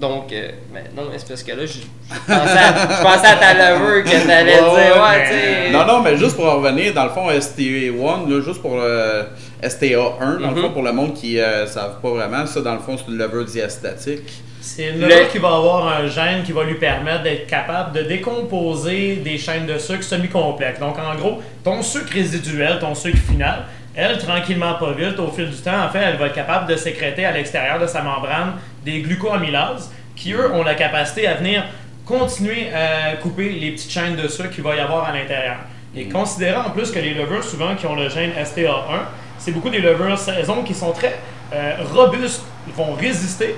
donc, 0.00 0.32
euh, 0.32 0.50
ben, 0.72 0.82
non, 0.96 1.04
c'est 1.16 1.28
parce 1.28 1.42
que 1.42 1.52
là, 1.52 1.64
je, 1.64 1.78
pensais, 2.08 3.28
à, 3.28 3.36
ta 3.36 3.54
levure 3.54 4.02
que 4.02 4.08
tu 4.08 4.30
allais 4.30 4.56
dire, 4.56 5.02
ouais. 5.02 5.70
Non, 5.70 5.86
non, 5.86 6.02
mais 6.02 6.16
juste 6.16 6.34
pour 6.34 6.46
revenir, 6.46 6.92
dans 6.94 7.04
le 7.04 7.10
fond, 7.10 7.30
STA1, 7.30 8.42
juste 8.44 8.60
pour 8.62 8.76
le 8.76 9.26
STA1, 9.62 10.40
dans 10.40 10.50
le 10.50 10.56
fond, 10.56 10.68
mm-hmm. 10.68 10.72
pour 10.72 10.82
le 10.82 10.92
monde 10.92 11.14
qui 11.14 11.36
ne 11.36 11.40
euh, 11.40 11.66
savent 11.66 12.00
pas 12.00 12.10
vraiment, 12.10 12.46
ça, 12.46 12.60
dans 12.62 12.74
le 12.74 12.80
fond, 12.80 12.96
c'est 12.96 13.12
une 13.12 13.18
levure 13.18 13.44
diastatique. 13.44 14.42
C'est 14.60 14.88
une 14.90 15.00
levure 15.00 15.28
qui 15.30 15.38
va 15.38 15.48
avoir 15.48 15.86
un 15.86 16.06
gène 16.06 16.42
qui 16.42 16.52
va 16.52 16.64
lui 16.64 16.78
permettre 16.78 17.24
d'être 17.24 17.46
capable 17.46 17.96
de 17.96 18.02
décomposer 18.02 19.16
des 19.16 19.36
chaînes 19.36 19.66
de 19.66 19.76
sucre 19.76 20.02
semi-complexes. 20.02 20.80
Donc, 20.80 20.96
en 20.98 21.14
gros, 21.16 21.42
ton 21.62 21.82
sucre 21.82 22.12
résiduel, 22.12 22.78
ton 22.80 22.94
sucre 22.94 23.18
final, 23.18 23.66
elle, 23.94 24.18
tranquillement, 24.18 24.74
pas 24.74 24.92
vite, 24.92 25.18
au 25.18 25.30
fil 25.30 25.50
du 25.50 25.56
temps, 25.56 25.84
en 25.84 25.90
fait, 25.90 25.98
elle 25.98 26.16
va 26.16 26.26
être 26.26 26.34
capable 26.34 26.66
de 26.66 26.76
sécréter 26.76 27.24
à 27.24 27.32
l'extérieur 27.32 27.78
de 27.78 27.86
sa 27.86 28.02
membrane 28.02 28.54
des 28.84 29.00
glucoamylases 29.00 29.92
qui, 30.16 30.32
eux, 30.32 30.52
ont 30.52 30.62
la 30.62 30.74
capacité 30.74 31.26
à 31.26 31.34
venir 31.34 31.64
continuer 32.06 32.68
à 32.72 33.16
couper 33.16 33.50
les 33.50 33.72
petites 33.72 33.90
chaînes 33.90 34.16
de 34.16 34.28
sucre 34.28 34.50
qu'il 34.50 34.64
va 34.64 34.74
y 34.74 34.80
avoir 34.80 35.04
à 35.04 35.12
l'intérieur. 35.12 35.56
Et 35.94 36.06
mm. 36.06 36.12
considérant 36.12 36.66
en 36.66 36.70
plus 36.70 36.90
que 36.90 36.98
les 36.98 37.14
levures, 37.14 37.44
souvent, 37.44 37.74
qui 37.74 37.86
ont 37.86 37.94
le 37.94 38.08
gène 38.08 38.32
STA1, 38.32 39.00
c'est 39.38 39.52
beaucoup 39.52 39.70
des 39.70 39.80
levures 39.80 40.18
saison 40.18 40.62
qui 40.62 40.74
sont 40.74 40.92
très 40.92 41.18
euh, 41.52 41.74
robustes, 41.94 42.44
vont 42.74 42.94
résister 42.94 43.54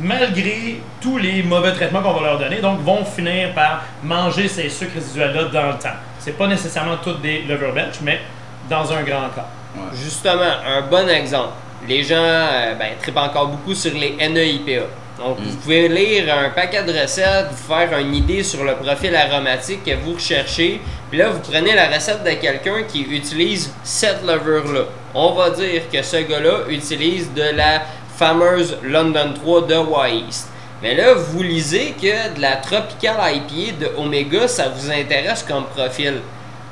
malgré 0.00 0.80
tous 1.00 1.18
les 1.18 1.42
mauvais 1.42 1.72
traitements 1.72 2.02
qu'on 2.02 2.14
va 2.14 2.22
leur 2.22 2.38
donner, 2.38 2.60
donc 2.60 2.80
vont 2.80 3.04
finir 3.04 3.52
par 3.52 3.84
manger 4.02 4.48
ces 4.48 4.68
sucres 4.68 4.94
résiduels-là 4.94 5.44
dans 5.44 5.66
le 5.68 5.78
temps. 5.78 5.96
C'est 6.18 6.36
pas 6.36 6.46
nécessairement 6.46 6.96
toutes 7.02 7.20
des 7.20 7.42
levures 7.42 7.72
belges, 7.72 8.00
mais 8.02 8.20
dans 8.68 8.92
un 8.92 9.02
grand 9.02 9.28
cas. 9.34 9.46
Justement, 9.92 10.42
un 10.66 10.82
bon 10.82 11.08
exemple. 11.08 11.52
Les 11.88 12.02
gens 12.02 12.16
euh, 12.16 12.74
ben, 12.74 12.92
trippent 13.00 13.16
encore 13.16 13.48
beaucoup 13.48 13.74
sur 13.74 13.92
les 13.94 14.16
NEIPA. 14.16 14.86
Donc, 15.18 15.38
vous 15.38 15.52
mm. 15.52 15.56
pouvez 15.56 15.88
lire 15.88 16.36
un 16.36 16.50
paquet 16.50 16.82
de 16.82 16.92
recettes, 16.92 17.46
vous 17.50 17.74
faire 17.74 17.96
une 17.98 18.14
idée 18.14 18.42
sur 18.42 18.64
le 18.64 18.74
profil 18.74 19.14
aromatique 19.14 19.84
que 19.84 19.94
vous 19.94 20.14
recherchez. 20.14 20.80
Puis 21.10 21.18
là, 21.18 21.30
vous 21.30 21.40
prenez 21.40 21.74
la 21.74 21.88
recette 21.88 22.24
de 22.24 22.30
quelqu'un 22.30 22.82
qui 22.88 23.02
utilise 23.02 23.72
cette 23.84 24.24
levure-là. 24.26 24.84
On 25.14 25.32
va 25.32 25.50
dire 25.50 25.82
que 25.92 26.02
ce 26.02 26.16
gars-là 26.16 26.68
utilise 26.68 27.32
de 27.34 27.54
la 27.54 27.82
fameuse 28.16 28.76
London 28.82 29.32
3 29.34 29.66
de 29.66 30.26
East. 30.26 30.48
Mais 30.82 30.94
là, 30.94 31.14
vous 31.14 31.42
lisez 31.42 31.94
que 32.00 32.34
de 32.34 32.40
la 32.40 32.56
Tropical 32.56 33.16
IPA 33.18 33.78
de 33.80 33.90
Omega, 33.96 34.48
ça 34.48 34.68
vous 34.68 34.90
intéresse 34.90 35.42
comme 35.42 35.64
profil 35.66 36.20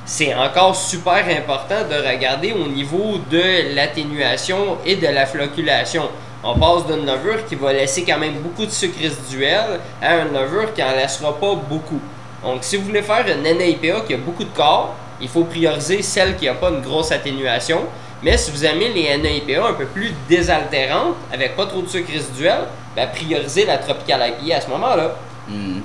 c'est 0.04 0.34
encore 0.34 0.74
super 0.74 1.24
important 1.28 1.86
de 1.88 1.94
regarder 1.94 2.52
au 2.52 2.66
niveau 2.66 3.18
de 3.30 3.74
l'atténuation 3.74 4.78
et 4.84 4.96
de 4.96 5.06
la 5.06 5.26
floculation. 5.26 6.08
On 6.44 6.58
passe 6.58 6.86
d'une 6.86 7.06
levure 7.06 7.46
qui 7.46 7.54
va 7.54 7.72
laisser 7.72 8.04
quand 8.04 8.18
même 8.18 8.34
beaucoup 8.40 8.66
de 8.66 8.70
sucre 8.70 8.98
résiduel 9.00 9.78
à 10.00 10.16
une 10.16 10.32
levure 10.32 10.74
qui 10.74 10.80
n'en 10.80 10.90
laissera 10.90 11.38
pas 11.38 11.54
beaucoup. 11.54 12.00
Donc, 12.42 12.58
si 12.62 12.76
vous 12.76 12.86
voulez 12.86 13.02
faire 13.02 13.24
une 13.28 13.42
NAIPA 13.42 14.00
qui 14.00 14.14
a 14.14 14.16
beaucoup 14.16 14.42
de 14.42 14.50
corps, 14.54 14.96
il 15.20 15.28
faut 15.28 15.44
prioriser 15.44 16.02
celle 16.02 16.36
qui 16.36 16.46
n'a 16.46 16.54
pas 16.54 16.70
une 16.70 16.80
grosse 16.80 17.12
atténuation. 17.12 17.82
Mais 18.24 18.36
si 18.36 18.50
vous 18.50 18.64
aimez 18.64 18.88
les 18.88 19.16
NAIPA 19.18 19.68
un 19.68 19.74
peu 19.74 19.86
plus 19.86 20.12
désaltérantes, 20.28 21.14
avec 21.32 21.54
pas 21.54 21.66
trop 21.66 21.82
de 21.82 21.88
sucre 21.88 22.10
résiduel, 22.12 22.62
ben, 22.96 23.08
priorisez 23.08 23.64
la 23.64 23.78
Tropical 23.78 24.20
IPA 24.40 24.56
à 24.56 24.60
ce 24.60 24.68
moment-là. 24.70 25.14
Hmm. 25.48 25.80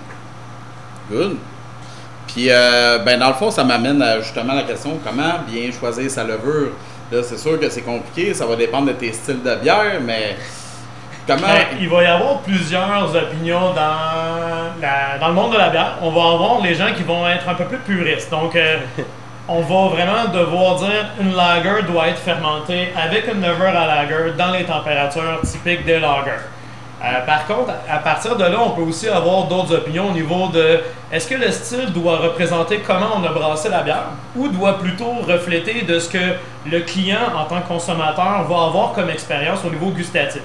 Good. 1.12 1.38
Puis, 2.38 2.52
euh, 2.52 3.00
ben, 3.00 3.20
dans 3.20 3.30
le 3.30 3.34
fond, 3.34 3.50
ça 3.50 3.64
m'amène 3.64 4.00
à 4.00 4.20
justement 4.22 4.54
la 4.54 4.62
question 4.62 5.00
comment 5.04 5.40
bien 5.48 5.72
choisir 5.72 6.08
sa 6.12 6.24
levure? 6.24 6.70
Là, 7.12 7.24
c'est 7.24 7.40
sûr 7.40 7.60
que 7.60 7.68
c'est 7.68 7.82
compliqué, 7.82 8.32
ça 8.36 8.46
va 8.46 8.56
dépendre 8.56 8.90
de 8.90 8.92
tes 8.92 9.12
styles 9.12 9.42
de 9.42 9.56
bière, 9.56 10.00
mais 10.04 10.36
comment. 11.26 11.48
Ben, 11.48 11.66
il 11.82 11.90
va 11.90 12.04
y 12.04 12.06
avoir 12.06 12.42
plusieurs 12.42 13.16
opinions 13.16 13.74
dans, 13.74 14.70
la, 14.80 15.18
dans 15.20 15.30
le 15.30 15.34
monde 15.34 15.54
de 15.54 15.58
la 15.58 15.70
bière. 15.70 15.98
On 16.04 16.12
va 16.12 16.34
avoir 16.34 16.62
les 16.62 16.76
gens 16.76 16.94
qui 16.96 17.02
vont 17.02 17.28
être 17.28 17.50
un 17.50 17.56
peu 17.56 17.66
plus 17.66 17.80
puristes. 17.80 18.30
Donc, 18.30 18.56
euh, 18.56 18.78
on 19.48 19.62
va 19.62 19.96
vraiment 19.96 20.32
devoir 20.32 20.76
dire 20.76 21.08
une 21.20 21.34
lager 21.34 21.88
doit 21.88 22.10
être 22.10 22.20
fermentée 22.20 22.90
avec 22.96 23.28
une 23.34 23.42
levure 23.42 23.76
à 23.76 23.88
lager 23.88 24.34
dans 24.38 24.52
les 24.52 24.64
températures 24.64 25.42
typiques 25.44 25.86
des 25.86 26.00
lagers. 26.00 26.44
Euh, 27.04 27.26
par 27.28 27.46
contre, 27.46 27.72
à 27.88 28.00
partir 28.00 28.36
de 28.36 28.44
là, 28.44 28.58
on 28.60 28.72
peut 28.72 28.82
aussi 28.82 29.08
avoir 29.08 29.46
d'autres 29.46 29.76
opinions 29.76 30.08
au 30.10 30.14
niveau 30.14 30.48
de 30.48 30.80
est-ce 31.12 31.28
que 31.28 31.36
le 31.36 31.52
style 31.52 31.94
doit 31.94 32.18
représenter 32.18 32.80
comment 32.80 33.10
on 33.18 33.24
a 33.24 33.30
brassé 33.30 33.70
la 33.70 33.84
bière 33.84 34.06
ou 34.36 34.48
doit 34.48 34.80
plutôt 34.80 35.12
refléter 35.28 35.84
de 35.84 36.00
ce 36.00 36.10
que 36.10 36.18
le 36.66 36.80
client, 36.80 37.20
en 37.36 37.46
tant 37.46 37.62
que 37.62 37.68
consommateur, 37.68 38.44
va 38.50 38.64
avoir 38.66 38.94
comme 38.94 39.12
expérience 39.12 39.60
au 39.64 39.70
niveau 39.70 39.92
gustatif. 39.92 40.42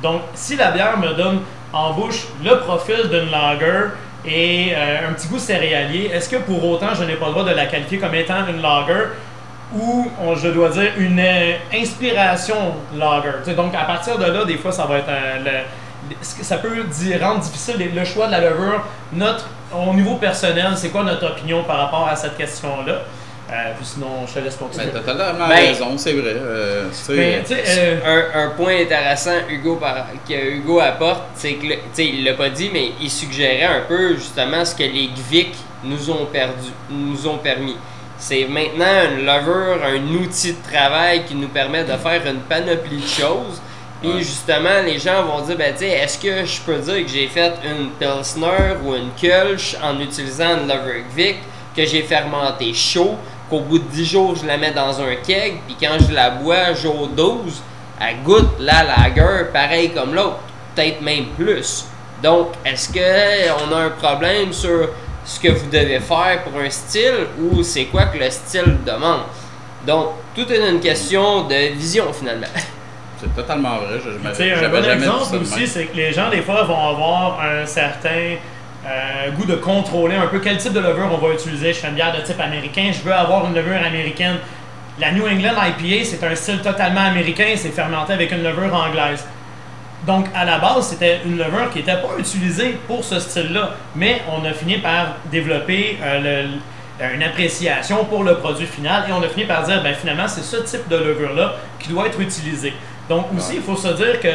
Donc, 0.00 0.20
si 0.34 0.54
la 0.54 0.70
bière 0.70 0.96
me 0.98 1.12
donne 1.14 1.40
en 1.72 1.92
bouche 1.92 2.28
le 2.44 2.56
profil 2.60 3.08
d'une 3.10 3.30
lager 3.30 3.88
et 4.24 4.72
euh, 4.74 5.08
un 5.08 5.12
petit 5.12 5.26
goût 5.26 5.38
céréalier, 5.40 6.10
est-ce 6.12 6.28
que 6.28 6.36
pour 6.36 6.64
autant 6.70 6.94
je 6.94 7.02
n'ai 7.02 7.14
pas 7.14 7.26
le 7.26 7.32
droit 7.32 7.44
de 7.44 7.50
la 7.50 7.66
qualifier 7.66 7.98
comme 7.98 8.14
étant 8.14 8.46
une 8.48 8.62
lager 8.62 9.08
ou 9.74 10.06
je 10.36 10.48
dois 10.48 10.68
dire 10.70 10.92
une 10.96 11.18
euh, 11.18 11.56
inspiration 11.74 12.74
lager? 12.96 13.54
donc, 13.54 13.74
à 13.74 13.84
partir 13.84 14.18
de 14.18 14.24
là, 14.24 14.44
des 14.44 14.58
fois, 14.58 14.72
ça 14.72 14.86
va 14.86 14.98
être 14.98 15.10
le 15.44 15.50
ça 16.22 16.58
peut 16.58 16.84
rendre 17.20 17.40
difficile 17.40 17.90
le 17.94 18.04
choix 18.04 18.26
de 18.26 18.32
la 18.32 18.40
levure. 18.40 18.84
Notre, 19.12 19.46
au 19.74 19.94
niveau 19.94 20.16
personnel, 20.16 20.72
c'est 20.76 20.90
quoi 20.90 21.02
notre 21.02 21.26
opinion 21.26 21.64
par 21.64 21.78
rapport 21.78 22.08
à 22.08 22.16
cette 22.16 22.36
question-là? 22.36 23.00
Euh, 23.48 23.72
sinon, 23.80 24.26
je 24.26 24.34
te 24.34 24.38
laisse 24.40 24.56
continuer. 24.56 24.86
Ben, 24.86 24.92
tu 24.92 24.98
as 24.98 25.12
totalement 25.12 25.46
ben, 25.46 25.54
raison, 25.54 25.96
c'est 25.96 26.14
vrai. 26.14 26.34
Euh, 26.34 26.88
ben, 27.10 27.44
euh, 27.48 28.30
un, 28.34 28.50
point 28.50 28.80
intéressant 28.82 29.34
Hugo 29.48 29.80
que 30.28 30.34
Hugo 30.34 30.80
apporte, 30.80 31.22
c'est 31.36 31.54
que, 31.54 32.02
il 32.02 32.24
l'a 32.24 32.34
pas 32.34 32.50
dit, 32.50 32.70
mais 32.72 32.90
il 33.00 33.08
suggérait 33.08 33.62
un 33.62 33.82
peu 33.86 34.16
justement 34.16 34.64
ce 34.64 34.74
que 34.74 34.82
les 34.82 35.10
GVIC 35.14 35.54
nous 35.84 36.10
ont, 36.10 36.26
perdu, 36.26 36.70
nous 36.90 37.28
ont 37.28 37.38
permis. 37.38 37.76
C'est 38.18 38.46
maintenant 38.46 39.10
une 39.10 39.26
levure, 39.26 39.78
un 39.84 40.14
outil 40.14 40.52
de 40.52 40.72
travail 40.72 41.24
qui 41.24 41.34
nous 41.34 41.48
permet 41.48 41.84
de 41.84 41.92
faire 41.92 42.22
une 42.26 42.40
panoplie 42.40 43.00
de 43.00 43.06
choses 43.06 43.60
puis 44.00 44.18
justement, 44.18 44.82
les 44.84 44.98
gens 44.98 45.24
vont 45.24 45.40
dire, 45.40 45.56
ben, 45.56 45.74
tu 45.76 45.84
est-ce 45.84 46.18
que 46.18 46.44
je 46.44 46.60
peux 46.60 46.78
dire 46.78 47.06
que 47.06 47.08
j'ai 47.08 47.28
fait 47.28 47.52
une 47.64 47.90
Pilsner 47.98 48.76
ou 48.84 48.94
une 48.94 49.10
Kölsch 49.20 49.76
en 49.82 49.98
utilisant 50.00 50.58
une 50.58 50.68
Levervic, 50.68 51.36
que 51.74 51.84
j'ai 51.84 52.02
fermenté 52.02 52.74
chaud, 52.74 53.16
qu'au 53.48 53.60
bout 53.60 53.78
de 53.78 53.84
10 53.84 54.04
jours, 54.04 54.36
je 54.36 54.46
la 54.46 54.58
mets 54.58 54.72
dans 54.72 55.00
un 55.00 55.14
keg, 55.26 55.60
puis 55.66 55.76
quand 55.80 55.96
je 56.06 56.12
la 56.12 56.30
bois 56.30 56.74
jour 56.74 57.08
12, 57.08 57.62
elle 58.00 58.22
goûte 58.22 58.58
la 58.58 58.82
lager 58.82 59.50
pareil 59.52 59.90
comme 59.90 60.14
l'autre, 60.14 60.40
peut-être 60.74 61.00
même 61.00 61.26
plus. 61.36 61.86
Donc, 62.22 62.48
est-ce 62.64 62.92
qu'on 62.92 63.72
a 63.74 63.78
un 63.78 63.90
problème 63.90 64.52
sur 64.52 64.88
ce 65.26 65.40
que 65.40 65.48
vous 65.48 65.66
devez 65.66 66.00
faire 66.00 66.44
pour 66.44 66.60
un 66.60 66.70
style 66.70 67.26
ou 67.40 67.62
c'est 67.62 67.86
quoi 67.86 68.06
que 68.06 68.18
le 68.18 68.30
style 68.30 68.78
demande? 68.86 69.22
Donc, 69.86 70.10
tout 70.34 70.50
est 70.50 70.70
une 70.70 70.80
question 70.80 71.46
de 71.46 71.74
vision 71.74 72.12
finalement. 72.12 72.46
C'est 73.18 73.34
totalement 73.34 73.78
vrai. 73.78 73.98
Je, 74.04 74.64
un 74.64 74.68
bon 74.68 74.84
exemple 74.84 75.36
aussi, 75.40 75.66
c'est 75.66 75.86
que 75.86 75.96
les 75.96 76.12
gens, 76.12 76.28
des 76.28 76.42
fois, 76.42 76.64
vont 76.64 76.88
avoir 76.88 77.40
un 77.40 77.64
certain 77.64 78.36
euh, 78.86 79.30
goût 79.30 79.46
de 79.46 79.54
contrôler 79.54 80.16
un 80.16 80.26
peu 80.26 80.38
quel 80.38 80.58
type 80.58 80.74
de 80.74 80.80
levure 80.80 81.08
on 81.10 81.16
va 81.16 81.32
utiliser. 81.32 81.72
Je 81.72 81.78
fais 81.78 81.88
une 81.88 81.94
bière 81.94 82.14
de 82.14 82.20
type 82.20 82.38
américain, 82.38 82.90
je 82.92 83.02
veux 83.02 83.14
avoir 83.14 83.46
une 83.46 83.54
levure 83.54 83.82
américaine. 83.82 84.36
La 84.98 85.12
New 85.12 85.26
England 85.26 85.54
IPA, 85.56 86.04
c'est 86.04 86.22
un 86.24 86.34
style 86.34 86.60
totalement 86.60 87.06
américain, 87.06 87.54
c'est 87.56 87.70
fermenté 87.70 88.12
avec 88.12 88.32
une 88.32 88.42
levure 88.42 88.74
anglaise. 88.74 89.24
Donc, 90.06 90.26
à 90.34 90.44
la 90.44 90.58
base, 90.58 90.88
c'était 90.88 91.20
une 91.24 91.38
levure 91.38 91.70
qui 91.72 91.78
n'était 91.78 91.96
pas 91.96 92.10
utilisée 92.18 92.78
pour 92.86 93.02
ce 93.04 93.18
style-là, 93.18 93.70
mais 93.94 94.22
on 94.30 94.44
a 94.44 94.52
fini 94.52 94.78
par 94.78 95.16
développer 95.30 95.98
euh, 96.02 96.46
une 97.14 97.22
appréciation 97.22 98.04
pour 98.04 98.22
le 98.22 98.36
produit 98.36 98.66
final 98.66 99.04
et 99.08 99.12
on 99.12 99.22
a 99.22 99.28
fini 99.28 99.46
par 99.46 99.62
dire, 99.64 99.82
ben, 99.82 99.94
finalement, 99.94 100.28
c'est 100.28 100.42
ce 100.42 100.62
type 100.62 100.88
de 100.88 100.96
levure-là 100.96 101.54
qui 101.78 101.88
doit 101.88 102.06
être 102.06 102.20
utilisé. 102.20 102.72
Donc 103.08 103.26
aussi, 103.36 103.56
il 103.56 103.62
faut 103.62 103.76
se 103.76 103.88
dire 103.88 104.20
que 104.20 104.28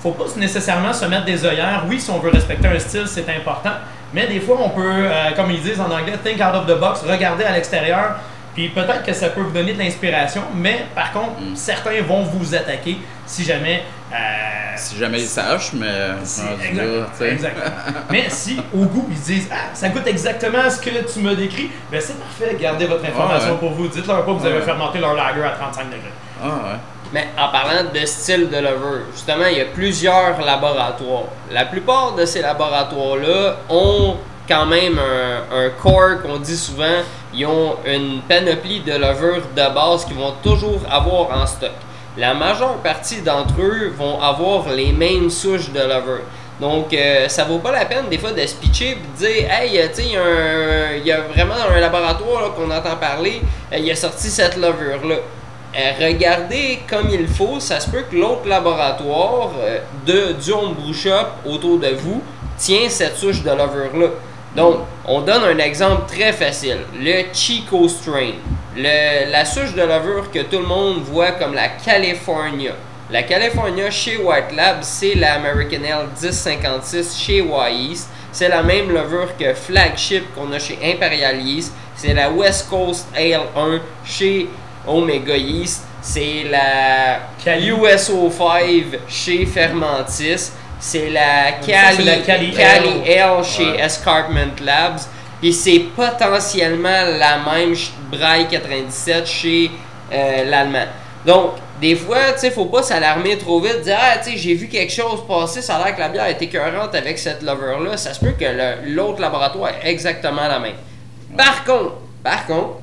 faut 0.00 0.12
pas 0.12 0.24
nécessairement 0.36 0.92
se 0.92 1.04
mettre 1.06 1.24
des 1.24 1.44
œillères. 1.44 1.84
Oui, 1.88 2.00
si 2.00 2.10
on 2.10 2.18
veut 2.18 2.30
respecter 2.30 2.68
un 2.68 2.78
style, 2.78 3.06
c'est 3.06 3.28
important. 3.28 3.72
Mais 4.14 4.26
des 4.26 4.40
fois, 4.40 4.58
on 4.62 4.70
peut, 4.70 4.82
euh, 4.84 5.30
comme 5.34 5.50
ils 5.50 5.60
disent 5.60 5.80
en 5.80 5.90
anglais, 5.90 6.14
think 6.22 6.40
out 6.40 6.54
of 6.54 6.66
the 6.66 6.78
box, 6.78 7.02
regarder 7.08 7.44
à 7.44 7.52
l'extérieur. 7.52 8.16
Puis 8.58 8.70
peut-être 8.70 9.04
que 9.04 9.12
ça 9.12 9.28
peut 9.28 9.42
vous 9.42 9.52
donner 9.52 9.72
de 9.72 9.78
l'inspiration, 9.78 10.42
mais 10.52 10.86
par 10.92 11.12
contre, 11.12 11.40
mm. 11.40 11.54
certains 11.54 12.02
vont 12.02 12.24
vous 12.24 12.56
attaquer 12.56 12.98
si 13.24 13.44
jamais 13.44 13.84
euh, 14.12 14.16
si 14.74 14.96
jamais 14.96 15.20
ils 15.20 15.28
sachent, 15.28 15.74
mais. 15.74 15.86
Si, 16.24 16.40
exactement. 17.20 17.66
Mais 18.10 18.24
si 18.30 18.58
au 18.74 18.78
goût 18.78 19.06
ils 19.10 19.20
disent 19.20 19.48
ah 19.52 19.70
ça 19.74 19.90
goûte 19.90 20.08
exactement 20.08 20.68
ce 20.68 20.80
que 20.80 20.90
tu 20.90 21.20
me 21.20 21.36
décris, 21.36 21.70
ben 21.92 22.00
c'est 22.00 22.18
parfait, 22.18 22.56
gardez 22.60 22.86
votre 22.86 23.04
information 23.04 23.50
Ah 23.50 23.52
ouais. 23.52 23.58
pour 23.60 23.70
vous. 23.70 23.86
Dites-leur 23.86 24.24
pas 24.24 24.32
que 24.32 24.38
vous 24.38 24.46
avez 24.46 24.56
Ouais. 24.56 24.62
fermenté 24.62 24.98
leur 24.98 25.14
lager 25.14 25.44
à 25.44 25.50
35 25.50 25.84
degrés. 25.84 26.00
Ah 26.42 26.46
ouais. 26.46 26.78
Mais 27.12 27.28
en 27.38 27.52
parlant 27.52 27.88
de 27.94 28.06
style 28.06 28.48
de 28.50 28.56
lever, 28.56 29.04
justement, 29.12 29.46
il 29.48 29.58
y 29.58 29.60
a 29.60 29.66
plusieurs 29.66 30.40
laboratoires. 30.44 31.26
La 31.52 31.64
plupart 31.64 32.14
de 32.16 32.24
ces 32.24 32.42
laboratoires-là 32.42 33.58
ont 33.68 34.16
quand 34.48 34.66
même 34.66 34.98
un, 34.98 35.56
un 35.66 35.70
core 35.80 36.22
qu'on 36.22 36.38
dit 36.38 36.56
souvent. 36.56 37.02
Ils 37.34 37.46
ont 37.46 37.76
une 37.86 38.20
panoplie 38.22 38.80
de 38.80 38.92
levures 38.92 39.42
de 39.54 39.74
base 39.74 40.04
qu'ils 40.04 40.16
vont 40.16 40.34
toujours 40.42 40.80
avoir 40.90 41.30
en 41.38 41.46
stock. 41.46 41.70
La 42.16 42.34
majeure 42.34 42.78
partie 42.78 43.20
d'entre 43.20 43.60
eux 43.60 43.92
vont 43.96 44.20
avoir 44.20 44.70
les 44.70 44.92
mêmes 44.92 45.30
souches 45.30 45.70
de 45.70 45.80
levure. 45.80 46.22
Donc, 46.60 46.92
euh, 46.92 47.28
ça 47.28 47.44
vaut 47.44 47.58
pas 47.58 47.70
la 47.70 47.84
peine 47.84 48.08
des 48.10 48.18
fois 48.18 48.32
de 48.32 48.44
se 48.44 48.56
pitcher 48.56 48.90
et 48.90 48.94
de 48.96 49.26
dire 49.26 49.48
Hey, 49.50 49.78
euh, 49.78 49.88
tu 49.88 50.02
sais, 50.02 50.98
il 50.98 51.06
y 51.06 51.12
a 51.12 51.20
vraiment 51.20 51.54
un 51.54 51.78
laboratoire 51.78 52.54
qu'on 52.54 52.70
entend 52.70 52.96
parler, 52.96 53.40
euh, 53.72 53.76
il 53.78 53.88
a 53.90 53.94
sorti 53.94 54.28
cette 54.28 54.56
levure-là. 54.56 55.16
Euh, 55.76 55.92
regardez 56.00 56.80
comme 56.88 57.08
il 57.10 57.28
faut, 57.28 57.60
ça 57.60 57.78
se 57.78 57.88
peut 57.90 58.02
que 58.10 58.16
l'autre 58.16 58.48
laboratoire 58.48 59.50
de, 60.06 60.32
du 60.32 60.50
homebrew 60.50 60.92
shop 60.92 61.46
autour 61.46 61.78
de 61.78 61.90
vous 61.90 62.22
tient 62.56 62.88
cette 62.88 63.16
souche 63.16 63.42
de 63.42 63.50
levure-là. 63.50 64.08
Donc, 64.56 64.78
on 65.06 65.20
donne 65.20 65.44
un 65.44 65.58
exemple 65.58 66.02
très 66.08 66.32
facile. 66.32 66.78
Le 66.98 67.24
Chico 67.32 67.88
Strain. 67.88 68.32
Le- 68.76 69.30
la 69.30 69.44
souche 69.44 69.74
de 69.74 69.82
levure 69.82 70.30
que 70.30 70.40
tout 70.40 70.58
le 70.58 70.66
monde 70.66 71.02
voit 71.02 71.32
comme 71.32 71.54
la 71.54 71.68
California. 71.68 72.72
La 73.10 73.22
California 73.22 73.90
chez 73.90 74.16
White 74.18 74.54
Lab, 74.54 74.78
c'est 74.82 75.14
la 75.14 75.34
American 75.34 75.82
Ale 75.84 76.08
1056 76.20 77.16
chez 77.18 77.42
Yeast. 77.70 78.08
C'est 78.32 78.48
la 78.48 78.62
même 78.62 78.90
levure 78.92 79.34
que 79.38 79.54
Flagship 79.54 80.34
qu'on 80.34 80.52
a 80.52 80.58
chez 80.58 80.78
Imperial 80.82 81.40
Yeast. 81.40 81.72
C'est 81.96 82.14
la 82.14 82.30
West 82.30 82.68
Coast 82.68 83.08
Ale 83.16 83.40
1 83.56 83.80
chez 84.04 84.48
Omega 84.86 85.36
Yeast. 85.36 85.84
C'est 86.02 86.44
la 86.50 87.20
Cali. 87.42 87.70
USO5 87.70 88.98
chez 89.08 89.46
Fermentis. 89.46 90.52
C'est 90.80 91.10
la 91.10 91.52
Cali, 91.66 92.04
la 92.04 92.16
Cali. 92.18 92.54
Ale 92.62 93.44
chez 93.44 93.70
Ouais. 93.70 93.80
Escarpment 93.80 94.60
Labs. 94.64 95.00
Puis 95.40 95.52
c'est 95.52 95.80
potentiellement 95.94 97.04
la 97.18 97.38
même 97.38 97.74
Braille 98.10 98.48
97 98.48 99.26
chez 99.26 99.70
euh, 100.12 100.44
l'Allemand. 100.44 100.86
Donc, 101.24 101.52
des 101.80 101.94
fois, 101.94 102.32
tu 102.32 102.40
sais, 102.40 102.50
faut 102.50 102.64
pas 102.64 102.82
s'alarmer 102.82 103.38
trop 103.38 103.60
vite, 103.60 103.82
dire 103.82 103.96
Ah, 104.00 104.18
tu 104.18 104.32
sais, 104.32 104.36
j'ai 104.36 104.54
vu 104.54 104.68
quelque 104.68 104.92
chose 104.92 105.24
passer, 105.28 105.62
ça 105.62 105.76
a 105.76 105.84
l'air 105.84 105.94
que 105.94 106.00
la 106.00 106.08
bière 106.08 106.26
est 106.26 106.40
écœurante 106.42 106.94
avec 106.94 107.18
cette 107.18 107.42
lover-là. 107.42 107.96
Ça 107.96 108.14
se 108.14 108.20
peut 108.20 108.32
que 108.38 108.44
l'autre 108.86 109.20
laboratoire 109.20 109.70
est 109.82 109.90
exactement 109.90 110.48
la 110.48 110.58
même. 110.58 110.74
Par 111.36 111.64
contre, 111.64 111.94
par 112.24 112.46
contre, 112.46 112.78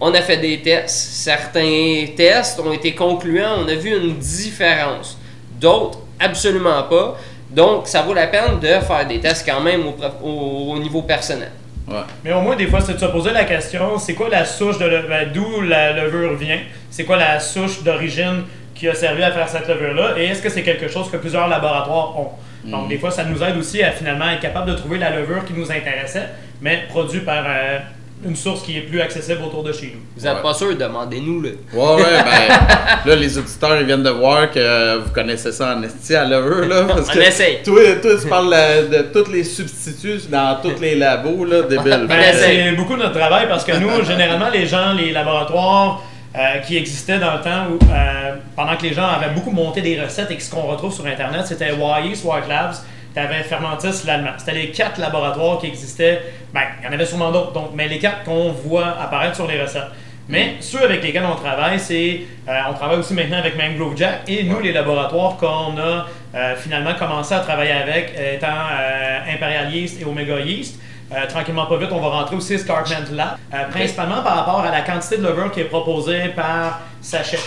on 0.00 0.12
a 0.12 0.20
fait 0.20 0.36
des 0.38 0.60
tests. 0.60 0.90
Certains 1.14 2.06
tests 2.16 2.60
ont 2.60 2.72
été 2.72 2.94
concluants, 2.94 3.60
on 3.64 3.68
a 3.68 3.74
vu 3.74 3.96
une 3.96 4.16
différence. 4.18 5.16
D'autres, 5.58 6.00
absolument 6.20 6.82
pas. 6.84 7.16
Donc, 7.54 7.86
ça 7.86 8.02
vaut 8.02 8.14
la 8.14 8.26
peine 8.26 8.58
de 8.60 8.66
faire 8.66 9.06
des 9.08 9.20
tests 9.20 9.46
quand 9.48 9.60
même 9.60 9.86
au, 9.86 9.92
prof- 9.92 10.16
au- 10.22 10.72
au 10.74 10.78
niveau 10.78 11.02
personnel. 11.02 11.50
Ouais. 11.86 11.96
Mais 12.24 12.32
au 12.32 12.40
moins, 12.40 12.56
des 12.56 12.66
fois, 12.66 12.80
c'est 12.80 12.94
de 12.94 12.98
se 12.98 13.04
poser 13.06 13.30
la 13.32 13.44
question 13.44 13.98
c'est 13.98 14.14
quoi 14.14 14.28
la 14.30 14.44
souche 14.44 14.78
de 14.78 14.86
le- 14.86 15.02
ben, 15.08 15.28
d'où 15.32 15.60
la 15.60 15.92
levure 15.92 16.34
vient? 16.34 16.58
C'est 16.90 17.04
quoi 17.04 17.16
la 17.16 17.38
souche 17.38 17.82
d'origine 17.82 18.42
qui 18.74 18.88
a 18.88 18.94
servi 18.94 19.22
à 19.22 19.30
faire 19.30 19.48
cette 19.48 19.68
levure-là? 19.68 20.14
Et 20.16 20.24
est-ce 20.26 20.42
que 20.42 20.48
c'est 20.48 20.62
quelque 20.62 20.88
chose 20.88 21.10
que 21.10 21.16
plusieurs 21.18 21.46
laboratoires 21.48 22.18
ont? 22.18 22.30
Donc, 22.64 22.88
des 22.88 22.96
fois, 22.98 23.10
ça 23.10 23.24
nous 23.24 23.42
aide 23.42 23.56
aussi 23.58 23.82
à 23.82 23.90
finalement 23.92 24.30
être 24.30 24.40
capable 24.40 24.70
de 24.70 24.76
trouver 24.76 24.96
la 24.98 25.10
levure 25.10 25.44
qui 25.44 25.52
nous 25.52 25.70
intéressait, 25.70 26.28
mais 26.62 26.84
produite 26.88 27.24
par 27.26 27.44
euh, 27.46 27.78
une 28.24 28.36
source 28.36 28.62
qui 28.62 28.78
est 28.78 28.82
plus 28.82 29.00
accessible 29.00 29.42
autour 29.44 29.62
de 29.62 29.72
chez 29.72 29.92
nous. 29.94 30.00
Vous 30.16 30.24
n'êtes 30.24 30.36
Ouais. 30.36 30.42
pas 30.42 30.54
sûr, 30.54 30.76
demandez-nous-le. 30.76 31.58
Ouais, 31.72 31.94
ouais, 31.96 32.02
ben, 32.24 33.10
là, 33.10 33.16
les 33.16 33.38
auditeurs, 33.38 33.78
ils 33.80 33.86
viennent 33.86 34.02
de 34.02 34.10
voir 34.10 34.50
que 34.50 34.98
vous 34.98 35.10
connaissez 35.10 35.52
ça 35.52 35.76
en 35.76 35.82
esti 35.82 36.14
à 36.14 36.24
l'heure, 36.24 36.66
là. 36.66 36.84
Parce 36.88 37.08
On 37.10 37.12
que 37.12 37.18
essaye. 37.20 37.62
Toi, 37.62 37.80
toi, 38.00 38.10
tu 38.20 38.28
parles 38.28 38.50
de 38.90 39.02
tous 39.12 39.30
les 39.30 39.44
substituts 39.44 40.28
dans 40.30 40.58
tous 40.62 40.80
les 40.80 40.94
labos, 40.94 41.44
là, 41.44 41.62
débile. 41.62 42.06
Ben, 42.08 42.32
c'est 42.34 42.72
beaucoup 42.72 42.96
notre 42.96 43.18
travail 43.18 43.46
parce 43.48 43.64
que 43.64 43.72
nous, 43.76 44.04
généralement, 44.04 44.50
les 44.52 44.66
gens, 44.66 44.92
les 44.94 45.12
laboratoires 45.12 46.02
euh, 46.36 46.58
qui 46.66 46.76
existaient 46.76 47.18
dans 47.18 47.34
le 47.34 47.40
temps 47.42 47.66
où, 47.70 47.78
euh, 47.92 48.34
pendant 48.56 48.76
que 48.76 48.82
les 48.82 48.92
gens 48.92 49.06
avaient 49.06 49.32
beaucoup 49.34 49.52
monté 49.52 49.80
des 49.82 50.00
recettes 50.00 50.30
et 50.30 50.36
que 50.36 50.42
ce 50.42 50.50
qu'on 50.50 50.62
retrouve 50.62 50.92
sur 50.92 51.06
Internet, 51.06 51.42
c'était 51.46 51.70
Yeast, 52.04 52.24
White 52.24 52.48
Labs, 52.48 52.74
tu 53.14 53.20
avais 53.20 53.42
Fermentis, 53.44 54.04
l'Allemand. 54.06 54.32
C'était 54.38 54.52
les 54.52 54.70
quatre 54.70 55.00
laboratoires 55.00 55.58
qui 55.58 55.68
existaient. 55.68 56.20
Ben, 56.52 56.62
il 56.80 56.86
y 56.86 56.88
en 56.88 56.92
avait 56.92 57.06
sûrement 57.06 57.30
d'autres, 57.30 57.52
donc, 57.52 57.70
mais 57.74 57.88
les 57.88 57.98
quatre 57.98 58.24
qu'on 58.24 58.50
voit 58.50 58.88
apparaître 59.00 59.36
sur 59.36 59.46
les 59.46 59.60
recettes. 59.62 59.84
Mais 60.28 60.54
ceux 60.60 60.82
avec 60.82 61.02
lesquels 61.02 61.24
on 61.24 61.36
travaille, 61.36 61.78
c'est. 61.78 62.22
euh, 62.48 62.58
on 62.70 62.74
travaille 62.74 62.98
aussi 62.98 63.12
maintenant 63.14 63.38
avec 63.38 63.56
Mangrove 63.56 63.96
Jack 63.96 64.22
et 64.26 64.42
nous, 64.42 64.58
les 64.58 64.72
laboratoires 64.72 65.36
qu'on 65.36 65.78
a 65.78 66.06
euh, 66.34 66.56
finalement 66.56 66.94
commencé 66.94 67.34
à 67.34 67.40
travailler 67.40 67.72
avec, 67.72 68.14
étant 68.34 68.46
euh, 68.46 69.34
Imperial 69.34 69.72
Yeast 69.72 70.00
et 70.00 70.04
Omega 70.04 70.40
Yeast. 70.40 70.80
Tranquillement, 71.28 71.66
pas 71.66 71.76
vite, 71.76 71.90
on 71.92 72.00
va 72.00 72.08
rentrer 72.08 72.34
aussi 72.34 72.58
Scarpment 72.58 73.12
Lab, 73.12 73.36
principalement 73.70 74.22
par 74.22 74.36
rapport 74.36 74.60
à 74.60 74.70
la 74.72 74.80
quantité 74.80 75.18
de 75.18 75.22
levure 75.22 75.52
qui 75.52 75.60
est 75.60 75.64
proposée 75.64 76.30
par 76.34 76.80
sachet. 77.00 77.38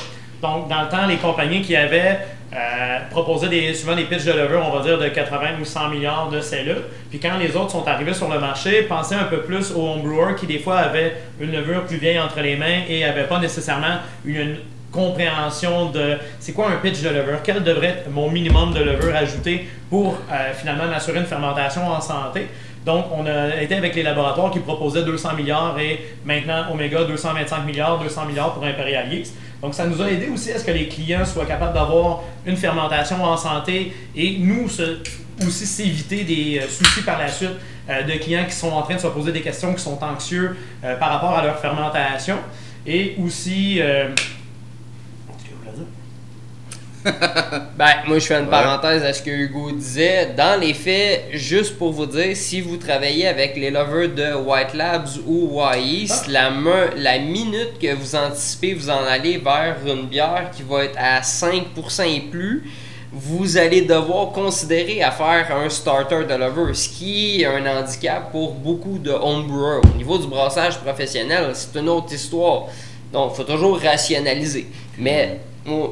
Donc, 0.42 0.70
dans 0.70 0.84
le 0.84 0.88
temps, 0.88 1.06
les 1.06 1.18
compagnies 1.18 1.62
qui 1.62 1.76
avaient 1.76 2.20
euh, 2.54 3.00
proposé 3.10 3.50
des, 3.50 3.74
souvent 3.74 3.96
des 3.96 4.06
pitchs 4.06 4.24
de 4.24 4.32
levure, 4.32 4.64
on 4.66 4.78
va 4.78 4.82
dire 4.82 4.98
de 4.98 5.10
80 5.10 5.60
ou 5.60 5.66
100 5.66 5.90
milliards 5.90 6.30
de 6.30 6.40
cellules. 6.40 6.84
Puis 7.10 7.20
quand 7.20 7.38
les 7.38 7.56
autres 7.58 7.72
sont 7.72 7.86
arrivés 7.88 8.14
sur 8.14 8.30
le 8.30 8.40
marché, 8.40 8.84
pensez 8.84 9.16
un 9.16 9.26
peu 9.26 9.42
plus 9.42 9.72
aux 9.72 9.94
homebrewers 9.96 10.36
qui, 10.36 10.48
des 10.48 10.60
fois, 10.60 10.78
avaient 10.78 11.18
une 11.42 11.52
levure 11.52 11.84
plus 11.84 11.98
vieille 11.98 12.20
entre 12.20 12.40
les 12.40 12.56
mains 12.56 12.84
et 12.88 13.02
n'avaient 13.02 13.28
pas 13.28 13.40
nécessairement 13.40 13.98
une 14.24 14.58
compréhension 14.92 15.90
de 15.92 16.18
c'est 16.40 16.54
quoi 16.54 16.70
un 16.70 16.78
pitch 16.78 17.02
de 17.02 17.10
levure, 17.10 17.40
quel 17.44 17.64
devrait 17.64 17.88
être 17.88 18.10
mon 18.10 18.32
minimum 18.32 18.74
de 18.74 18.80
levure 18.80 19.16
ajouté 19.16 19.68
pour 19.90 20.18
euh, 20.32 20.54
finalement 20.54 20.86
m'assurer 20.88 21.20
une 21.20 21.26
fermentation 21.26 21.86
en 21.88 22.02
santé. 22.02 22.48
Donc, 22.88 23.08
on 23.12 23.26
a 23.26 23.62
été 23.62 23.76
avec 23.76 23.96
les 23.96 24.04
laboratoires 24.04 24.50
qui 24.50 24.60
proposaient 24.60 25.04
200 25.04 25.34
milliards 25.34 25.78
et 25.78 26.00
maintenant 26.24 26.72
Omega 26.72 27.04
225 27.04 27.66
milliards, 27.66 28.00
200 28.00 28.26
milliards 28.28 28.54
pour 28.54 28.64
Imperial. 28.64 29.10
Donc, 29.62 29.74
ça 29.74 29.86
nous 29.86 30.02
a 30.02 30.10
aidé 30.10 30.30
aussi 30.30 30.54
à 30.54 30.58
ce 30.58 30.64
que 30.64 30.72
les 30.72 30.88
clients 30.88 31.26
soient 31.26 31.46
capables 31.46 31.74
d'avoir 31.74 32.22
une 32.46 32.56
fermentation 32.56 33.22
en 33.22 33.36
santé 33.36 33.92
et 34.16 34.38
nous 34.40 34.70
aussi 35.46 35.66
s'éviter 35.66 36.24
des 36.24 36.60
euh, 36.60 36.70
soucis 36.70 37.02
par 37.02 37.20
la 37.20 37.28
suite 37.28 37.50
euh, 37.90 38.04
de 38.04 38.14
clients 38.14 38.46
qui 38.46 38.56
sont 38.56 38.72
en 38.72 38.84
train 38.84 38.96
de 38.96 39.02
se 39.02 39.08
poser 39.08 39.34
des 39.34 39.42
questions, 39.42 39.74
qui 39.74 39.84
sont 39.84 40.02
anxieux 40.02 40.56
euh, 40.86 40.96
par 40.96 41.10
rapport 41.10 41.38
à 41.38 41.44
leur 41.44 41.60
fermentation. 41.60 42.38
Et 42.86 43.18
aussi 43.22 43.82
qu'est-ce 43.82 45.44
que 45.44 45.50
je 45.50 45.56
voulais 45.56 45.76
dire? 45.76 45.86
Ben, 47.78 47.86
moi, 48.08 48.20
je 48.20 48.26
fais 48.26 48.36
une 48.36 48.46
Ouais. 48.46 48.50
parenthèse 48.50 49.04
à 49.04 49.14
ce 49.14 49.22
que 49.22 49.30
Hugo 49.30 49.72
disait. 49.72 50.34
Dans 50.36 50.60
les 50.60 50.74
faits, 50.74 51.26
juste 51.34 51.78
pour 51.78 51.92
vous 51.92 52.06
dire, 52.06 52.36
si 52.36 52.62
vous 52.62 52.78
travaillez 52.78 53.28
avec 53.28 53.56
les 53.56 53.70
lovers 53.70 54.10
de 54.10 54.36
White 54.36 54.74
Labs 54.74 55.08
ou 55.26 55.60
Yeast, 55.76 56.26
Ah. 56.36 56.90
la 56.96 57.20
minute 57.20 57.80
que 57.82 57.94
vous 57.94 58.16
anticipez, 58.16 58.74
vous 58.74 58.90
en 58.90 59.04
allez 59.04 59.38
vers 59.38 59.76
une 59.86 60.08
bière 60.08 60.50
qui 60.56 60.64
va 60.64 60.86
être 60.86 60.98
à 60.98 61.22
5% 61.22 62.04
et 62.04 62.22
plus, 62.22 62.64
vous 63.12 63.58
allez 63.58 63.82
devoir 63.84 64.32
considérer 64.32 65.02
à 65.02 65.12
faire 65.12 65.48
un 65.56 65.70
starter 65.70 66.26
de 66.30 66.34
lover, 66.36 66.74
ce 66.74 66.90
qui 66.90 67.42
est 67.42 67.46
un 67.46 67.66
handicap 67.80 68.32
pour 68.32 68.52
beaucoup 68.54 68.98
de 69.00 69.12
homebrewers. 69.12 69.82
Au 69.94 69.98
niveau 69.98 70.18
du 70.18 70.28
brassage 70.28 70.78
professionnel, 70.80 71.52
c'est 71.54 71.80
une 71.80 71.90
autre 71.90 72.14
histoire. 72.14 72.64
Donc, 73.14 73.32
il 73.34 73.38
faut 73.38 73.44
toujours 73.44 73.80
rationaliser. 73.80 74.68
Mais 74.98 75.40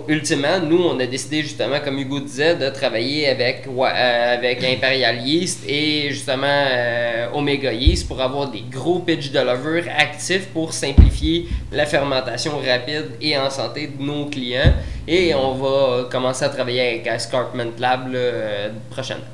ultimement, 0.07 0.59
nous, 0.59 0.81
on 0.83 0.99
a 0.99 1.05
décidé 1.05 1.41
justement, 1.41 1.79
comme 1.83 1.97
Hugo 1.99 2.19
disait, 2.19 2.55
de 2.55 2.69
travailler 2.69 3.27
avec, 3.27 3.67
euh, 3.67 4.33
avec 4.33 4.63
Imperial 4.63 5.25
Yeast 5.25 5.63
et 5.67 6.09
justement 6.11 6.47
euh, 6.47 7.27
Omega 7.33 7.73
Yeast 7.73 8.07
pour 8.07 8.21
avoir 8.21 8.49
des 8.49 8.63
gros 8.71 8.99
pitch 8.99 9.31
de 9.31 9.39
levure 9.39 9.83
actifs 9.97 10.47
pour 10.47 10.73
simplifier 10.73 11.47
la 11.71 11.85
fermentation 11.85 12.53
rapide 12.57 13.11
et 13.21 13.37
en 13.37 13.49
santé 13.49 13.87
de 13.87 14.01
nos 14.01 14.25
clients. 14.25 14.73
Et 15.07 15.33
on 15.35 15.53
va 15.53 16.07
commencer 16.09 16.45
à 16.45 16.49
travailler 16.49 16.81
avec 16.81 17.07
Escarpment 17.07 17.71
Lab 17.77 18.11
euh, 18.13 18.69
prochainement. 18.89 19.25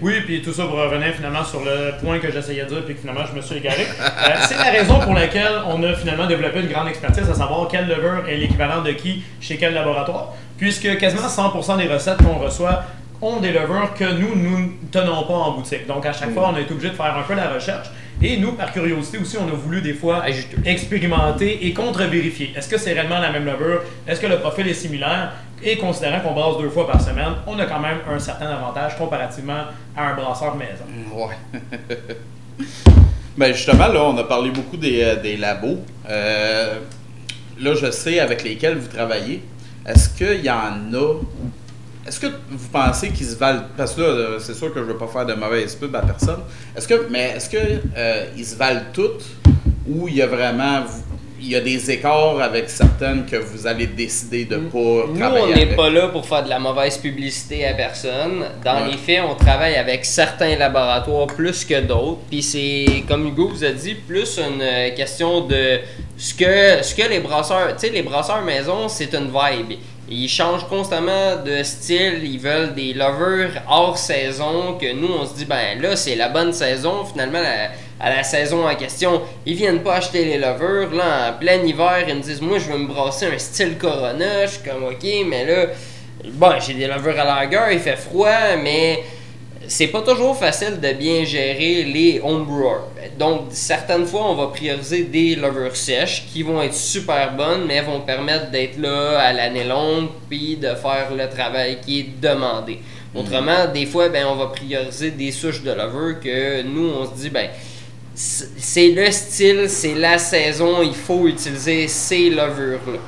Oui, 0.00 0.14
puis 0.24 0.42
tout 0.42 0.52
ça 0.52 0.64
pour 0.64 0.76
revenir 0.76 1.14
finalement 1.14 1.44
sur 1.44 1.60
le 1.60 1.92
point 2.02 2.18
que 2.18 2.30
j'essayais 2.30 2.64
de 2.64 2.68
dire, 2.68 2.84
puis 2.84 2.94
que 2.94 3.00
finalement 3.00 3.24
je 3.30 3.36
me 3.36 3.40
suis 3.40 3.56
égaré. 3.56 3.82
Euh, 3.82 4.34
c'est 4.48 4.56
la 4.56 4.70
raison 4.70 4.98
pour 4.98 5.14
laquelle 5.14 5.52
on 5.68 5.82
a 5.82 5.94
finalement 5.94 6.26
développé 6.26 6.60
une 6.60 6.68
grande 6.68 6.88
expertise, 6.88 7.28
à 7.28 7.34
savoir 7.34 7.68
quelle 7.68 7.86
levure 7.86 8.28
est 8.28 8.36
l'équivalent 8.36 8.82
de 8.82 8.90
qui 8.92 9.22
chez 9.40 9.56
quel 9.56 9.74
laboratoire, 9.74 10.34
puisque 10.58 10.98
quasiment 10.98 11.28
100% 11.28 11.78
des 11.78 11.86
recettes 11.92 12.18
qu'on 12.18 12.38
reçoit 12.38 12.82
ont 13.22 13.38
des 13.40 13.52
levures 13.52 13.92
que 13.94 14.04
nous, 14.04 14.34
nous 14.34 14.58
ne 14.58 14.68
tenons 14.90 15.24
pas 15.24 15.34
en 15.34 15.52
boutique. 15.52 15.86
Donc 15.86 16.06
à 16.06 16.12
chaque 16.12 16.32
fois, 16.32 16.50
on 16.52 16.56
a 16.56 16.60
été 16.60 16.72
obligé 16.72 16.90
de 16.90 16.96
faire 16.96 17.16
un 17.16 17.22
peu 17.22 17.34
la 17.34 17.50
recherche. 17.50 17.88
Et 18.22 18.36
nous, 18.36 18.52
par 18.52 18.70
curiosité 18.72 19.18
aussi, 19.18 19.38
on 19.38 19.48
a 19.48 19.56
voulu 19.56 19.80
des 19.80 19.94
fois 19.94 20.22
Ajouter. 20.22 20.56
expérimenter 20.66 21.66
et 21.66 21.72
contre-vérifier. 21.72 22.52
Est-ce 22.54 22.68
que 22.68 22.76
c'est 22.78 22.92
réellement 22.92 23.18
la 23.18 23.30
même 23.30 23.46
levure? 23.46 23.82
Est-ce 24.06 24.20
que 24.20 24.26
le 24.26 24.38
profil 24.38 24.68
est 24.68 24.74
similaire? 24.74 25.32
Et 25.62 25.76
considérant 25.76 26.20
qu'on 26.20 26.32
brasse 26.32 26.58
deux 26.58 26.70
fois 26.70 26.86
par 26.86 27.00
semaine, 27.00 27.34
on 27.46 27.58
a 27.58 27.66
quand 27.66 27.80
même 27.80 27.98
un 28.08 28.18
certain 28.18 28.46
avantage 28.46 28.96
comparativement 28.96 29.64
à 29.96 30.08
un 30.08 30.14
brasseur 30.14 30.56
maison. 30.56 30.84
Ouais. 31.14 31.36
ben 33.36 33.52
justement, 33.52 33.88
là, 33.88 34.04
on 34.04 34.16
a 34.16 34.24
parlé 34.24 34.50
beaucoup 34.50 34.78
des, 34.78 35.02
euh, 35.02 35.36
labos. 35.38 35.80
Euh, 36.08 36.78
là, 37.58 37.74
je 37.74 37.90
sais 37.90 38.20
avec 38.20 38.42
lesquels 38.42 38.78
vous 38.78 38.88
travaillez. 38.88 39.42
Est-ce 39.86 40.08
qu'il 40.10 40.44
y 40.44 40.50
en 40.50 40.94
a. 40.94 41.20
Est-ce 42.06 42.20
que 42.20 42.28
vous 42.50 42.68
pensez 42.68 43.10
qu'ils 43.10 43.26
se 43.26 43.36
valent. 43.36 43.64
Parce 43.76 43.94
que 43.94 44.00
là, 44.00 44.06
euh, 44.06 44.38
c'est 44.38 44.54
sûr 44.54 44.72
que 44.72 44.80
je 44.80 44.84
ne 44.86 44.92
veux 44.92 44.96
pas 44.96 45.08
faire 45.08 45.26
de 45.26 45.34
mauvaise 45.34 45.74
pub 45.74 45.94
à 45.94 46.00
personne. 46.00 46.40
Est-ce 46.74 46.88
que. 46.88 47.06
Mais 47.10 47.34
est-ce 47.36 47.50
qu'ils 47.50 48.46
se 48.46 48.56
valent 48.56 48.84
toutes 48.94 49.26
ou 49.86 50.08
il 50.08 50.16
y 50.16 50.22
a 50.22 50.26
vraiment 50.26 50.84
il 51.42 51.48
y 51.50 51.56
a 51.56 51.60
des 51.60 51.90
écarts 51.90 52.40
avec 52.40 52.68
certaines 52.68 53.24
que 53.24 53.36
vous 53.36 53.66
allez 53.66 53.86
décider 53.86 54.44
de 54.44 54.56
pas 54.56 54.78
Nous, 54.78 55.18
travailler 55.18 55.44
on 55.52 55.56
n'est 55.56 55.74
pas 55.74 55.88
là 55.90 56.08
pour 56.08 56.26
faire 56.26 56.44
de 56.44 56.48
la 56.50 56.58
mauvaise 56.58 56.98
publicité 56.98 57.66
à 57.66 57.74
personne. 57.74 58.44
Dans 58.64 58.84
les 58.86 58.96
faits, 58.98 59.22
on 59.28 59.34
travaille 59.34 59.76
avec 59.76 60.04
certains 60.04 60.56
laboratoires 60.56 61.26
plus 61.28 61.64
que 61.64 61.80
d'autres. 61.80 62.20
Puis 62.30 62.42
c'est, 62.42 63.04
comme 63.08 63.26
Hugo 63.26 63.48
vous 63.48 63.64
a 63.64 63.70
dit, 63.70 63.94
plus 63.94 64.38
une 64.38 64.60
euh, 64.60 64.90
question 64.90 65.46
de 65.46 65.80
ce 66.16 66.34
que, 66.34 66.82
ce 66.82 66.94
que 66.94 67.08
les 67.08 67.20
brasseurs... 67.20 67.74
Tu 67.76 67.86
sais, 67.86 67.92
les 67.92 68.02
brasseurs 68.02 68.42
maison, 68.42 68.88
c'est 68.88 69.14
une 69.14 69.28
vibe. 69.28 69.78
Ils 70.12 70.28
changent 70.28 70.66
constamment 70.68 71.36
de 71.44 71.62
style, 71.62 72.20
ils 72.24 72.38
veulent 72.40 72.74
des 72.74 72.92
lovers 72.94 73.62
hors 73.68 73.96
saison, 73.96 74.76
que 74.80 74.92
nous 74.92 75.08
on 75.20 75.24
se 75.24 75.34
dit, 75.34 75.44
ben 75.44 75.80
là 75.80 75.94
c'est 75.94 76.16
la 76.16 76.28
bonne 76.28 76.52
saison, 76.52 77.04
finalement 77.04 77.40
la- 77.40 77.70
à 78.00 78.10
la 78.10 78.22
saison 78.22 78.66
en 78.66 78.74
question. 78.74 79.20
Ils 79.46 79.54
viennent 79.54 79.82
pas 79.82 79.96
acheter 79.96 80.24
les 80.24 80.38
lovers, 80.38 80.92
là 80.92 81.30
en 81.30 81.38
plein 81.38 81.62
hiver, 81.62 82.04
ils 82.08 82.14
me 82.14 82.20
disent, 82.20 82.40
moi 82.40 82.58
je 82.58 82.70
veux 82.70 82.78
me 82.78 82.88
brasser 82.88 83.26
un 83.26 83.38
style 83.38 83.76
Corona, 83.76 84.46
je 84.46 84.52
suis 84.52 84.62
comme 84.62 84.84
ok, 84.84 85.26
mais 85.26 85.44
là, 85.44 85.66
bon 86.32 86.52
j'ai 86.58 86.74
des 86.74 86.86
lovers 86.86 87.20
à 87.20 87.24
lager, 87.24 87.74
il 87.74 87.78
fait 87.78 87.96
froid, 87.96 88.56
mais 88.62 89.04
c'est 89.70 89.86
pas 89.86 90.00
toujours 90.00 90.36
facile 90.36 90.80
de 90.80 90.92
bien 90.94 91.24
gérer 91.24 91.84
les 91.84 92.20
homebrewers. 92.24 92.88
Donc, 93.16 93.42
certaines 93.50 94.04
fois, 94.04 94.22
on 94.28 94.34
va 94.34 94.48
prioriser 94.48 95.04
des 95.04 95.36
lovers 95.36 95.76
sèches 95.76 96.24
qui 96.32 96.42
vont 96.42 96.60
être 96.60 96.74
super 96.74 97.36
bonnes, 97.36 97.66
mais 97.68 97.80
vont 97.82 98.00
permettre 98.00 98.50
d'être 98.50 98.78
là 98.78 99.20
à 99.20 99.32
l'année 99.32 99.62
longue 99.62 100.08
puis 100.28 100.56
de 100.56 100.74
faire 100.74 101.14
le 101.16 101.28
travail 101.28 101.78
qui 101.80 102.00
est 102.00 102.20
demandé. 102.20 102.80
Autrement, 103.14 103.66
des 103.72 103.86
fois, 103.86 104.08
ben, 104.08 104.26
on 104.26 104.34
va 104.34 104.46
prioriser 104.46 105.12
des 105.12 105.30
souches 105.30 105.62
de 105.62 105.70
lover 105.70 106.16
que 106.22 106.62
nous, 106.62 106.88
on 106.88 107.04
se 107.04 107.20
dit, 107.20 107.30
ben, 107.30 107.48
c'est 108.20 108.90
le 108.90 109.10
style, 109.10 109.68
c'est 109.70 109.94
la 109.94 110.18
saison, 110.18 110.82
il 110.82 110.94
faut 110.94 111.26
utiliser 111.26 111.88
ces 111.88 112.28
lovers-là. 112.28 112.98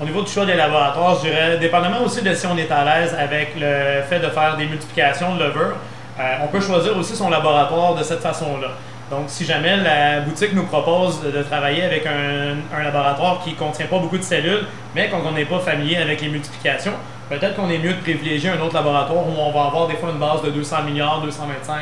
Au 0.00 0.04
niveau 0.04 0.22
du 0.22 0.30
choix 0.30 0.44
des 0.44 0.54
laboratoires, 0.54 1.16
je 1.16 1.28
dirais, 1.28 1.58
dépendamment 1.58 2.02
aussi 2.04 2.20
de 2.20 2.34
si 2.34 2.46
on 2.46 2.56
est 2.58 2.70
à 2.70 2.84
l'aise 2.84 3.16
avec 3.18 3.54
le 3.58 4.02
fait 4.08 4.18
de 4.18 4.28
faire 4.28 4.56
des 4.58 4.66
multiplications 4.66 5.36
de 5.36 5.44
levures, 5.44 5.74
euh, 6.18 6.36
on 6.42 6.48
peut 6.48 6.60
choisir 6.60 6.96
aussi 6.98 7.16
son 7.16 7.30
laboratoire 7.30 7.94
de 7.94 8.02
cette 8.02 8.20
façon-là. 8.20 8.68
Donc, 9.10 9.24
si 9.28 9.44
jamais 9.44 9.76
la 9.78 10.20
boutique 10.20 10.52
nous 10.52 10.66
propose 10.66 11.22
de, 11.22 11.42
travailler 11.42 11.82
avec 11.84 12.06
un, 12.06 12.56
un 12.78 12.82
laboratoire 12.82 13.40
qui 13.42 13.52
ne 13.52 13.56
contient 13.56 13.86
pas 13.86 13.98
beaucoup 13.98 14.18
de 14.18 14.22
cellules, 14.22 14.66
mais 14.94 15.08
quand 15.08 15.20
on 15.26 15.32
n'est 15.32 15.46
pas 15.46 15.60
familier 15.60 15.96
avec 15.96 16.20
les 16.20 16.28
multiplications, 16.28 16.92
peut-être 17.30 17.54
qu'on 17.54 17.70
est 17.70 17.78
mieux 17.78 17.94
de 17.94 18.00
privilégier 18.00 18.50
un 18.50 18.60
autre 18.60 18.74
laboratoire 18.74 19.26
où 19.26 19.32
on 19.38 19.52
va 19.52 19.66
avoir 19.66 19.86
des 19.86 19.94
fois 19.94 20.10
une 20.10 20.18
base 20.18 20.42
de 20.42 20.50
200 20.50 20.82
milliards, 20.82 21.22
225 21.22 21.76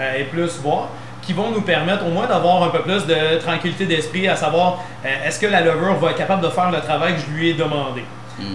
euh, 0.00 0.18
et 0.18 0.24
plus, 0.24 0.58
voire, 0.62 0.88
qui 1.22 1.34
vont 1.34 1.50
nous 1.50 1.60
permettre 1.60 2.06
au 2.06 2.10
moins 2.10 2.26
d'avoir 2.26 2.62
un 2.62 2.68
peu 2.68 2.80
plus 2.80 3.06
de 3.06 3.38
tranquillité 3.38 3.84
d'esprit, 3.84 4.26
à 4.26 4.34
savoir 4.34 4.80
euh, 5.04 5.08
est-ce 5.26 5.38
que 5.38 5.46
la 5.46 5.60
levure 5.60 5.94
va 5.96 6.10
être 6.10 6.16
capable 6.16 6.42
de 6.42 6.48
faire 6.48 6.70
le 6.70 6.80
travail 6.80 7.14
que 7.14 7.20
je 7.20 7.36
lui 7.36 7.50
ai 7.50 7.54
demandé? 7.54 8.02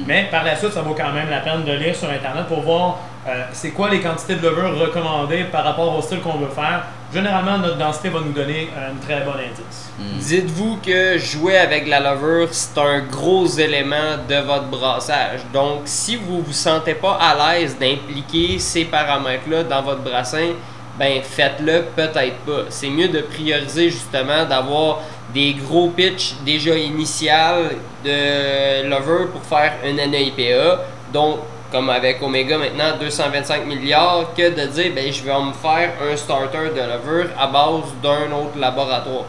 Mais 0.05 0.27
par 0.29 0.43
la 0.43 0.55
suite, 0.55 0.73
ça 0.73 0.81
vaut 0.81 0.93
quand 0.93 1.11
même 1.11 1.29
la 1.29 1.39
peine 1.39 1.63
de 1.63 1.71
lire 1.71 1.95
sur 1.95 2.07
Internet 2.07 2.45
pour 2.47 2.61
voir 2.61 2.99
euh, 3.27 3.45
c'est 3.51 3.71
quoi 3.71 3.89
les 3.89 3.99
quantités 3.99 4.35
de 4.35 4.47
levure 4.47 4.79
recommandées 4.79 5.43
par 5.45 5.63
rapport 5.63 5.97
au 5.97 6.01
style 6.01 6.19
qu'on 6.21 6.37
veut 6.37 6.49
faire. 6.49 6.83
Généralement, 7.13 7.57
notre 7.57 7.77
densité 7.77 8.07
va 8.07 8.21
nous 8.21 8.31
donner 8.31 8.69
un 8.75 8.95
très 9.05 9.21
bon 9.25 9.33
indice. 9.33 9.91
Dites-vous 9.99 10.77
que 10.77 11.17
jouer 11.17 11.57
avec 11.57 11.87
la 11.87 11.99
levure, 11.99 12.47
c'est 12.51 12.77
un 12.79 12.99
gros 13.01 13.45
élément 13.47 14.17
de 14.29 14.35
votre 14.35 14.67
brassage. 14.67 15.41
Donc, 15.51 15.81
si 15.85 16.15
vous 16.15 16.41
vous 16.41 16.53
sentez 16.53 16.93
pas 16.93 17.17
à 17.19 17.53
l'aise 17.53 17.77
d'impliquer 17.77 18.59
ces 18.59 18.85
paramètres-là 18.85 19.63
dans 19.63 19.81
votre 19.81 20.01
brassin, 20.01 20.53
ben 20.97 21.21
faites-le 21.21 21.83
peut-être 21.95 22.37
pas. 22.45 22.61
C'est 22.69 22.89
mieux 22.89 23.09
de 23.09 23.21
prioriser 23.21 23.89
justement 23.89 24.45
d'avoir 24.45 24.99
des 25.33 25.53
gros 25.53 25.89
pitchs 25.89 26.35
déjà 26.45 26.75
initial 26.75 27.71
de 28.05 28.87
lover 28.87 29.25
pour 29.33 29.41
faire 29.43 29.73
une 29.85 29.97
NEIPA. 29.97 30.79
Donc, 31.11 31.39
comme 31.71 31.89
avec 31.89 32.21
Omega 32.21 32.57
maintenant 32.57 32.97
225 32.99 33.65
milliards, 33.65 34.33
que 34.35 34.49
de 34.49 34.65
dire 34.67 34.91
ben 34.93 35.11
je 35.11 35.23
vais 35.23 35.31
me 35.41 35.53
faire 35.53 35.91
un 36.11 36.15
starter 36.15 36.69
de 36.75 36.81
levure 36.81 37.29
à 37.39 37.47
base 37.47 37.93
d'un 38.03 38.31
autre 38.35 38.57
laboratoire. 38.59 39.23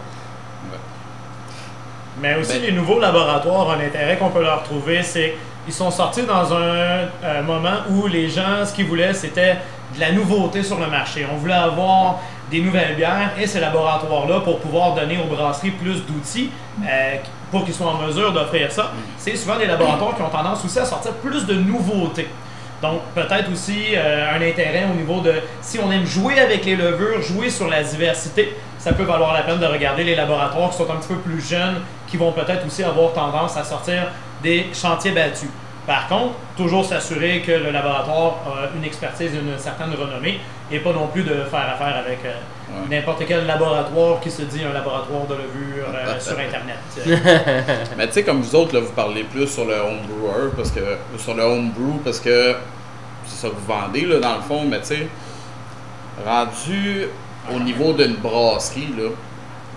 Mais 2.21 2.35
aussi, 2.35 2.59
Ben- 2.59 2.63
les 2.63 2.73
nouveaux 2.73 2.99
laboratoires, 3.01 3.71
un 3.71 3.81
intérêt 3.81 4.17
qu'on 4.19 4.29
peut 4.31 4.43
leur 4.43 4.63
trouver, 4.65 5.03
c'est 5.03 5.35
qu'ils 5.65 5.75
sont 5.75 5.91
sortis 5.91 6.23
dans 6.25 6.53
un 6.53 6.59
euh, 7.25 7.43
moment 7.45 7.79
où 7.89 8.07
les 8.07 8.29
gens, 8.29 8.65
ce 8.67 8.75
qu'ils 8.75 8.87
voulaient, 8.87 9.15
c'était 9.15 9.57
de 9.95 10.01
la 10.01 10.13
nouveauté 10.13 10.63
sur 10.63 10.79
le 10.79 10.89
marché. 10.89 11.27
On 11.33 11.37
voulait 11.37 11.55
avoir 11.55 12.19
des 12.51 12.61
nouvelles 12.61 12.97
bières 12.97 13.31
et 13.41 13.47
ces 13.47 13.61
laboratoires-là, 13.61 14.41
pour 14.41 14.59
pouvoir 14.59 14.95
donner 14.95 15.19
aux 15.19 15.35
brasseries 15.35 15.71
plus 15.71 16.05
d'outils 16.05 16.51
euh, 16.87 17.17
pour 17.53 17.65
qu'ils 17.65 17.75
soient 17.75 17.91
en 17.91 17.99
mesure 17.99 18.33
d'offrir 18.33 18.73
ça, 18.73 18.91
c'est 19.19 19.37
souvent 19.37 19.59
des 19.59 19.67
laboratoires 19.67 20.17
qui 20.17 20.23
ont 20.23 20.31
tendance 20.31 20.65
aussi 20.65 20.79
à 20.81 20.85
sortir 20.85 21.13
plus 21.13 21.47
de 21.47 21.55
nouveautés. 21.55 22.29
Donc, 22.81 23.03
peut-être 23.15 23.53
aussi 23.53 23.95
euh, 23.95 24.35
un 24.35 24.43
intérêt 24.43 24.87
au 24.91 24.95
niveau 24.95 25.21
de 25.21 25.35
si 25.61 25.79
on 25.79 25.93
aime 25.93 26.05
jouer 26.05 26.41
avec 26.41 26.65
les 26.65 26.75
levures, 26.75 27.23
jouer 27.23 27.49
sur 27.49 27.69
la 27.69 27.85
diversité, 27.85 28.57
ça 28.79 28.93
peut 28.93 29.05
valoir 29.05 29.33
la 29.33 29.43
peine 29.43 29.61
de 29.61 29.67
regarder 29.67 30.03
les 30.03 30.17
laboratoires 30.17 30.71
qui 30.71 30.79
sont 30.79 30.91
un 30.91 30.97
petit 30.97 31.09
peu 31.09 31.19
plus 31.19 31.41
jeunes, 31.41 31.77
qui 32.09 32.17
vont 32.17 32.33
peut-être 32.33 32.67
aussi 32.67 32.83
avoir 32.83 33.13
tendance 33.13 33.57
à 33.57 33.63
sortir 33.63 34.09
des 34.43 34.67
chantiers 34.75 35.13
battus. 35.13 35.49
Par 35.87 36.07
contre, 36.09 36.35
toujours 36.57 36.85
s'assurer 36.85 37.41
que 37.43 37.53
le 37.53 37.71
laboratoire 37.73 38.37
a 38.47 38.77
une 38.77 38.85
expertise 38.85 39.35
et 39.35 39.39
une 39.39 39.59
certaine 39.59 39.91
renommée 39.95 40.39
et 40.71 40.79
pas 40.79 40.93
non 40.93 41.09
plus 41.09 41.23
de 41.25 41.35
faire 41.45 41.69
affaire 41.75 41.97
avec 42.05 42.19
euh, 42.25 42.33
Ouais. 42.73 42.97
n'importe 42.97 43.25
quel 43.29 43.45
laboratoire 43.47 44.19
qui 44.21 44.31
se 44.31 44.43
dit 44.43 44.63
un 44.65 44.73
laboratoire 44.73 45.27
de 45.27 45.35
levure 45.35 45.89
euh, 45.95 46.19
sur 46.21 46.39
Internet. 46.39 46.79
Mais 47.99 48.07
tu 48.07 48.13
sais, 48.15 48.23
comme 48.25 48.41
vous 48.41 48.55
autres, 48.55 48.73
là, 48.75 48.81
vous 48.81 48.93
parlez 48.93 49.25
plus 49.25 49.47
sur 49.47 49.67
le 49.67 49.75
homebrewer, 49.75 50.53
parce 50.57 50.71
que, 50.71 50.81
sur 51.19 51.35
le 51.35 51.43
homebrew, 51.43 51.99
parce 52.03 52.19
que 52.19 52.55
c'est 53.27 53.43
ça 53.47 53.49
que 53.49 53.55
vous 53.57 53.67
vendez, 53.67 54.07
là, 54.07 54.21
dans 54.21 54.37
le 54.37 54.41
fond, 54.43 54.65
mais 54.65 54.81
tu 54.81 54.87
sais, 54.87 55.07
rendu 56.25 57.09
au 57.55 57.59
niveau 57.61 57.93
d'une 57.93 58.17
brasserie, 58.17 58.89
là, 58.97 59.09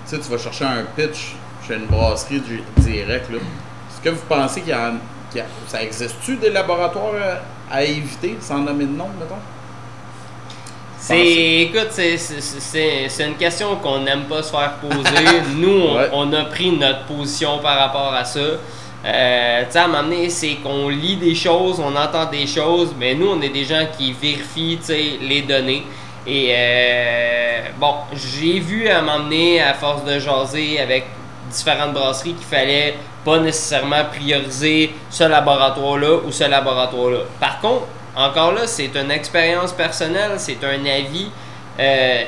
tu 0.07 0.15
sais, 0.15 0.19
tu 0.21 0.29
vas 0.31 0.37
chercher 0.37 0.65
un 0.65 0.83
pitch 0.95 1.35
chez 1.67 1.75
une 1.75 1.85
brasserie 1.87 2.39
du- 2.39 2.63
direct, 2.77 3.29
là. 3.31 3.37
Est-ce 3.39 4.01
que 4.01 4.09
vous 4.09 4.25
pensez 4.29 4.61
qu'il 4.61 4.69
y 4.69 4.73
a, 4.73 4.91
ça 5.67 5.81
existe-tu 5.83 6.37
des 6.37 6.49
laboratoires 6.49 7.13
à, 7.69 7.75
à 7.75 7.83
éviter, 7.83 8.37
sans 8.39 8.59
nommer 8.59 8.85
de 8.85 8.91
nom, 8.95 9.07
mettons? 9.19 9.35
C'est, 10.97 11.61
écoute, 11.61 11.89
c'est, 11.91 12.17
c'est- 12.17 12.41
c'est, 12.41 13.05
c'est 13.09 13.27
une 13.27 13.35
question 13.35 13.75
qu'on 13.75 13.99
n'aime 13.99 14.23
pas 14.23 14.41
se 14.41 14.49
faire 14.49 14.73
poser. 14.81 15.41
Nous, 15.55 15.69
on, 15.69 15.95
Ouais. 15.97 16.09
on 16.13 16.33
a 16.33 16.45
pris 16.45 16.71
notre 16.71 17.05
position 17.05 17.59
par 17.59 17.77
rapport 17.77 18.11
à 18.13 18.25
ça. 18.25 18.39
Euh, 18.39 19.63
tu 19.65 19.71
sais, 19.71 19.77
à 19.79 19.83
un 19.83 19.87
moment 19.87 20.01
donné, 20.03 20.29
c'est 20.31 20.55
qu'on 20.63 20.89
lit 20.89 21.17
des 21.17 21.35
choses, 21.35 21.79
on 21.79 21.95
entend 21.95 22.25
des 22.25 22.47
choses, 22.47 22.95
mais 22.99 23.13
nous, 23.13 23.27
on 23.29 23.41
est 23.41 23.49
des 23.49 23.63
gens 23.65 23.85
qui 23.95 24.13
vérifient, 24.13 24.77
tu 24.79 24.85
sais, 24.85 25.03
les 25.21 25.41
données. 25.43 25.83
Et 26.25 26.47
euh, 26.57 27.61
bon, 27.79 27.93
j'ai 28.13 28.59
vu 28.59 28.87
à 28.87 28.97
un 28.97 29.01
moment 29.03 29.19
donné, 29.25 29.61
à 29.61 29.75
force 29.75 30.03
de 30.05 30.17
jaser 30.17 30.79
avec 30.79 31.05
différentes 31.49 31.93
brasseries, 31.93 32.33
qu'il 32.33 32.45
fallait 32.45 32.95
pas 33.23 33.39
nécessairement 33.39 34.05
prioriser 34.11 34.93
ce 35.09 35.23
laboratoire-là 35.23 36.19
ou 36.25 36.31
ce 36.31 36.43
laboratoire-là. 36.43 37.19
Par 37.39 37.59
contre, 37.59 37.85
encore 38.15 38.53
là, 38.53 38.65
c'est 38.65 38.95
une 38.95 39.11
expérience 39.11 39.73
personnelle, 39.73 40.33
c'est 40.37 40.63
un 40.63 40.85
avis. 40.85 41.27
Euh, 41.79 42.23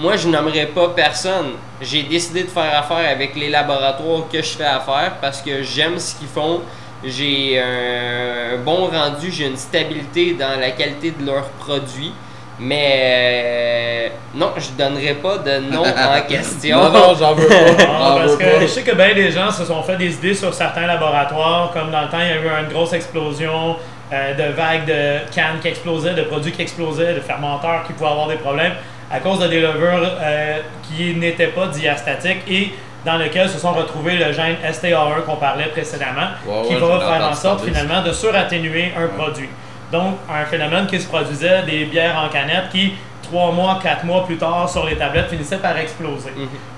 moi, 0.00 0.16
je 0.16 0.28
n'aimerais 0.28 0.66
pas 0.66 0.88
personne. 0.90 1.52
J'ai 1.80 2.04
décidé 2.04 2.44
de 2.44 2.48
faire 2.48 2.78
affaire 2.78 3.10
avec 3.10 3.34
les 3.36 3.50
laboratoires 3.50 4.28
que 4.32 4.38
je 4.38 4.56
fais 4.56 4.64
affaire 4.64 5.16
parce 5.20 5.42
que 5.42 5.62
j'aime 5.62 5.98
ce 5.98 6.14
qu'ils 6.14 6.28
font. 6.28 6.62
J'ai 7.04 7.60
un 7.60 8.58
bon 8.64 8.86
rendu, 8.86 9.30
j'ai 9.30 9.46
une 9.46 9.56
stabilité 9.56 10.34
dans 10.34 10.58
la 10.58 10.70
qualité 10.70 11.12
de 11.12 11.24
leurs 11.24 11.48
produits. 11.50 12.12
Mais 12.60 14.08
euh, 14.08 14.08
non, 14.34 14.52
je 14.56 14.70
donnerai 14.76 15.14
pas 15.14 15.38
de 15.38 15.60
nom 15.60 15.82
en 15.84 16.20
question. 16.26 16.76
Non, 16.76 16.90
non, 16.90 17.14
j'en 17.18 17.34
veux 17.34 17.46
pas. 17.46 17.54
Parce 17.86 18.32
veux 18.32 18.36
que 18.38 18.44
pas. 18.44 18.60
je 18.60 18.66
sais 18.66 18.82
que 18.82 18.94
bien 18.94 19.14
des 19.14 19.30
gens 19.30 19.50
se 19.50 19.64
sont 19.64 19.82
fait 19.82 19.96
des 19.96 20.12
idées 20.14 20.34
sur 20.34 20.52
certains 20.52 20.86
laboratoires, 20.86 21.70
comme 21.72 21.90
dans 21.90 22.02
le 22.02 22.08
temps, 22.08 22.20
il 22.20 22.28
y 22.28 22.32
a 22.32 22.36
eu 22.36 22.62
une 22.64 22.68
grosse 22.72 22.92
explosion 22.92 23.76
euh, 24.12 24.34
de 24.34 24.52
vagues 24.54 24.86
de 24.86 25.32
cannes 25.34 25.58
qui 25.62 25.68
explosaient, 25.68 26.14
de 26.14 26.22
produits 26.22 26.52
qui 26.52 26.62
explosaient, 26.62 27.14
de 27.14 27.20
fermenteurs 27.20 27.84
qui 27.86 27.92
pouvaient 27.92 28.10
avoir 28.10 28.28
des 28.28 28.36
problèmes 28.36 28.72
à 29.10 29.20
cause 29.20 29.38
de 29.38 29.46
des 29.46 29.60
levures 29.60 30.10
euh, 30.20 30.58
qui 30.82 31.14
n'étaient 31.14 31.46
pas 31.48 31.66
diastatiques 31.68 32.42
et 32.48 32.72
dans 33.04 33.16
lequel 33.16 33.48
se 33.48 33.58
sont 33.58 33.72
retrouvés 33.72 34.16
le 34.16 34.32
gène 34.32 34.56
STAR 34.72 35.24
qu'on 35.24 35.36
parlait 35.36 35.66
précédemment, 35.66 36.28
Ouais, 36.46 36.66
qui 36.66 36.74
ouais, 36.74 36.80
va 36.80 37.00
faire 37.00 37.28
en 37.30 37.34
sorte 37.34 37.64
finalement 37.64 38.02
de 38.02 38.12
suratténuer 38.12 38.92
un 38.96 39.06
produit. 39.16 39.48
Donc, 39.92 40.16
un 40.30 40.44
phénomène 40.44 40.86
qui 40.86 41.00
se 41.00 41.06
produisait 41.08 41.62
des 41.62 41.84
bières 41.86 42.16
en 42.22 42.28
canette 42.28 42.68
qui, 42.70 42.92
trois 43.22 43.52
mois, 43.52 43.78
quatre 43.82 44.04
mois 44.04 44.24
plus 44.26 44.36
tard, 44.36 44.68
sur 44.68 44.84
les 44.84 44.96
tablettes, 44.96 45.28
finissaient 45.30 45.58
par 45.58 45.76
exploser. 45.78 46.30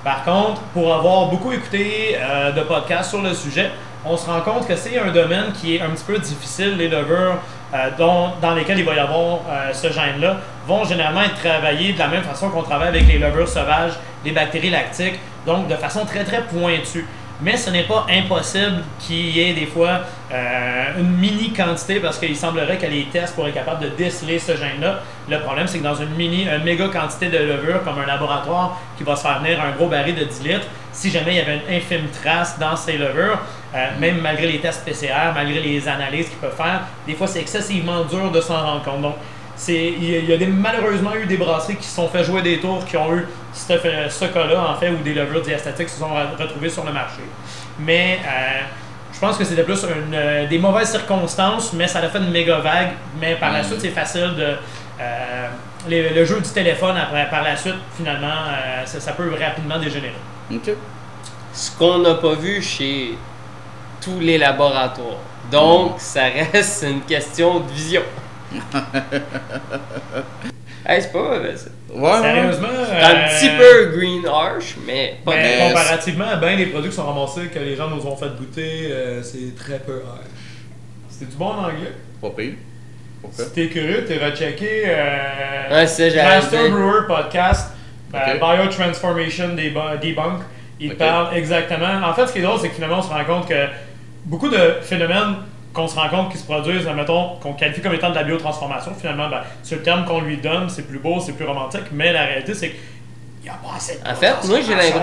Par 0.05 0.23
contre, 0.25 0.61
pour 0.73 0.95
avoir 0.95 1.27
beaucoup 1.27 1.53
écouté 1.53 2.17
euh, 2.19 2.53
de 2.53 2.61
podcasts 2.63 3.11
sur 3.11 3.23
le 3.23 3.35
sujet, 3.35 3.71
on 4.05 4.17
se 4.17 4.27
rend 4.31 4.41
compte 4.41 4.67
que 4.67 4.77
c'est 4.77 4.99
un 4.99 5.11
domaine 5.11 5.53
qui 5.53 5.77
est 5.77 5.81
un 5.83 5.91
petit 5.91 6.05
peu 6.05 6.19
difficile. 6.19 6.77
Les 6.77 6.89
levures 6.89 7.35
euh, 7.75 7.91
dont- 7.99 8.31
dans 8.41 8.55
lesquelles 8.55 8.79
il 8.79 8.85
va 8.85 8.95
y 8.95 8.99
avoir 8.99 9.41
euh, 9.49 9.73
ce 9.73 9.89
gène-là 9.93 10.37
vont 10.67 10.85
généralement 10.85 11.23
être 11.23 11.35
travaillés 11.35 11.93
de 11.93 11.99
la 11.99 12.09
même 12.09 12.23
façon 12.23 12.49
qu'on 12.49 12.63
travaille 12.63 12.89
avec 12.89 13.07
les 13.07 13.19
levures 13.19 13.49
sauvages, 13.49 13.93
les 14.25 14.33
bactéries 14.33 14.71
lactiques, 14.71 15.19
donc 15.47 15.67
de 15.69 15.75
façon 15.75 16.05
très 16.07 16.25
très 16.25 16.43
pointue. 16.43 17.07
Mais 17.43 17.57
ce 17.57 17.71
n'est 17.71 17.85
pas 17.85 18.07
impossible 18.11 18.83
qu'il 18.99 19.31
y 19.31 19.41
ait 19.41 19.55
des 19.55 19.67
fois 19.67 20.01
euh, 20.31 20.85
une 20.99 21.17
mini 21.17 21.53
quantité 21.53 21.99
parce 21.99 22.19
qu'il 22.19 22.37
semblerait 22.37 22.77
que 22.77 22.87
les 22.87 23.05
tests 23.07 23.35
pourraient 23.35 23.49
être 23.49 23.55
capables 23.55 23.83
de 23.83 23.89
déceler 23.89 24.39
ce 24.39 24.53
gène-là. 24.57 25.01
Le 25.29 25.41
problème, 25.41 25.67
c'est 25.67 25.79
que 25.79 25.85
dans 25.85 25.95
une 25.95 26.15
mini, 26.17 26.45
une 26.45 26.63
méga 26.65 26.89
quantité 26.89 27.29
de 27.29 27.39
levure, 27.39 27.83
comme 27.83 27.99
un 27.99 28.07
laboratoire 28.07 28.79
qui 28.99 29.05
va 29.05 29.17
se 29.17 29.23
faire 29.23 29.41
venir 29.41 29.59
un 29.61 29.71
gros 29.71 29.89
baril 29.89 30.15
de 30.15 30.25
10 30.25 30.43
litres, 30.43 30.67
si 30.93 31.11
jamais 31.11 31.33
il 31.33 31.37
y 31.39 31.41
avait 31.41 31.57
une 31.67 31.75
infime 31.75 32.09
trace 32.23 32.59
dans 32.59 32.77
ces 32.77 32.99
levures, 32.99 33.39
euh, 33.75 33.87
même 33.99 34.21
malgré 34.21 34.47
les 34.47 34.59
tests 34.59 34.85
PCR, 34.85 35.33
malgré 35.35 35.61
les 35.61 35.89
analyses 35.89 36.29
qu'ils 36.29 36.39
peuvent 36.39 36.57
faire, 36.57 36.83
des 37.07 37.15
fois 37.15 37.27
c'est 37.27 37.41
excessivement 37.41 38.05
dur 38.05 38.31
de 38.31 38.41
s'en 38.41 38.61
rendre 38.61 38.83
compte. 38.83 39.15
Il 39.69 40.11
y 40.11 40.15
a, 40.17 40.19
il 40.19 40.31
y 40.31 40.33
a 40.33 40.37
des, 40.37 40.47
malheureusement 40.47 41.15
eu 41.15 41.27
des 41.27 41.37
brasseries 41.37 41.77
qui 41.77 41.85
se 41.87 41.95
sont 41.97 42.09
fait 42.09 42.25
jouer 42.25 42.43
des 42.43 42.61
tours, 42.61 42.85
qui 42.85 42.97
ont 42.97 43.15
eu 43.15 43.27
ce, 43.53 43.75
ce 44.09 44.25
cas-là, 44.27 44.71
en 44.71 44.77
fait, 44.77 44.91
où 44.91 44.97
des 44.99 45.15
levures 45.15 45.43
diastatiques 45.43 45.89
se 45.89 45.99
sont 45.99 46.09
re- 46.11 46.37
retrouvées 46.41 46.71
sur 46.71 46.85
le 46.85 46.93
marché. 46.93 47.23
Mais 47.79 48.19
euh, 48.25 48.61
je 49.13 49.19
pense 49.19 49.37
que 49.37 49.45
c'était 49.45 49.63
plus 49.65 49.83
une, 49.85 50.15
euh, 50.15 50.47
des 50.47 50.59
mauvaises 50.59 50.91
circonstances, 50.91 51.73
mais 51.75 51.87
ça 51.89 51.99
a 51.99 52.09
fait 52.09 52.19
une 52.19 52.31
méga 52.31 52.59
vague. 52.59 52.93
Mais 53.21 53.35
par 53.37 53.53
la 53.53 53.61
Mm. 53.61 53.65
suite, 53.65 53.81
c'est 53.83 53.89
facile 53.91 54.35
de. 54.37 54.57
euh, 55.01 55.49
les- 55.89 56.11
le 56.11 56.25
jeu 56.25 56.41
du 56.41 56.49
téléphone, 56.51 56.97
après, 56.97 57.29
par 57.31 57.43
la 57.43 57.57
suite, 57.57 57.75
finalement, 57.97 58.27
euh, 58.29 58.85
ça, 58.87 59.01
ça 59.01 59.13
peut 59.13 59.31
rapidement 59.41 59.79
dégénérer. 59.79 60.15
OK. 60.53 60.71
Ce 61.53 61.71
qu'on 61.77 61.99
n'a 61.99 62.15
pas 62.15 62.35
vu 62.35 62.61
chez 62.63 63.17
tous 64.01 64.21
les 64.21 64.39
laboratoires. 64.39 65.17
Donc, 65.51 65.95
ça 65.99 66.25
reste 66.53 66.85
une 66.89 67.01
question 67.03 67.61
de 67.61 67.71
vision. 67.73 68.03
hey, 70.87 71.03
c'est 71.03 71.13
pas 71.13 71.23
mauvais 71.23 71.57
ça. 71.57 71.71
Ouais. 71.93 72.21
Sérieusement. 72.23 72.69
C'est 72.87 73.05
un 73.05 73.15
euh, 73.15 73.29
petit 73.29 73.51
peu 73.59 73.97
green 73.99 74.27
harsh, 74.27 74.77
mais 74.87 75.17
pas 75.25 75.33
mais 75.35 75.43
Mais- 75.59 75.69
comparativement 75.69 76.29
à 76.29 76.37
bien 76.37 76.57
les 76.57 76.67
produits 76.67 76.91
qui 76.91 76.97
sont 76.97 77.07
ramassés, 77.07 77.49
que 77.49 77.59
les 77.59 77.77
gens 77.77 77.89
nous 77.89 78.05
ont 78.07 78.17
fait 78.17 78.31
goûter, 78.37 78.89
euh, 78.91 79.23
c'est 79.23 79.55
très 79.57 79.79
peu 79.79 79.97
air. 79.99 80.21
C'était 81.09 81.27
du 81.31 81.37
bon 81.37 81.47
en 81.47 81.65
anglais. 81.65 81.93
Pas 82.21 82.31
pire. 82.31 82.53
Pourquoi? 83.21 83.45
Si 83.45 83.53
t'es 83.53 83.69
curieux, 83.69 84.05
t'es 84.07 84.17
rechecké 84.19 84.83
euh, 84.87 85.71
Ouais, 85.71 85.87
Master. 86.17 86.71
Brewer 86.71 87.07
Podcast, 87.07 87.71
euh, 88.15 88.19
Ok. 88.19 88.39
Biotransformation 88.41 89.51
Debunk. 89.55 90.41
Il 90.81 90.93
Ok. 90.93 90.99
parle 90.99 91.37
exactement. 91.37 92.01
En 92.09 92.15
fait, 92.15 92.27
ce 92.27 92.33
qui 92.33 92.39
est 92.39 92.43
drôle, 92.43 92.59
c'est 92.59 92.69
que 92.69 92.75
finalement, 92.75 92.99
on 93.01 93.03
se 93.03 93.11
rend 93.11 93.25
compte 93.25 93.47
que 93.49 93.67
beaucoup 94.25 94.49
de 94.49 94.77
phénomènes 94.81 95.35
qu'on 95.73 95.87
se 95.87 95.95
rend 95.95 96.09
compte 96.09 96.33
qui 96.33 96.39
se 96.39 96.45
produisent, 96.45 96.87
mettons, 96.87 97.37
qu'on 97.41 97.53
qualifie 97.53 97.81
comme 97.81 97.95
étant 97.95 98.11
de 98.11 98.15
la 98.17 98.25
biotransformation, 98.25 98.93
finalement, 98.99 99.29
ben, 99.29 99.41
c'est 99.63 99.77
le 99.77 99.83
terme 99.83 100.05
qu'on 100.05 100.21
lui 100.21 100.37
donne, 100.39 100.69
c'est 100.69 100.83
plus 100.83 100.99
beau, 100.99 101.21
c'est 101.21 101.33
plus 101.33 101.45
romantique, 101.47 101.85
mais 101.93 102.13
la 102.13 102.25
réalité, 102.25 102.55
c'est 102.55 102.71
qu'il 102.71 102.79
n'y 103.45 103.49
a 103.49 103.53
pas 103.55 103.77
assez 103.77 103.95
de 103.95 104.09
En 104.09 104.15
fait, 104.15 104.27
moi, 104.49 104.59
j'ai 104.67 104.75
l'impression- 104.75 105.01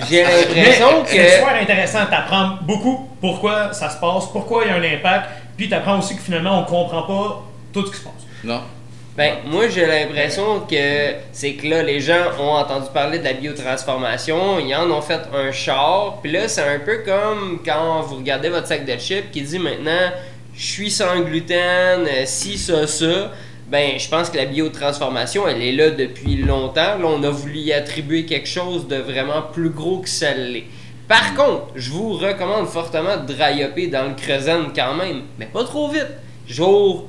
que 0.00 0.06
j'ai 0.08 0.22
l'impression 0.22 0.88
Mais 0.90 1.02
que- 1.04 1.10
C'est 1.10 1.36
super 1.38 1.62
intéressant, 1.62 1.98
t'apprends 2.10 2.50
beaucoup 2.62 3.08
pourquoi 3.20 3.72
ça 3.72 3.88
se 3.88 3.98
passe, 3.98 4.26
pourquoi 4.32 4.64
il 4.64 4.68
y 4.68 4.70
a 4.72 4.76
un 4.76 4.96
impact, 4.98 5.26
puis 5.56 5.68
t'apprends 5.68 5.98
aussi 5.98 6.16
que 6.16 6.22
finalement, 6.22 6.60
on 6.60 6.64
comprend 6.64 7.02
pas 7.02 7.42
tout 7.72 7.86
ce 7.86 7.90
qui 7.92 7.98
se 7.98 8.04
passe. 8.04 8.12
Non. 8.44 8.62
Ben, 9.18 9.38
moi, 9.46 9.66
j'ai 9.66 9.84
l'impression 9.84 10.60
que 10.60 11.14
c'est 11.32 11.54
que 11.54 11.66
là, 11.66 11.82
les 11.82 11.98
gens 11.98 12.22
ont 12.38 12.52
entendu 12.52 12.86
parler 12.94 13.18
de 13.18 13.24
la 13.24 13.32
biotransformation, 13.32 14.60
ils 14.60 14.72
en 14.76 14.88
ont 14.92 15.00
fait 15.00 15.22
un 15.34 15.50
char, 15.50 16.20
puis 16.22 16.30
là, 16.30 16.46
c'est 16.46 16.62
un 16.62 16.78
peu 16.78 16.98
comme 16.98 17.58
quand 17.64 18.02
vous 18.02 18.18
regardez 18.18 18.48
votre 18.48 18.68
sac 18.68 18.86
de 18.86 18.96
chips 18.96 19.28
qui 19.32 19.42
dit 19.42 19.58
maintenant, 19.58 20.12
je 20.54 20.64
suis 20.64 20.92
sans 20.92 21.18
gluten, 21.18 22.06
euh, 22.06 22.22
si, 22.26 22.56
ça, 22.56 22.86
ça. 22.86 23.32
Ben, 23.66 23.98
je 23.98 24.08
pense 24.08 24.30
que 24.30 24.36
la 24.36 24.44
biotransformation, 24.44 25.48
elle 25.48 25.62
est 25.62 25.72
là 25.72 25.90
depuis 25.90 26.36
longtemps. 26.36 26.96
Là, 26.96 27.04
on 27.04 27.20
a 27.24 27.30
voulu 27.30 27.58
y 27.58 27.72
attribuer 27.72 28.24
quelque 28.24 28.48
chose 28.48 28.86
de 28.86 28.98
vraiment 28.98 29.42
plus 29.52 29.70
gros 29.70 29.98
que 29.98 30.08
ça 30.08 30.32
l'est. 30.32 30.66
Par 31.08 31.34
contre, 31.34 31.72
je 31.74 31.90
vous 31.90 32.12
recommande 32.12 32.68
fortement 32.68 33.16
de 33.16 33.32
dry 33.32 33.88
dans 33.88 34.10
le 34.10 34.14
Creusen 34.14 34.66
quand 34.72 34.94
même, 34.94 35.22
mais 35.40 35.46
pas 35.46 35.64
trop 35.64 35.88
vite. 35.88 36.06
Jour 36.46 37.08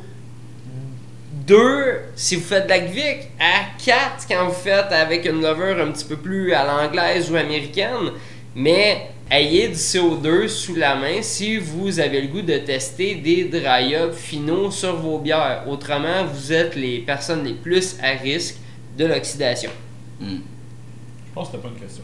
2 1.50 2.02
si 2.16 2.36
vous 2.36 2.44
faites 2.44 2.66
de 2.66 2.70
la 2.70 2.80
Gvic, 2.80 3.28
à 3.40 3.76
4 3.84 4.28
quand 4.28 4.46
vous 4.46 4.54
faites 4.54 4.92
avec 4.92 5.26
une 5.26 5.42
levure 5.42 5.84
un 5.84 5.92
petit 5.92 6.06
peu 6.06 6.16
plus 6.16 6.54
à 6.54 6.64
l'anglaise 6.64 7.32
ou 7.32 7.36
américaine, 7.36 8.12
mais 8.56 9.10
ayez 9.32 9.70
du 9.70 9.74
CO2 9.74 10.48
sous 10.48 10.76
la 10.76 10.96
main 10.96 11.24
si 11.24 11.58
vous 11.58 12.00
avez 12.00 12.22
le 12.22 12.28
goût 12.28 12.44
de 12.44 12.58
tester 12.60 13.16
des 13.16 13.46
dry 13.46 13.96
up 13.96 14.14
finaux 14.14 14.70
sur 14.70 14.96
vos 14.96 15.18
bières. 15.18 15.64
Autrement, 15.68 16.24
vous 16.32 16.54
êtes 16.54 16.76
les 16.76 17.00
personnes 17.00 17.44
les 17.44 17.54
plus 17.54 17.98
à 18.00 18.12
risque 18.12 18.58
de 18.96 19.06
l'oxydation. 19.06 19.72
Hmm. 20.20 20.28
Je 20.36 21.34
pense 21.34 21.48
que 21.48 21.56
c'était 21.56 21.68
pas 21.68 21.74
une 21.74 21.82
question, 21.82 22.04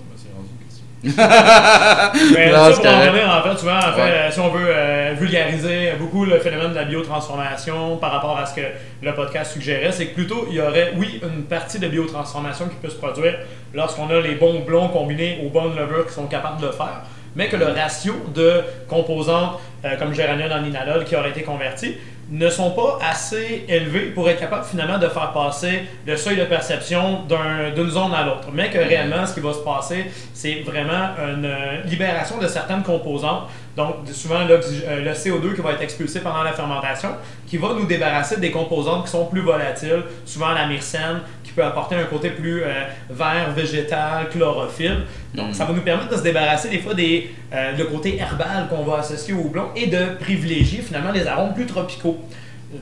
mais 1.06 2.32
mais 2.34 2.51
Non, 2.51 2.72
ça, 2.72 2.82
pour 2.82 2.86
en 2.88 2.99
revenir, 2.99 3.30
en 3.30 3.41
fait, 3.49 3.58
souvent, 3.60 3.78
en 3.78 3.82
fait, 3.93 4.01
Ouais. 4.01 4.12
euh, 4.12 4.32
si 4.32 4.39
on 4.39 4.49
veut 4.49 4.68
euh, 4.68 5.14
vulgariser 5.18 5.91
beaucoup 5.99 6.26
le 6.26 6.39
phénomène 6.39 6.72
de 6.72 6.76
la 6.76 6.86
biotransformation 6.86 7.97
par 7.97 8.12
rapport 8.12 8.38
à 8.38 8.45
ce 8.45 8.56
que 8.56 8.62
le 9.01 9.14
podcast 9.14 9.53
suggérait, 9.53 9.91
c'est 9.91 10.08
que 10.08 10.14
plutôt, 10.16 10.47
il 10.49 10.56
y 10.56 10.62
aurait, 10.62 10.93
oui, 10.95 11.22
une 11.24 11.43
partie 11.43 11.80
de 11.80 11.88
biotransformation 11.88 12.66
qui 12.68 12.76
peut 12.82 12.89
se 12.89 12.95
produire 12.97 13.38
lorsqu'on 13.74 14.10
a 14.10 14.20
les 14.20 14.36
bons 14.36 14.60
blonds 14.62 14.89
combinés 14.89 15.39
aux 15.45 15.49
bonnes 15.49 15.76
levures 15.76 16.08
qui 16.08 16.14
sont 16.14 16.28
capables 16.28 16.62
de 16.62 16.68
le 16.68 16.72
faire, 16.72 17.01
mais 17.36 17.47
que 17.47 17.58
le 17.58 17.66
ratio 17.68 18.14
de 18.34 18.62
composantes 18.88 19.60
euh, 19.84 19.95
comme 19.97 20.14
géraniol 20.14 20.51
en 20.53 20.64
inalol 20.64 21.03
qui 21.03 21.16
auraient 21.16 21.30
été 21.32 21.41
convertis 21.43 21.95
ne 22.32 22.49
sont 22.49 22.71
pas 22.71 22.97
assez 23.07 23.65
élevés 23.67 24.07
pour 24.15 24.28
être 24.30 24.39
capables 24.39 24.65
finalement 24.65 24.97
de 24.97 25.07
faire 25.07 25.32
passer 25.32 25.84
le 26.07 26.17
seuil 26.17 26.38
de 26.38 26.45
perception 26.45 27.23
d'un- 27.30 27.69
d'une 27.76 27.89
zone 27.89 28.13
à 28.13 28.23
l'autre. 28.26 28.47
Mais 28.51 28.69
que 28.71 28.80
réellement, 28.80 29.26
ce 29.28 29.34
qui 29.36 29.39
va 29.41 29.53
se 29.53 29.59
passer, 29.59 30.05
c'est 30.34 30.61
vraiment 30.65 31.09
une 31.19 31.45
euh, 31.45 31.82
libération 31.86 32.38
de 32.39 32.47
certaines 32.47 32.82
composantes. 32.84 33.43
Donc, 33.78 33.95
souvent, 34.11 34.39
euh, 34.49 34.57
le 35.03 35.11
CO2 35.13 35.53
qui 35.53 35.61
va 35.61 35.73
être 35.73 35.82
expulsé 35.82 36.21
pendant 36.21 36.43
la 36.43 36.53
fermentation, 36.53 37.09
qui 37.45 37.57
va 37.57 37.69
nous 37.78 37.86
débarrasser 37.86 38.39
des 38.39 38.49
composantes 38.49 39.05
qui 39.05 39.11
sont 39.11 39.26
plus 39.26 39.41
volatiles, 39.41 40.03
souvent 40.26 40.51
la 40.53 40.65
myrcène, 40.65 41.19
peut 41.56 41.64
apporter 41.64 41.95
un 41.95 42.03
côté 42.03 42.30
plus 42.30 42.64
euh, 42.64 42.84
vert, 43.10 43.51
végétal, 43.56 44.30
chlorophylle. 44.30 45.03
Donc, 45.34 45.53
ça 45.53 45.66
va 45.66 45.74
nous 45.74 45.82
permettre 45.82 46.10
de 46.10 46.18
se 46.18 46.24
débarrasser 46.24 46.70
des 46.70 46.80
fois 46.80 46.93
des, 46.93 47.32
euh, 47.53 47.72
le 47.78 47.86
côté 47.86 48.18
herbal 48.18 48.68
qu'on 48.70 48.84
va 48.84 48.99
associer 48.99 49.34
au 49.34 49.45
blond 49.45 49.70
et 49.76 49.88
de 49.88 50.16
privilégier 50.20 50.82
finalement 50.82 51.12
les 51.12 51.26
arômes 51.26 51.53
plus 51.53 51.66
tropicaux. 51.66 52.20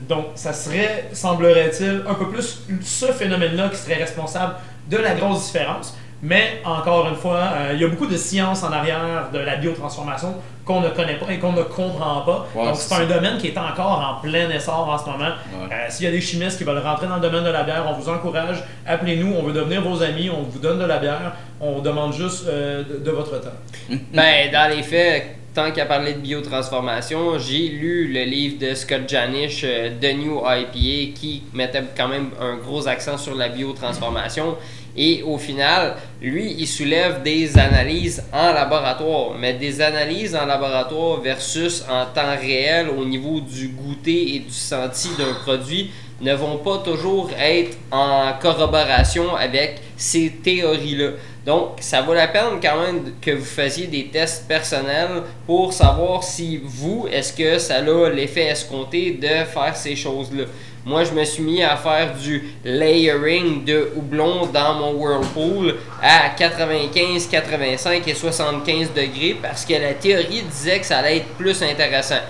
Donc, 0.08 0.26
ça 0.34 0.52
serait, 0.52 1.08
semblerait-il, 1.12 2.02
un 2.08 2.14
peu 2.14 2.28
plus 2.28 2.62
ce 2.82 3.06
phénomène-là 3.06 3.68
qui 3.68 3.76
serait 3.76 3.94
responsable 3.94 4.54
de 4.90 4.96
la 4.96 5.14
grosse 5.14 5.46
différence. 5.46 5.96
Mais 6.24 6.62
encore 6.64 7.06
une 7.08 7.16
fois, 7.16 7.38
euh, 7.54 7.70
il 7.74 7.80
y 7.82 7.84
a 7.84 7.88
beaucoup 7.88 8.06
de 8.06 8.16
science 8.16 8.62
en 8.62 8.72
arrière 8.72 9.28
de 9.30 9.38
la 9.38 9.56
biotransformation 9.56 10.34
qu'on 10.64 10.80
ne 10.80 10.88
connaît 10.88 11.16
pas 11.18 11.30
et 11.30 11.38
qu'on 11.38 11.52
ne 11.52 11.62
comprend 11.62 12.22
pas. 12.22 12.48
Donc, 12.54 12.76
c'est 12.76 12.94
un 12.94 13.04
domaine 13.04 13.36
qui 13.36 13.48
est 13.48 13.58
encore 13.58 14.18
en 14.18 14.22
plein 14.26 14.48
essor 14.48 14.88
en 14.88 14.96
ce 14.96 15.04
moment. 15.04 15.24
Ouais. 15.26 15.68
Euh, 15.70 15.86
S'il 15.90 16.06
y 16.06 16.08
a 16.08 16.12
des 16.12 16.22
chimistes 16.22 16.56
qui 16.56 16.64
veulent 16.64 16.78
rentrer 16.78 17.06
dans 17.06 17.16
le 17.16 17.20
domaine 17.20 17.44
de 17.44 17.50
la 17.50 17.62
bière, 17.62 17.84
on 17.86 17.92
vous 17.92 18.08
encourage. 18.08 18.64
Appelez-nous, 18.86 19.34
on 19.34 19.42
veut 19.42 19.52
devenir 19.52 19.82
vos 19.82 20.02
amis, 20.02 20.30
on 20.30 20.44
vous 20.44 20.58
donne 20.58 20.78
de 20.78 20.86
la 20.86 20.96
bière. 20.96 21.32
On 21.60 21.80
demande 21.80 22.14
juste 22.14 22.46
euh, 22.48 22.82
de, 22.82 23.04
de 23.04 23.10
votre 23.10 23.38
temps. 23.42 23.50
Ben, 24.14 24.50
dans 24.50 24.74
les 24.74 24.82
faits, 24.82 25.26
tant 25.54 25.70
qu'à 25.72 25.84
parler 25.84 26.14
de 26.14 26.20
biotransformation, 26.20 27.38
j'ai 27.38 27.68
lu 27.68 28.10
le 28.10 28.24
livre 28.24 28.58
de 28.58 28.74
Scott 28.74 29.02
Janish, 29.06 29.62
euh, 29.64 29.90
The 30.00 30.16
New 30.16 30.38
IPA, 30.40 31.12
qui 31.14 31.42
mettait 31.52 31.82
quand 31.94 32.08
même 32.08 32.30
un 32.40 32.56
gros 32.56 32.88
accent 32.88 33.18
sur 33.18 33.34
la 33.34 33.50
biotransformation. 33.50 34.56
Et 34.96 35.22
au 35.22 35.38
final, 35.38 35.96
lui, 36.22 36.54
il 36.58 36.66
soulève 36.68 37.22
des 37.22 37.58
analyses 37.58 38.22
en 38.32 38.52
laboratoire, 38.52 39.36
mais 39.38 39.54
des 39.54 39.80
analyses 39.80 40.36
en 40.36 40.46
laboratoire 40.46 41.20
versus 41.20 41.84
en 41.90 42.06
temps 42.06 42.36
réel 42.40 42.88
au 42.88 43.04
niveau 43.04 43.40
du 43.40 43.68
goûter 43.68 44.36
et 44.36 44.38
du 44.40 44.52
senti 44.52 45.08
d'un 45.18 45.34
produit 45.42 45.90
ne 46.20 46.32
vont 46.34 46.58
pas 46.58 46.78
toujours 46.78 47.30
être 47.38 47.76
en 47.90 48.32
corroboration 48.40 49.34
avec 49.34 49.80
ces 49.96 50.30
théories-là. 50.30 51.10
Donc, 51.44 51.72
ça 51.80 52.00
vaut 52.00 52.14
la 52.14 52.28
peine 52.28 52.58
quand 52.62 52.80
même 52.80 53.12
que 53.20 53.32
vous 53.32 53.44
fassiez 53.44 53.86
des 53.86 54.06
tests 54.06 54.48
personnels 54.48 55.22
pour 55.46 55.72
savoir 55.72 56.22
si 56.22 56.60
vous, 56.64 57.06
est-ce 57.10 57.32
que 57.32 57.58
ça 57.58 57.76
a 57.76 58.10
l'effet 58.10 58.46
escompté 58.46 59.12
de 59.12 59.44
faire 59.44 59.76
ces 59.76 59.96
choses-là. 59.96 60.44
Moi, 60.86 61.04
je 61.04 61.12
me 61.12 61.24
suis 61.24 61.42
mis 61.42 61.62
à 61.62 61.76
faire 61.76 62.12
du 62.14 62.44
layering 62.62 63.64
de 63.64 63.90
houblon 63.96 64.44
dans 64.52 64.74
mon 64.74 64.92
whirlpool 64.92 65.76
à 66.02 66.28
95, 66.36 67.26
85 67.26 68.06
et 68.06 68.14
75 68.14 68.92
degrés 68.92 69.38
parce 69.40 69.64
que 69.64 69.72
la 69.72 69.94
théorie 69.94 70.42
disait 70.42 70.80
que 70.80 70.84
ça 70.84 70.98
allait 70.98 71.18
être 71.18 71.28
plus 71.38 71.62
intéressant. 71.62 72.20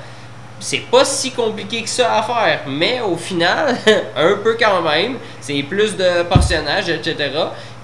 C'est 0.60 0.88
pas 0.88 1.04
si 1.04 1.32
compliqué 1.32 1.82
que 1.82 1.88
ça 1.88 2.16
à 2.16 2.22
faire, 2.22 2.60
mais 2.68 3.00
au 3.00 3.16
final, 3.16 3.76
un 4.16 4.36
peu 4.36 4.56
quand 4.58 4.82
même. 4.82 5.16
C'est 5.40 5.64
plus 5.64 5.96
de 5.96 6.22
portionnage, 6.22 6.88
etc. 6.88 7.16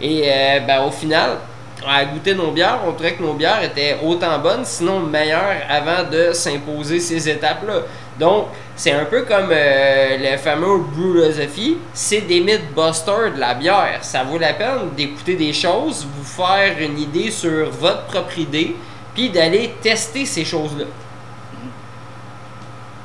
Et 0.01 0.23
euh, 0.25 0.61
ben, 0.61 0.85
au 0.85 0.93
final, 0.93 1.39
à 1.85 2.05
goûter 2.05 2.35
nos 2.35 2.53
bières, 2.53 2.79
on 2.87 2.93
trouvait 2.93 3.15
que 3.15 3.23
nos 3.23 3.35
bières 3.35 3.63
étaient 3.65 3.97
autant 4.05 4.39
bonnes, 4.39 4.65
sinon 4.65 5.01
meilleures 5.01 5.63
avant 5.69 6.09
de 6.09 6.33
s'imposer 6.33 7.01
ces 7.01 7.29
étapes-là. 7.29 7.81
Donc, 8.19 8.47
c'est 8.81 8.93
un 8.93 9.05
peu 9.05 9.27
comme 9.29 9.51
euh, 9.53 10.17
le 10.19 10.39
fameux 10.39 10.79
Brewlosophy, 10.79 11.77
c'est 11.93 12.23
des 12.23 12.41
mythbusters 12.41 13.35
de 13.35 13.39
la 13.39 13.53
bière. 13.53 13.99
Ça 14.01 14.25
vaut 14.25 14.39
la 14.39 14.55
peine 14.55 14.95
d'écouter 14.97 15.35
des 15.35 15.53
choses, 15.53 16.07
vous 16.17 16.25
faire 16.25 16.77
une 16.81 16.99
idée 16.99 17.31
sur 17.31 17.69
votre 17.69 18.05
propre 18.05 18.39
idée, 18.39 18.75
puis 19.15 19.29
d'aller 19.29 19.75
tester 19.83 20.25
ces 20.25 20.47
choses-là. 20.47 20.87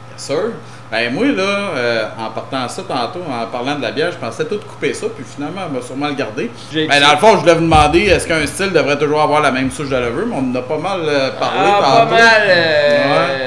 Bien 0.08 0.18
sûr. 0.18 0.52
Ben 0.90 1.14
moi, 1.14 1.26
là, 1.26 1.44
euh, 1.44 2.06
en 2.20 2.30
partant 2.30 2.70
ça 2.70 2.84
tantôt, 2.84 3.20
en 3.28 3.46
parlant 3.48 3.76
de 3.76 3.82
la 3.82 3.92
bière, 3.92 4.14
je 4.14 4.18
pensais 4.18 4.46
tout 4.46 4.60
couper 4.60 4.94
ça, 4.94 5.08
puis 5.14 5.26
finalement, 5.26 5.64
on 5.70 5.74
va 5.74 5.82
sûrement 5.82 6.08
le 6.08 6.14
garder. 6.14 6.50
Ben, 6.74 7.02
dans 7.02 7.12
le 7.12 7.18
fond, 7.18 7.32
je 7.34 7.38
voulais 7.42 7.56
vous 7.56 7.62
demander, 7.62 8.04
est-ce 8.04 8.26
qu'un 8.26 8.46
style 8.46 8.72
devrait 8.72 8.98
toujours 8.98 9.22
avoir 9.22 9.42
la 9.42 9.52
même 9.52 9.70
souche 9.70 9.90
de 9.90 9.98
levure, 9.98 10.28
mais 10.28 10.36
on 10.38 10.52
en 10.52 10.56
a 10.56 10.62
pas 10.62 10.78
mal 10.78 11.02
euh, 11.04 11.32
parlé 11.32 11.60
Ah, 11.60 11.82
pas 11.82 12.06
mal 12.06 12.44
euh, 12.48 13.45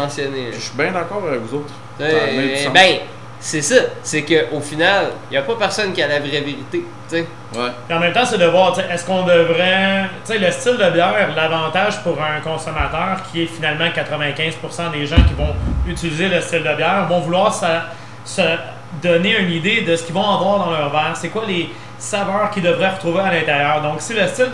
mentionné. 0.00 0.50
Je 0.52 0.60
suis 0.60 0.76
bien 0.76 0.92
d'accord 0.92 1.22
avec 1.26 1.40
vous 1.40 1.58
autres. 1.58 1.74
Euh, 2.00 2.68
ben, 2.72 2.98
c'est 3.38 3.62
ça. 3.62 3.76
C'est 4.02 4.22
qu'au 4.22 4.60
final, 4.60 5.06
il 5.30 5.34
n'y 5.34 5.36
a 5.36 5.42
pas 5.42 5.54
personne 5.56 5.92
qui 5.92 6.02
a 6.02 6.08
la 6.08 6.18
vraie 6.18 6.40
vérité. 6.40 6.64
tu 6.72 6.84
sais. 7.08 7.26
Ouais. 7.54 7.94
En 7.94 8.00
même 8.00 8.12
temps, 8.12 8.24
c'est 8.24 8.38
de 8.38 8.46
voir, 8.46 8.78
est-ce 8.78 9.04
qu'on 9.04 9.24
devrait. 9.24 10.04
Tu 10.24 10.32
sais, 10.32 10.38
le 10.38 10.50
style 10.50 10.76
de 10.76 10.90
bière, 10.90 11.28
l'avantage 11.34 12.02
pour 12.02 12.18
un 12.20 12.40
consommateur 12.40 13.18
qui 13.30 13.42
est 13.42 13.46
finalement 13.46 13.86
95% 13.86 14.92
des 14.92 15.06
gens 15.06 15.16
qui 15.16 15.34
vont 15.34 15.54
utiliser 15.86 16.28
le 16.28 16.40
style 16.40 16.62
de 16.62 16.74
bière 16.74 17.06
vont 17.08 17.20
vouloir 17.20 17.54
se 18.24 18.42
donner 19.02 19.38
une 19.38 19.50
idée 19.50 19.82
de 19.82 19.94
ce 19.96 20.04
qu'ils 20.04 20.14
vont 20.14 20.28
avoir 20.28 20.58
dans 20.58 20.70
leur 20.70 20.90
verre. 20.90 21.12
C'est 21.14 21.28
quoi 21.28 21.44
les 21.46 21.70
saveurs 21.98 22.50
qu'ils 22.50 22.62
devraient 22.62 22.90
retrouver 22.90 23.20
à 23.20 23.32
l'intérieur? 23.32 23.82
Donc, 23.82 24.00
si 24.00 24.14
le 24.14 24.26
style 24.26 24.50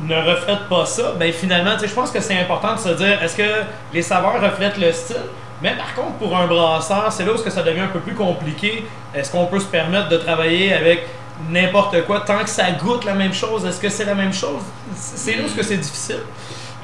ne 0.00 0.14
reflète 0.14 0.68
pas 0.68 0.86
ça, 0.86 1.12
ben 1.18 1.32
finalement, 1.32 1.76
je 1.80 1.92
pense 1.92 2.10
que 2.10 2.20
c'est 2.20 2.38
important 2.38 2.74
de 2.74 2.80
se 2.80 2.90
dire 2.90 3.22
est-ce 3.22 3.36
que 3.36 3.62
les 3.92 4.02
saveurs 4.02 4.40
reflètent 4.40 4.78
le 4.78 4.92
style? 4.92 5.16
Mais 5.60 5.74
par 5.76 5.94
contre, 5.94 6.18
pour 6.18 6.36
un 6.36 6.46
brasseur, 6.46 7.10
c'est 7.10 7.24
là 7.24 7.32
où 7.32 7.36
ça 7.36 7.62
devient 7.62 7.80
un 7.80 7.88
peu 7.88 7.98
plus 7.98 8.14
compliqué. 8.14 8.84
Est-ce 9.14 9.32
qu'on 9.32 9.46
peut 9.46 9.58
se 9.58 9.66
permettre 9.66 10.08
de 10.08 10.16
travailler 10.16 10.72
avec 10.72 11.06
n'importe 11.50 12.04
quoi 12.04 12.20
tant 12.20 12.38
que 12.38 12.50
ça 12.50 12.70
goûte 12.72 13.04
la 13.04 13.14
même 13.14 13.34
chose? 13.34 13.64
Est-ce 13.66 13.80
que 13.80 13.88
c'est 13.88 14.04
la 14.04 14.14
même 14.14 14.32
chose? 14.32 14.62
C'est 14.94 15.34
là 15.34 15.42
où 15.44 15.62
c'est 15.62 15.76
difficile. 15.76 16.20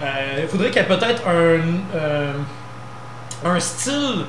Euh, 0.03 0.41
il 0.43 0.49
faudrait 0.49 0.71
qu'il 0.71 0.83
y 0.83 0.85
ait 0.85 0.89
peut-être 0.89 1.23
un, 1.29 1.61
euh, 1.97 2.33
un 3.45 3.61
style 3.61 4.25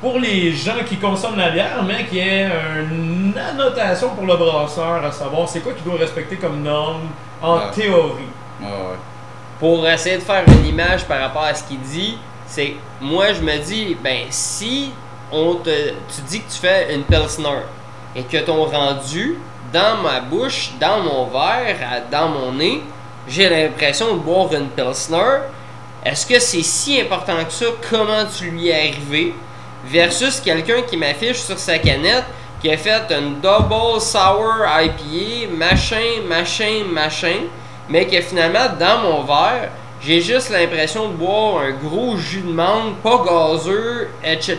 pour 0.00 0.18
les 0.18 0.52
gens 0.52 0.82
qui 0.88 0.96
consomment 0.96 1.36
la 1.36 1.50
bière, 1.50 1.82
mais 1.86 2.06
qui 2.06 2.18
ait 2.18 2.48
une 2.90 3.34
annotation 3.36 4.08
pour 4.10 4.24
le 4.24 4.36
brasseur, 4.36 5.04
à 5.04 5.12
savoir 5.12 5.46
c'est 5.46 5.60
quoi 5.60 5.74
qu'il 5.74 5.84
doit 5.84 5.98
respecter 5.98 6.36
comme 6.36 6.62
norme 6.62 7.02
en 7.42 7.56
Ouais. 7.56 7.70
théorie. 7.74 8.24
Ouais. 8.60 8.68
Pour 9.58 9.86
essayer 9.88 10.16
de 10.16 10.22
faire 10.22 10.44
une 10.46 10.66
image 10.66 11.04
par 11.04 11.20
rapport 11.20 11.42
à 11.44 11.54
ce 11.54 11.64
qu'il 11.64 11.80
dit, 11.80 12.16
c'est 12.46 12.74
moi 13.00 13.32
je 13.32 13.40
me 13.40 13.56
dis, 13.58 13.96
ben 14.02 14.26
si 14.30 14.90
on 15.32 15.54
te, 15.56 15.70
tu 15.90 16.22
dis 16.28 16.40
que 16.40 16.50
tu 16.50 16.58
fais 16.58 16.94
une 16.94 17.02
Pilsner 17.04 17.60
et 18.16 18.22
que 18.22 18.38
ton 18.38 18.64
rendu 18.64 19.38
dans 19.72 19.98
ma 20.02 20.20
bouche, 20.20 20.70
dans 20.80 21.00
mon 21.00 21.26
verre, 21.26 22.02
dans 22.10 22.28
mon 22.28 22.52
nez, 22.52 22.82
j'ai 23.28 23.48
l'impression 23.48 24.14
de 24.14 24.18
boire 24.18 24.52
une 24.54 24.68
Pilsner. 24.68 25.42
Est-ce 26.04 26.26
que 26.26 26.40
c'est 26.40 26.62
si 26.62 27.00
important 27.00 27.36
que 27.44 27.52
ça? 27.52 27.66
Comment 27.90 28.24
tu 28.36 28.50
lui 28.50 28.68
es 28.68 28.72
arrivé? 28.74 29.34
Versus 29.86 30.40
quelqu'un 30.40 30.82
qui 30.82 30.96
m'affiche 30.96 31.38
sur 31.38 31.58
sa 31.58 31.78
canette 31.78 32.24
qui 32.60 32.70
a 32.70 32.76
fait 32.76 33.10
une 33.10 33.40
double 33.40 34.00
sour 34.00 34.64
IPA, 34.66 35.54
machin, 35.56 36.22
machin, 36.28 36.84
machin, 36.92 37.46
mais 37.88 38.06
que 38.06 38.20
finalement, 38.20 38.68
dans 38.78 38.98
mon 38.98 39.22
verre, 39.24 39.70
j'ai 40.02 40.20
juste 40.20 40.50
l'impression 40.50 41.08
de 41.08 41.14
boire 41.14 41.62
un 41.62 41.72
gros 41.72 42.16
jus 42.16 42.40
de 42.40 42.52
mangue, 42.52 42.94
pas 43.02 43.22
gazeux, 43.26 44.08
etc. 44.24 44.56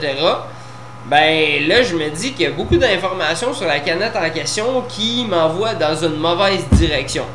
Ben 1.05 1.67
là, 1.67 1.81
je 1.81 1.95
me 1.95 2.09
dis 2.09 2.33
qu'il 2.33 2.43
y 2.43 2.47
a 2.47 2.51
beaucoup 2.51 2.77
d'informations 2.77 3.53
sur 3.53 3.65
la 3.65 3.79
canette 3.79 4.15
en 4.15 4.29
question 4.29 4.83
qui 4.87 5.25
m'envoient 5.27 5.73
dans 5.73 5.95
une 5.95 6.17
mauvaise 6.17 6.67
direction. 6.73 7.25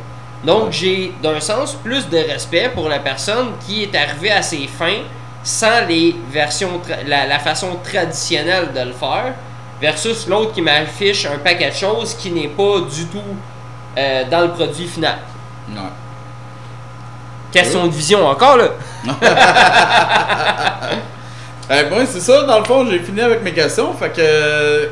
Donc, 0.45 0.71
j'ai 0.71 1.13
d'un 1.23 1.41
sens 1.41 1.75
plus 1.75 2.09
de 2.09 2.19
respect 2.19 2.71
pour 2.75 2.89
la 2.89 3.01
personne 3.01 3.53
qui 3.67 3.83
est 3.83 3.95
arrivée 3.97 4.31
à 4.31 4.43
ses 4.43 4.69
fins 4.69 5.03
sans 5.43 5.87
les 5.89 6.15
versions, 6.31 6.81
la 7.07 7.39
façon 7.39 7.79
traditionnelle 7.83 8.73
de 8.73 8.81
le 8.81 8.93
faire, 8.93 9.35
versus 9.81 10.27
l'autre 10.27 10.53
qui 10.53 10.63
m'affiche 10.63 11.27
un 11.27 11.39
paquet 11.39 11.71
de 11.71 11.75
choses 11.75 12.15
qui 12.15 12.31
n'est 12.31 12.49
pas 12.49 12.81
du 12.81 13.07
tout 13.07 13.19
euh, 13.99 14.25
dans 14.31 14.43
le 14.43 14.51
produit 14.51 14.87
final. 14.87 15.19
Ouais. 15.71 15.81
Question 17.53 17.87
de 17.87 17.93
vision 17.93 18.27
encore 18.27 18.57
là. 18.57 18.69
Eh 21.69 21.83
ben, 21.91 22.07
c'est 22.07 22.21
ça, 22.21 22.45
dans 22.45 22.61
le 22.61 22.65
fond, 22.65 22.87
j'ai 22.89 23.01
fini 23.01 23.21
avec 23.21 23.43
mes 23.43 23.53
questions. 23.53 23.93
Fait 23.95 24.11
que, 24.11 24.21
euh, 24.21 24.87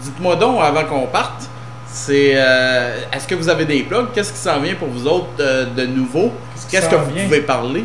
dites-moi 0.00 0.34
donc, 0.34 0.60
avant 0.60 0.82
qu'on 0.84 1.06
parte, 1.06 1.48
c'est 1.86 2.32
euh, 2.34 2.98
est-ce 3.12 3.28
que 3.28 3.36
vous 3.36 3.48
avez 3.48 3.64
des 3.64 3.84
plugs? 3.84 4.08
Qu'est-ce 4.12 4.32
qui 4.32 4.38
s'en 4.38 4.58
vient 4.58 4.74
pour 4.74 4.88
vous 4.88 5.06
autres 5.06 5.28
euh, 5.38 5.64
de 5.66 5.86
nouveau? 5.86 6.32
Qu'est-ce 6.70 6.88
que 6.88 6.96
vous 6.96 7.12
vient? 7.12 7.24
pouvez 7.24 7.42
parler? 7.42 7.84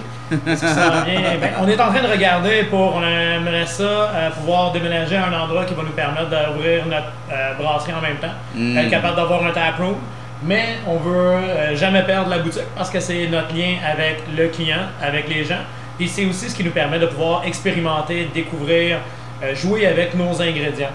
Ça 0.55 1.03
vient. 1.05 1.21
Ben, 1.41 1.51
on 1.61 1.67
est 1.67 1.79
en 1.79 1.89
train 1.91 2.01
de 2.01 2.11
regarder 2.11 2.63
pour, 2.63 2.95
on 2.95 3.03
aimerait 3.03 3.65
ça, 3.65 3.83
euh, 3.83 4.29
pouvoir 4.31 4.71
déménager 4.71 5.15
à 5.15 5.27
un 5.27 5.33
endroit 5.33 5.65
qui 5.65 5.73
va 5.73 5.83
nous 5.83 5.91
permettre 5.91 6.29
d'ouvrir 6.29 6.85
notre 6.85 7.11
euh, 7.31 7.53
brasserie 7.59 7.93
en 7.93 8.01
même 8.01 8.17
temps, 8.17 8.33
Mm. 8.55 8.77
être 8.77 8.89
capable 8.89 9.15
d'avoir 9.15 9.45
un 9.45 9.51
taproom. 9.51 9.95
Mais 10.43 10.77
on 10.87 10.97
veut 10.97 11.15
euh, 11.15 11.75
jamais 11.75 12.03
perdre 12.03 12.29
la 12.29 12.39
boutique 12.39 12.61
parce 12.75 12.89
que 12.89 12.99
c'est 12.99 13.27
notre 13.27 13.55
lien 13.55 13.75
avec 13.91 14.23
le 14.35 14.47
client, 14.49 14.83
avec 15.01 15.27
les 15.29 15.43
gens. 15.43 15.61
Et 15.99 16.07
c'est 16.07 16.25
aussi 16.25 16.49
ce 16.49 16.55
qui 16.55 16.63
nous 16.63 16.71
permet 16.71 16.99
de 16.99 17.07
pouvoir 17.07 17.43
expérimenter, 17.45 18.29
découvrir, 18.33 18.97
euh, 19.43 19.55
jouer 19.55 19.87
avec 19.87 20.13
nos 20.13 20.39
ingrédients. 20.41 20.91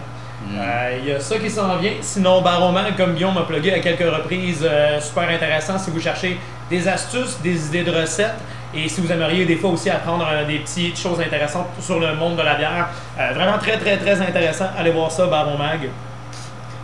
Euh, 0.55 0.99
Il 1.03 1.09
y 1.09 1.13
a 1.13 1.21
ça 1.21 1.39
qui 1.39 1.49
s'en 1.51 1.77
vient. 1.77 1.93
Sinon, 2.01 2.41
Baroman, 2.41 2.85
comme 2.97 3.15
Guillaume 3.15 3.35
m'a 3.35 3.43
plugué 3.43 3.73
à 3.73 3.79
quelques 3.81 4.01
reprises, 4.13 4.65
euh, 4.69 5.01
super 5.01 5.29
intéressant 5.29 5.79
si 5.79 5.91
vous 5.91 6.01
cherchez 6.01 6.39
des 6.71 6.87
astuces, 6.89 7.39
des 7.43 7.67
idées 7.67 7.85
de 7.85 7.91
recettes. 7.93 8.35
Et 8.75 8.89
si 8.89 9.01
vous 9.01 9.13
aimeriez 9.13 9.45
des 9.45 9.57
fois 9.57 9.71
aussi 9.71 9.91
apprendre 9.91 10.27
euh, 10.31 10.47
des 10.47 10.59
petites 10.59 10.99
choses 10.99 11.21
intéressantes 11.21 11.67
sur 11.81 12.01
le 12.01 12.15
monde 12.15 12.37
de 12.37 12.43
la 12.43 12.55
bière, 12.55 12.89
euh, 13.19 13.33
vraiment 13.35 13.59
très 13.59 13.77
très 13.79 13.99
très 13.99 14.21
intéressant. 14.21 14.67
Allez 14.79 14.91
voir 14.91 15.11
ça, 15.11 15.27
Baron 15.27 15.59
Mag. 15.59 15.91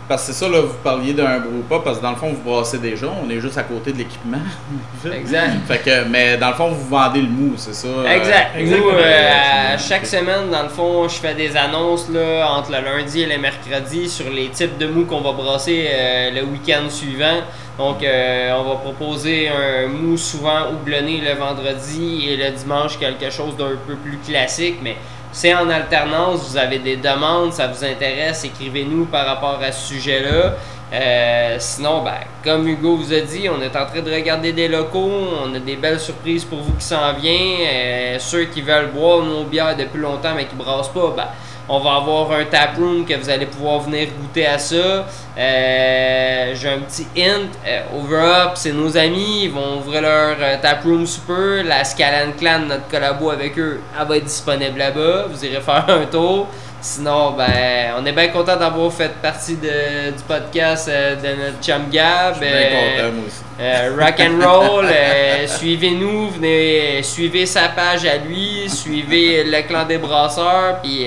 Parce 0.09 0.25
que 0.25 0.33
c'est 0.33 0.43
ça, 0.43 0.49
là, 0.49 0.59
vous 0.61 0.73
parliez 0.83 1.13
d'un 1.13 1.43
pas 1.69 1.79
parce 1.81 1.99
que 1.99 2.01
dans 2.03 2.09
le 2.09 2.15
fond, 2.15 2.29
vous 2.33 2.41
brassez 2.49 2.79
déjà, 2.79 3.05
on 3.23 3.29
est 3.29 3.39
juste 3.39 3.59
à 3.59 3.63
côté 3.63 3.93
de 3.93 3.99
l'équipement. 3.99 4.39
Exact. 5.13 5.51
fait 5.67 5.77
que, 5.77 6.03
mais 6.09 6.35
dans 6.35 6.49
le 6.49 6.55
fond, 6.55 6.69
vous 6.69 6.87
vendez 6.89 7.21
le 7.21 7.27
mou, 7.29 7.53
c'est 7.57 7.75
ça? 7.75 7.87
euh, 7.87 8.17
Exact. 8.17 8.55
Nous, 8.59 8.89
euh, 8.89 9.77
chaque 9.77 10.07
semaine, 10.07 10.49
dans 10.51 10.63
le 10.63 10.69
fond, 10.69 11.07
je 11.07 11.13
fais 11.15 11.35
des 11.35 11.55
annonces 11.55 12.09
là, 12.09 12.49
entre 12.57 12.71
le 12.71 12.83
lundi 12.83 13.21
et 13.21 13.27
le 13.27 13.37
mercredi 13.37 14.09
sur 14.09 14.31
les 14.31 14.49
types 14.49 14.79
de 14.79 14.87
mou 14.87 15.05
qu'on 15.05 15.21
va 15.21 15.31
brasser 15.31 15.87
euh, 15.91 16.31
le 16.31 16.41
week-end 16.43 16.89
suivant. 16.89 17.41
Donc, 17.77 18.01
euh, 18.03 18.51
on 18.59 18.63
va 18.67 18.75
proposer 18.77 19.47
un 19.49 19.87
mou 19.87 20.17
souvent 20.17 20.71
houblonné 20.73 21.21
le 21.21 21.35
vendredi 21.35 22.27
et 22.29 22.35
le 22.35 22.49
dimanche 22.49 22.97
quelque 22.97 23.29
chose 23.29 23.55
d'un 23.55 23.77
peu 23.87 23.95
plus 23.95 24.17
classique, 24.27 24.79
mais 24.81 24.97
c'est 25.31 25.53
en 25.53 25.69
alternance. 25.69 26.49
Vous 26.49 26.57
avez 26.57 26.79
des 26.79 26.97
demandes, 26.97 27.53
ça 27.53 27.67
vous 27.67 27.83
intéresse, 27.83 28.43
écrivez-nous 28.43 29.05
par 29.05 29.25
rapport 29.25 29.59
à 29.61 29.71
ce 29.71 29.93
sujet-là. 29.93 30.53
Euh, 30.91 31.55
sinon, 31.59 32.01
ben, 32.03 32.15
comme 32.43 32.67
Hugo 32.67 32.95
vous 32.95 33.13
a 33.13 33.19
dit, 33.19 33.47
on 33.47 33.61
est 33.61 33.75
en 33.75 33.85
train 33.85 34.01
de 34.01 34.11
regarder 34.11 34.53
des 34.53 34.67
locaux. 34.67 35.11
On 35.43 35.53
a 35.53 35.59
des 35.59 35.75
belles 35.75 35.99
surprises 35.99 36.43
pour 36.43 36.59
vous 36.59 36.73
qui 36.73 36.85
s'en 36.85 37.13
viennent. 37.13 37.61
Euh, 37.61 38.19
ceux 38.19 38.45
qui 38.45 38.61
veulent 38.61 38.89
boire 38.91 39.21
nos 39.21 39.43
bières 39.43 39.77
depuis 39.77 39.99
longtemps 39.99 40.33
mais 40.35 40.45
qui 40.45 40.55
brassent 40.55 40.89
pas, 40.89 41.13
ben, 41.15 41.27
on 41.69 41.79
va 41.79 41.95
avoir 41.95 42.31
un 42.31 42.45
taproom 42.45 43.05
que 43.05 43.13
vous 43.13 43.29
allez 43.29 43.45
pouvoir 43.45 43.79
venir 43.81 44.07
goûter 44.19 44.47
à 44.47 44.57
ça. 44.57 45.05
Euh, 45.37 46.53
J'ai 46.55 46.69
un 46.69 46.79
petit 46.79 47.07
hint. 47.17 47.49
Euh, 47.65 47.81
Over 48.01 48.17
Up, 48.17 48.51
c'est 48.55 48.71
nos 48.73 48.97
amis. 48.97 49.43
Ils 49.43 49.51
vont 49.51 49.77
ouvrir 49.77 50.01
leur 50.01 50.35
euh, 50.39 50.55
taproom 50.61 51.05
super. 51.05 51.63
La 51.63 51.83
Scalan 51.83 52.31
Clan, 52.37 52.59
notre 52.67 52.87
collabo 52.87 53.29
avec 53.29 53.57
eux, 53.59 53.79
elle 53.99 54.07
va 54.07 54.17
être 54.17 54.25
disponible 54.25 54.77
là-bas. 54.79 55.25
Vous 55.29 55.45
irez 55.45 55.61
faire 55.61 55.85
un 55.87 56.05
tour. 56.05 56.47
Sinon, 56.81 57.31
ben, 57.31 57.91
on 57.99 58.05
est 58.05 58.13
bien 58.13 58.29
content 58.29 58.55
d'avoir 58.55 58.91
fait 58.93 59.11
partie 59.21 59.57
de, 59.57 60.11
du 60.11 60.23
podcast 60.25 60.87
euh, 60.89 61.13
de 61.15 61.43
notre 61.43 61.61
chum 61.61 61.89
Gab. 61.91 62.35
Je 62.35 62.39
suis 62.39 62.49
bien 62.49 62.69
content, 62.69 63.11
moi 63.15 63.23
aussi. 63.27 63.41
euh, 63.59 63.97
rock 63.99 64.19
and 64.21 64.47
roll, 64.49 64.85
euh, 64.89 65.45
suivez-nous, 65.45 66.29
venez, 66.29 67.03
suivez 67.03 67.45
sa 67.45 67.67
page 67.67 68.05
à 68.05 68.15
lui, 68.15 68.69
suivez 68.69 69.43
le 69.43 69.61
clan 69.67 69.83
des 69.85 69.97
brasseurs, 69.97 70.79
puis 70.81 71.05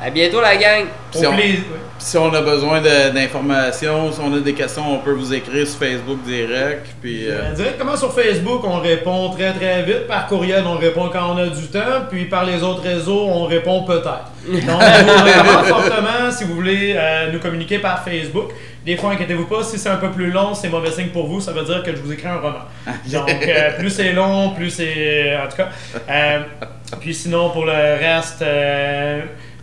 à 0.00 0.10
bientôt 0.10 0.40
la 0.40 0.56
gang. 0.56 0.84
Si 1.10 1.26
Au 1.26 1.30
on, 1.30 1.34
plaisir. 1.34 1.62
si 1.98 2.16
on 2.18 2.32
a 2.32 2.40
besoin 2.40 2.80
d'informations, 2.80 4.12
si 4.12 4.20
on 4.20 4.32
a 4.34 4.40
des 4.40 4.52
questions, 4.54 4.82
on 4.94 4.98
peut 4.98 5.12
vous 5.12 5.32
écrire 5.34 5.66
sur 5.66 5.78
Facebook 5.78 6.22
direct. 6.24 6.86
Puis, 7.00 7.26
euh, 7.28 7.52
Directement 7.54 7.96
sur 7.96 8.12
Facebook, 8.12 8.62
on 8.64 8.78
répond 8.80 9.30
très 9.30 9.52
très 9.52 9.82
vite. 9.82 10.06
Par 10.06 10.26
courriel, 10.26 10.64
on 10.66 10.76
répond 10.76 11.08
quand 11.12 11.34
on 11.34 11.38
a 11.38 11.46
du 11.48 11.66
temps. 11.68 12.06
Puis 12.10 12.26
par 12.26 12.44
les 12.44 12.62
autres 12.62 12.82
réseaux, 12.82 13.26
on 13.28 13.44
répond 13.46 13.84
peut-être. 13.84 14.30
Donc, 14.48 14.80
recommande 14.80 15.66
fortement 15.66 16.30
si 16.30 16.44
vous 16.44 16.54
voulez 16.54 16.94
euh, 16.96 17.32
nous 17.32 17.40
communiquer 17.40 17.78
par 17.78 18.04
Facebook. 18.04 18.50
Des 18.86 18.96
fois, 18.96 19.10
inquiétez-vous 19.10 19.44
pas, 19.46 19.62
si 19.62 19.78
c'est 19.78 19.90
un 19.90 19.96
peu 19.96 20.10
plus 20.10 20.30
long, 20.30 20.54
c'est 20.54 20.68
mauvais 20.70 20.90
signe 20.90 21.08
pour 21.08 21.26
vous. 21.26 21.40
Ça 21.40 21.52
veut 21.52 21.64
dire 21.64 21.82
que 21.82 21.94
je 21.94 22.00
vous 22.00 22.12
écris 22.12 22.28
un 22.28 22.36
roman. 22.36 22.60
Donc, 23.12 23.28
euh, 23.30 23.78
plus 23.78 23.90
c'est 23.90 24.12
long, 24.12 24.50
plus 24.50 24.70
c'est. 24.70 25.36
En 25.36 25.48
tout 25.48 25.56
cas. 25.56 25.68
Euh, 26.08 26.40
puis 27.00 27.14
sinon, 27.14 27.50
pour 27.50 27.66
le 27.66 27.72
reste. 27.72 28.44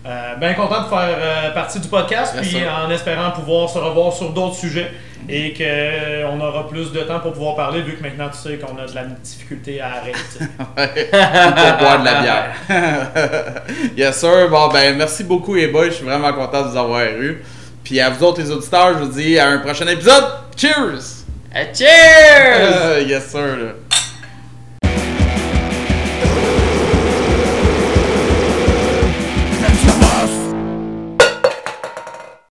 Euh, 0.06 0.34
euh, 0.34 0.36
bien 0.36 0.54
content 0.54 0.84
de 0.84 0.88
faire 0.88 1.18
euh, 1.18 1.52
partie 1.52 1.80
du 1.80 1.88
podcast, 1.88 2.34
Yes, 2.36 2.42
puis 2.48 2.58
sir. 2.58 2.72
en 2.86 2.90
espérant 2.92 3.32
pouvoir 3.32 3.70
se 3.70 3.80
revoir 3.80 4.14
sur 4.14 4.30
d'autres 4.32 4.56
sujets 4.56 4.92
et 5.28 5.54
qu'on 5.54 6.40
aura 6.40 6.68
plus 6.68 6.92
de 6.92 7.00
temps 7.02 7.20
pour 7.20 7.34
pouvoir 7.34 7.56
parler, 7.56 7.82
vu 7.82 7.96
que 7.96 8.04
maintenant 8.04 8.30
tu 8.30 8.38
sais 8.38 8.58
qu'on 8.58 8.78
a 8.78 8.86
de 8.86 8.94
la 8.94 9.04
difficulté 9.06 9.82
à 9.82 9.94
arrêter. 9.96 10.20
pour 10.40 11.78
boire 11.80 12.00
de 12.00 12.06
la 12.06 12.22
bière. 12.22 12.56
yes, 13.98 14.20
sir. 14.20 14.50
Bon, 14.50 14.68
ben, 14.68 14.96
merci 14.96 15.24
beaucoup, 15.24 15.56
les 15.56 15.68
boys. 15.68 15.86
Je 15.88 15.94
suis 15.96 16.06
vraiment 16.06 16.32
content 16.34 16.62
de 16.64 16.68
vous 16.70 16.78
avoir 16.78 17.04
eu. 17.06 17.44
Puis 17.84 18.00
à 18.00 18.10
vous 18.12 18.24
autres, 18.24 18.42
les 18.42 18.52
auditeurs, 18.52 18.94
je 19.00 19.04
vous 19.04 19.12
dis 19.20 19.40
à 19.40 19.48
un 19.50 19.58
prochain 19.60 19.88
épisode. 19.88 20.26
Cheers! 20.56 21.24
Euh, 21.56 21.64
cheers! 21.74 23.02
yes, 23.08 23.28
sir. 23.28 23.40
là. 23.42 23.72